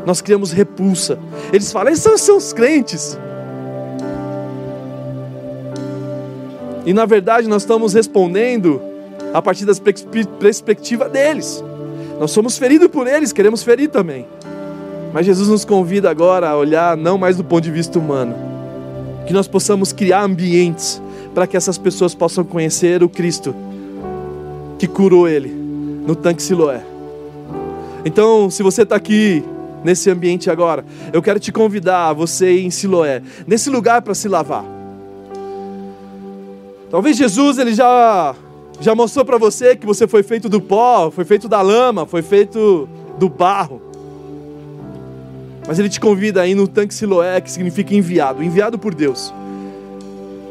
nós 0.05 0.21
criamos 0.21 0.51
repulsa. 0.51 1.19
Eles 1.51 1.71
falam, 1.71 1.91
esses 1.91 2.21
são, 2.21 2.37
os 2.37 2.53
crentes. 2.53 3.17
E 6.85 6.93
na 6.93 7.05
verdade 7.05 7.47
nós 7.47 7.63
estamos 7.63 7.93
respondendo 7.93 8.81
a 9.33 9.41
partir 9.41 9.65
da 9.65 9.73
perspectiva 10.39 11.07
deles. 11.09 11.63
Nós 12.19 12.31
somos 12.31 12.57
feridos 12.57 12.87
por 12.87 13.07
eles, 13.07 13.31
queremos 13.31 13.63
ferir 13.63 13.89
também. 13.89 14.25
Mas 15.13 15.25
Jesus 15.25 15.47
nos 15.47 15.63
convida 15.63 16.09
agora 16.09 16.49
a 16.49 16.57
olhar 16.57 16.97
não 16.97 17.17
mais 17.17 17.37
do 17.37 17.43
ponto 17.43 17.63
de 17.63 17.71
vista 17.71 17.97
humano, 17.97 18.35
que 19.25 19.33
nós 19.33 19.47
possamos 19.47 19.93
criar 19.93 20.23
ambientes 20.23 21.01
para 21.33 21.45
que 21.45 21.55
essas 21.55 21.77
pessoas 21.77 22.15
possam 22.15 22.43
conhecer 22.43 23.03
o 23.03 23.09
Cristo 23.09 23.55
que 24.77 24.87
curou 24.87 25.27
ele 25.27 25.49
no 25.49 26.15
tanque 26.15 26.41
Siloé. 26.41 26.81
Então, 28.05 28.49
se 28.49 28.63
você 28.63 28.83
está 28.83 28.95
aqui 28.95 29.43
nesse 29.83 30.09
ambiente 30.09 30.49
agora, 30.49 30.85
eu 31.11 31.21
quero 31.21 31.39
te 31.39 31.51
convidar 31.51 32.09
a 32.09 32.13
você 32.13 32.53
ir 32.53 32.65
em 32.65 32.71
Siloé, 32.71 33.21
nesse 33.45 33.69
lugar 33.69 34.01
para 34.01 34.15
se 34.15 34.27
lavar. 34.27 34.63
Talvez 36.89 37.17
Jesus 37.17 37.57
ele 37.57 37.73
já 37.73 38.33
já 38.79 38.93
mostrou 38.93 39.25
para 39.25 39.37
você 39.37 39.75
que 39.75 39.85
você 39.85 40.07
foi 40.07 40.23
feito 40.23 40.47
do 40.47 40.61
pó, 40.61 41.09
foi 41.09 41.25
feito 41.25 41.47
da 41.47 41.61
lama, 41.61 42.05
foi 42.05 42.21
feito 42.21 42.87
do 43.17 43.27
barro. 43.27 43.81
Mas 45.67 45.79
ele 45.79 45.89
te 45.89 45.99
convida 45.99 46.41
a 46.41 46.47
ir 46.47 46.55
no 46.55 46.67
tanque 46.67 46.93
Siloé, 46.93 47.41
que 47.41 47.51
significa 47.51 47.93
enviado, 47.93 48.43
enviado 48.43 48.79
por 48.79 48.93
Deus. 48.93 49.33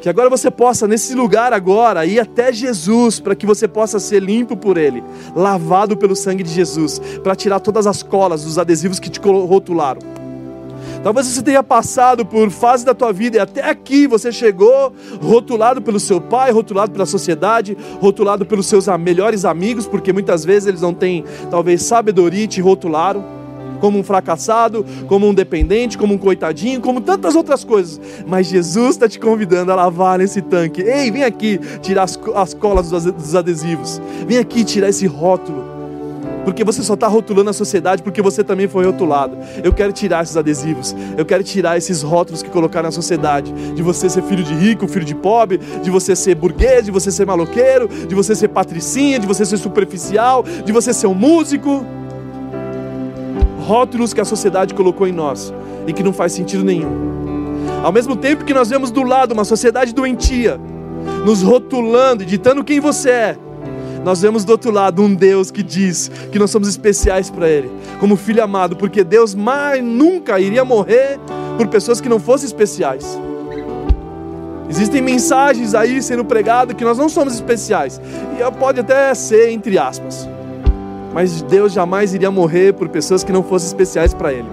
Que 0.02 0.10
agora 0.10 0.28
você 0.28 0.50
possa, 0.50 0.86
nesse 0.86 1.14
lugar 1.14 1.52
agora, 1.52 2.04
ir 2.04 2.20
até 2.20 2.52
Jesus, 2.52 3.18
para 3.18 3.34
que 3.34 3.46
você 3.46 3.66
possa 3.66 3.98
ser 3.98 4.22
limpo 4.22 4.56
por 4.56 4.76
Ele, 4.76 5.02
lavado 5.34 5.96
pelo 5.96 6.14
sangue 6.14 6.42
de 6.42 6.50
Jesus, 6.50 7.00
para 7.22 7.34
tirar 7.34 7.60
todas 7.60 7.86
as 7.86 8.02
colas, 8.02 8.44
os 8.44 8.58
adesivos 8.58 9.00
que 9.00 9.08
te 9.08 9.18
rotularam. 9.20 10.15
Talvez 11.06 11.28
você 11.28 11.40
tenha 11.40 11.62
passado 11.62 12.26
por 12.26 12.50
fase 12.50 12.84
da 12.84 12.92
tua 12.92 13.12
vida 13.12 13.36
e 13.36 13.38
até 13.38 13.62
aqui 13.62 14.08
você 14.08 14.32
chegou 14.32 14.92
rotulado 15.22 15.80
pelo 15.80 16.00
seu 16.00 16.20
pai, 16.20 16.50
rotulado 16.50 16.90
pela 16.90 17.06
sociedade, 17.06 17.78
rotulado 18.00 18.44
pelos 18.44 18.66
seus 18.66 18.88
melhores 18.98 19.44
amigos, 19.44 19.86
porque 19.86 20.12
muitas 20.12 20.44
vezes 20.44 20.66
eles 20.66 20.80
não 20.80 20.92
têm 20.92 21.24
talvez 21.48 21.84
sabedoria 21.84 22.42
e 22.42 22.48
te 22.48 22.60
rotularam 22.60 23.24
como 23.80 24.00
um 24.00 24.02
fracassado, 24.02 24.84
como 25.06 25.28
um 25.28 25.32
dependente, 25.32 25.96
como 25.96 26.12
um 26.12 26.18
coitadinho, 26.18 26.80
como 26.80 27.00
tantas 27.00 27.36
outras 27.36 27.62
coisas. 27.62 28.00
Mas 28.26 28.48
Jesus 28.48 28.96
está 28.96 29.08
te 29.08 29.20
convidando 29.20 29.70
a 29.70 29.76
lavar 29.76 30.18
nesse 30.18 30.42
tanque. 30.42 30.82
Ei, 30.82 31.08
vem 31.12 31.22
aqui 31.22 31.60
tirar 31.80 32.02
as, 32.02 32.18
as 32.34 32.52
colas 32.52 32.90
dos 32.90 33.36
adesivos. 33.36 34.02
Vem 34.26 34.38
aqui 34.38 34.64
tirar 34.64 34.88
esse 34.88 35.06
rótulo 35.06 35.75
porque 36.46 36.62
você 36.62 36.80
só 36.80 36.94
está 36.94 37.08
rotulando 37.08 37.50
a 37.50 37.52
sociedade 37.52 38.04
porque 38.04 38.22
você 38.22 38.44
também 38.44 38.68
foi 38.68 38.86
rotulado. 38.86 39.36
Eu 39.64 39.72
quero 39.72 39.92
tirar 39.92 40.22
esses 40.22 40.36
adesivos, 40.36 40.94
eu 41.18 41.26
quero 41.26 41.42
tirar 41.42 41.76
esses 41.76 42.02
rótulos 42.02 42.40
que 42.40 42.48
colocaram 42.48 42.86
na 42.86 42.92
sociedade, 42.92 43.52
de 43.74 43.82
você 43.82 44.08
ser 44.08 44.22
filho 44.22 44.44
de 44.44 44.54
rico, 44.54 44.86
filho 44.86 45.04
de 45.04 45.16
pobre, 45.16 45.58
de 45.58 45.90
você 45.90 46.14
ser 46.14 46.36
burguês, 46.36 46.84
de 46.84 46.92
você 46.92 47.10
ser 47.10 47.26
maloqueiro, 47.26 47.88
de 47.88 48.14
você 48.14 48.32
ser 48.32 48.46
patricinha, 48.46 49.18
de 49.18 49.26
você 49.26 49.44
ser 49.44 49.56
superficial, 49.56 50.44
de 50.64 50.70
você 50.70 50.94
ser 50.94 51.08
um 51.08 51.14
músico 51.14 51.84
rótulos 53.66 54.14
que 54.14 54.20
a 54.20 54.24
sociedade 54.24 54.72
colocou 54.72 55.08
em 55.08 55.12
nós 55.12 55.52
e 55.84 55.92
que 55.92 56.04
não 56.04 56.12
faz 56.12 56.30
sentido 56.30 56.62
nenhum. 56.62 57.16
Ao 57.82 57.90
mesmo 57.90 58.14
tempo 58.14 58.44
que 58.44 58.54
nós 58.54 58.70
vemos 58.70 58.92
do 58.92 59.02
lado 59.02 59.32
uma 59.32 59.44
sociedade 59.44 59.92
doentia, 59.92 60.60
nos 61.24 61.42
rotulando 61.42 62.22
e 62.22 62.26
ditando 62.26 62.62
quem 62.62 62.78
você 62.78 63.10
é, 63.10 63.36
nós 64.06 64.22
vemos 64.22 64.44
do 64.44 64.52
outro 64.52 64.70
lado 64.70 65.02
um 65.02 65.14
Deus 65.14 65.50
que 65.50 65.62
diz 65.62 66.10
que 66.32 66.38
nós 66.38 66.50
somos 66.50 66.68
especiais 66.68 67.28
para 67.28 67.48
Ele, 67.48 67.70
como 68.00 68.16
filho 68.16 68.42
amado, 68.42 68.76
porque 68.76 69.04
Deus 69.04 69.34
mais 69.34 69.84
nunca 69.84 70.40
iria 70.40 70.64
morrer 70.64 71.18
por 71.58 71.66
pessoas 71.66 72.00
que 72.00 72.08
não 72.08 72.18
fossem 72.18 72.46
especiais. 72.46 73.18
Existem 74.70 75.02
mensagens 75.02 75.74
aí 75.74 76.00
sendo 76.00 76.24
pregadas 76.24 76.76
que 76.76 76.84
nós 76.84 76.96
não 76.96 77.08
somos 77.08 77.34
especiais, 77.34 78.00
e 78.38 78.58
pode 78.58 78.80
até 78.80 79.12
ser 79.14 79.50
entre 79.50 79.76
aspas 79.76 80.28
mas 81.16 81.40
Deus 81.40 81.72
jamais 81.72 82.12
iria 82.12 82.30
morrer 82.30 82.74
por 82.74 82.90
pessoas 82.90 83.24
que 83.24 83.32
não 83.32 83.42
fossem 83.42 83.68
especiais 83.68 84.12
para 84.12 84.34
Ele. 84.34 84.48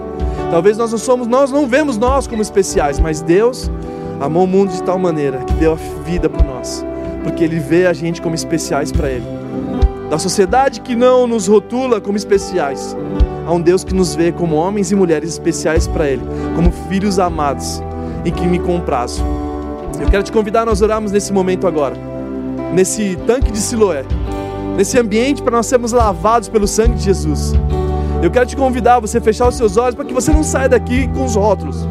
Talvez 0.50 0.78
nós 0.78 0.92
não 0.92 0.98
somos, 0.98 1.26
nós 1.26 1.52
não 1.52 1.66
vemos 1.66 1.98
nós 1.98 2.26
como 2.26 2.40
especiais, 2.40 2.98
mas 2.98 3.20
Deus 3.20 3.70
amou 4.18 4.44
o 4.44 4.46
mundo 4.46 4.72
de 4.72 4.82
tal 4.82 4.98
maneira 4.98 5.40
que 5.40 5.52
deu 5.52 5.72
a 5.72 6.02
vida 6.02 6.26
por 6.26 6.42
nós, 6.42 6.82
porque 7.22 7.44
Ele 7.44 7.58
vê 7.58 7.86
a 7.86 7.92
gente 7.92 8.22
como 8.22 8.34
especiais 8.34 8.90
para 8.90 9.10
Ele. 9.10 9.33
Da 10.14 10.18
sociedade 10.20 10.80
que 10.80 10.94
não 10.94 11.26
nos 11.26 11.48
rotula 11.48 12.00
como 12.00 12.16
especiais, 12.16 12.96
há 13.44 13.52
um 13.52 13.60
Deus 13.60 13.82
que 13.82 13.92
nos 13.92 14.14
vê 14.14 14.30
como 14.30 14.54
homens 14.54 14.92
e 14.92 14.94
mulheres 14.94 15.30
especiais 15.30 15.88
para 15.88 16.08
Ele, 16.08 16.22
como 16.54 16.70
filhos 16.88 17.18
amados 17.18 17.82
e 18.24 18.30
que 18.30 18.46
me 18.46 18.60
comprazo. 18.60 19.24
Eu 20.00 20.06
quero 20.08 20.22
te 20.22 20.30
convidar 20.30 20.62
a 20.62 20.66
nós 20.66 20.80
orarmos 20.82 21.10
nesse 21.10 21.32
momento 21.32 21.66
agora, 21.66 21.96
nesse 22.72 23.18
tanque 23.26 23.50
de 23.50 23.58
Siloé 23.58 24.04
nesse 24.76 24.96
ambiente 25.00 25.42
para 25.42 25.56
nós 25.56 25.66
sermos 25.66 25.90
lavados 25.90 26.48
pelo 26.48 26.68
sangue 26.68 26.94
de 26.94 27.02
Jesus. 27.02 27.52
Eu 28.22 28.30
quero 28.30 28.46
te 28.46 28.56
convidar 28.56 28.94
a 28.94 29.00
você 29.00 29.20
fechar 29.20 29.48
os 29.48 29.56
seus 29.56 29.76
olhos 29.76 29.96
para 29.96 30.04
que 30.04 30.14
você 30.14 30.32
não 30.32 30.44
saia 30.44 30.68
daqui 30.68 31.08
com 31.08 31.24
os 31.24 31.34
rótulos. 31.34 31.88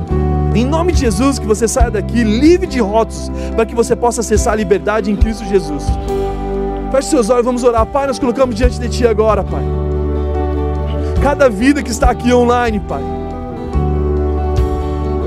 Em 0.56 0.64
nome 0.64 0.94
de 0.94 1.02
Jesus, 1.02 1.40
que 1.40 1.46
você 1.46 1.68
saia 1.68 1.92
daqui 1.92 2.24
livre 2.24 2.68
de 2.68 2.80
rótulos, 2.80 3.30
para 3.54 3.66
que 3.66 3.76
você 3.76 3.98
possa 3.98 4.22
acessar 4.22 4.54
a 4.54 4.56
liberdade 4.56 5.12
em 5.12 5.16
Cristo 5.18 5.44
Jesus. 5.44 5.84
Feche 6.94 7.10
seus 7.10 7.32
olhos, 7.32 7.44
vamos 7.44 7.64
orar. 7.64 7.88
Pai, 7.88 8.06
nós 8.06 8.20
colocamos 8.20 8.54
diante 8.54 8.80
de 8.80 8.88
Ti 8.88 9.08
agora, 9.08 9.44
Pai. 9.44 9.64
Cada 11.24 11.50
vida 11.50 11.82
que 11.82 11.90
está 11.90 12.12
aqui 12.12 12.32
online, 12.32 12.80
Pai. 12.82 13.02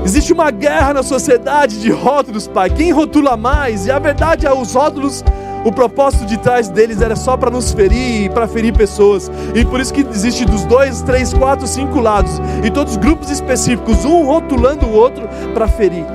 Existe 0.05 0.31
uma 0.31 0.49
guerra 0.49 0.93
na 0.93 1.03
sociedade 1.03 1.81
de 1.81 1.91
rótulos, 1.91 2.47
Pai. 2.47 2.69
Quem 2.69 2.93
rotula 2.93 3.35
mais? 3.35 3.85
E 3.85 3.91
a 3.91 3.99
verdade 3.99 4.47
é, 4.47 4.53
os 4.53 4.73
rótulos 4.73 5.25
o 5.65 5.69
propósito 5.73 6.25
de 6.25 6.37
trás 6.37 6.69
deles 6.69 7.01
era 7.01 7.17
só 7.17 7.35
para 7.35 7.51
nos 7.51 7.73
ferir 7.73 8.27
e 8.27 8.29
para 8.29 8.47
ferir 8.47 8.73
pessoas. 8.73 9.29
E 9.53 9.65
por 9.65 9.81
isso 9.81 9.93
que 9.93 10.07
existe 10.09 10.45
dos 10.45 10.63
dois, 10.63 11.01
três, 11.01 11.33
quatro, 11.33 11.67
cinco 11.67 11.99
lados. 11.99 12.39
E 12.63 12.71
todos 12.71 12.95
grupos 12.95 13.29
específicos, 13.29 14.05
um 14.05 14.23
rotulando 14.23 14.85
o 14.85 14.93
outro 14.93 15.27
para 15.53 15.67
ferir. 15.67 16.05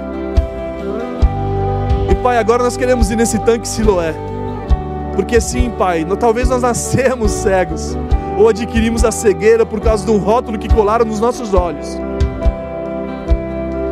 E 2.11 2.15
Pai, 2.23 2.39
agora 2.39 2.63
nós 2.63 2.75
queremos 2.75 3.11
ir 3.11 3.17
nesse 3.17 3.39
tanque 3.41 3.69
Siloé. 3.69 4.32
Porque 5.15 5.41
sim, 5.41 5.71
Pai, 5.71 6.07
talvez 6.19 6.49
nós 6.49 6.63
nascemos 6.63 7.31
cegos. 7.43 7.97
Ou 8.39 8.49
adquirimos 8.49 9.05
a 9.05 9.13
cegueira 9.13 9.67
por 9.67 9.81
causa 9.81 10.05
de 10.05 10.11
um 10.11 10.19
rótulo 10.19 10.59
que 10.59 10.69
colaram 10.69 11.05
nos 11.05 11.21
nossos 11.21 11.53
olhos. 11.53 11.99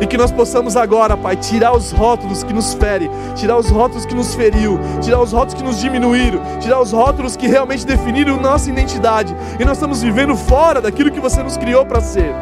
E 0.01 0.07
que 0.07 0.17
nós 0.17 0.31
possamos 0.31 0.75
agora, 0.75 1.15
Pai, 1.15 1.35
tirar 1.35 1.77
os 1.77 1.91
rótulos 1.91 2.43
que 2.43 2.51
nos 2.51 2.73
ferem, 2.73 3.07
tirar 3.35 3.55
os 3.55 3.69
rótulos 3.69 4.03
que 4.03 4.15
nos 4.15 4.33
feriu, 4.33 4.79
tirar 4.99 5.21
os 5.21 5.31
rótulos 5.31 5.53
que 5.53 5.63
nos 5.63 5.79
diminuíram, 5.79 6.41
tirar 6.59 6.81
os 6.81 6.91
rótulos 6.91 7.35
que 7.35 7.45
realmente 7.45 7.85
definiram 7.85 8.41
nossa 8.41 8.67
identidade. 8.67 9.35
E 9.59 9.63
nós 9.63 9.77
estamos 9.77 10.01
vivendo 10.01 10.35
fora 10.35 10.81
daquilo 10.81 11.11
que 11.11 11.19
você 11.19 11.43
nos 11.43 11.55
criou 11.55 11.85
para 11.85 12.01
ser. 12.01 12.33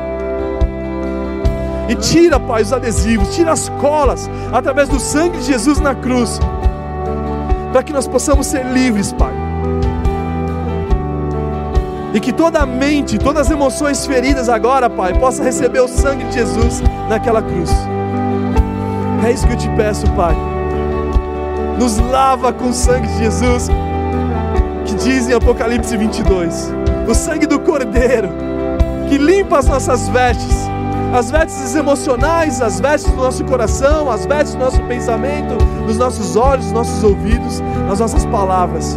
E 1.90 1.96
tira, 1.96 2.40
Pai, 2.40 2.62
os 2.62 2.72
adesivos, 2.72 3.36
tira 3.36 3.52
as 3.52 3.68
colas, 3.68 4.30
através 4.54 4.88
do 4.88 5.00
sangue 5.00 5.40
de 5.40 5.44
Jesus 5.44 5.82
na 5.82 5.94
cruz, 5.94 6.40
para 7.72 7.84
que 7.84 7.94
nós 7.94 8.08
possamos 8.08 8.48
ser 8.48 8.66
livres, 8.66 9.12
Pai. 9.14 9.34
E 12.14 12.20
que 12.20 12.34
toda 12.34 12.60
a 12.60 12.66
mente, 12.66 13.20
todas 13.20 13.48
as 13.48 13.52
emoções 13.52 14.06
feridas 14.06 14.50
agora, 14.50 14.90
Pai, 14.90 15.14
possa 15.14 15.44
receber 15.44 15.80
o 15.80 15.88
sangue 15.88 16.24
de 16.26 16.34
Jesus 16.34 16.82
naquela 17.08 17.42
cruz. 17.42 17.70
É 19.26 19.32
isso 19.32 19.46
que 19.46 19.54
eu 19.54 19.58
te 19.58 19.70
peço, 19.70 20.10
Pai. 20.12 20.36
Nos 21.78 21.98
lava 21.98 22.52
com 22.52 22.70
o 22.70 22.74
sangue 22.74 23.08
de 23.08 23.18
Jesus, 23.20 23.70
que 24.86 24.96
diz 24.96 25.30
em 25.30 25.34
Apocalipse 25.34 25.96
22, 25.96 26.74
o 27.08 27.14
sangue 27.14 27.46
do 27.46 27.60
Cordeiro, 27.60 28.30
que 29.08 29.18
limpa 29.18 29.60
as 29.60 29.68
nossas 29.68 30.10
vestes, 30.10 30.69
as 31.14 31.32
vestes 31.32 31.76
emocionais, 31.76 32.62
as 32.62 32.80
vestes 32.80 33.12
do 33.12 33.18
nosso 33.18 33.44
coração, 33.46 34.10
as 34.12 34.26
vestes 34.26 34.54
do 34.54 34.60
nosso 34.60 34.82
pensamento, 34.84 35.56
dos 35.86 35.98
nossos 35.98 36.36
olhos, 36.36 36.66
dos 36.66 36.74
nossos 36.74 37.04
ouvidos, 37.04 37.62
das 37.88 38.00
nossas 38.00 38.26
palavras 38.26 38.96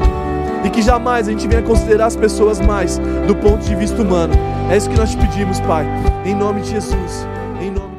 e 0.64 0.70
que 0.70 0.82
jamais 0.82 1.28
a 1.28 1.30
gente 1.30 1.46
venha 1.46 1.62
considerar 1.62 2.06
as 2.06 2.16
pessoas 2.16 2.60
mais 2.60 2.98
do 3.26 3.34
ponto 3.36 3.64
de 3.64 3.74
vista 3.74 4.00
humano. 4.00 4.34
É 4.70 4.76
isso 4.76 4.88
que 4.88 4.96
nós 4.96 5.10
te 5.10 5.16
pedimos, 5.16 5.60
Pai, 5.60 5.86
em 6.24 6.34
nome 6.34 6.60
de 6.60 6.70
Jesus. 6.70 7.26
Em 7.60 7.70
nome 7.70 7.91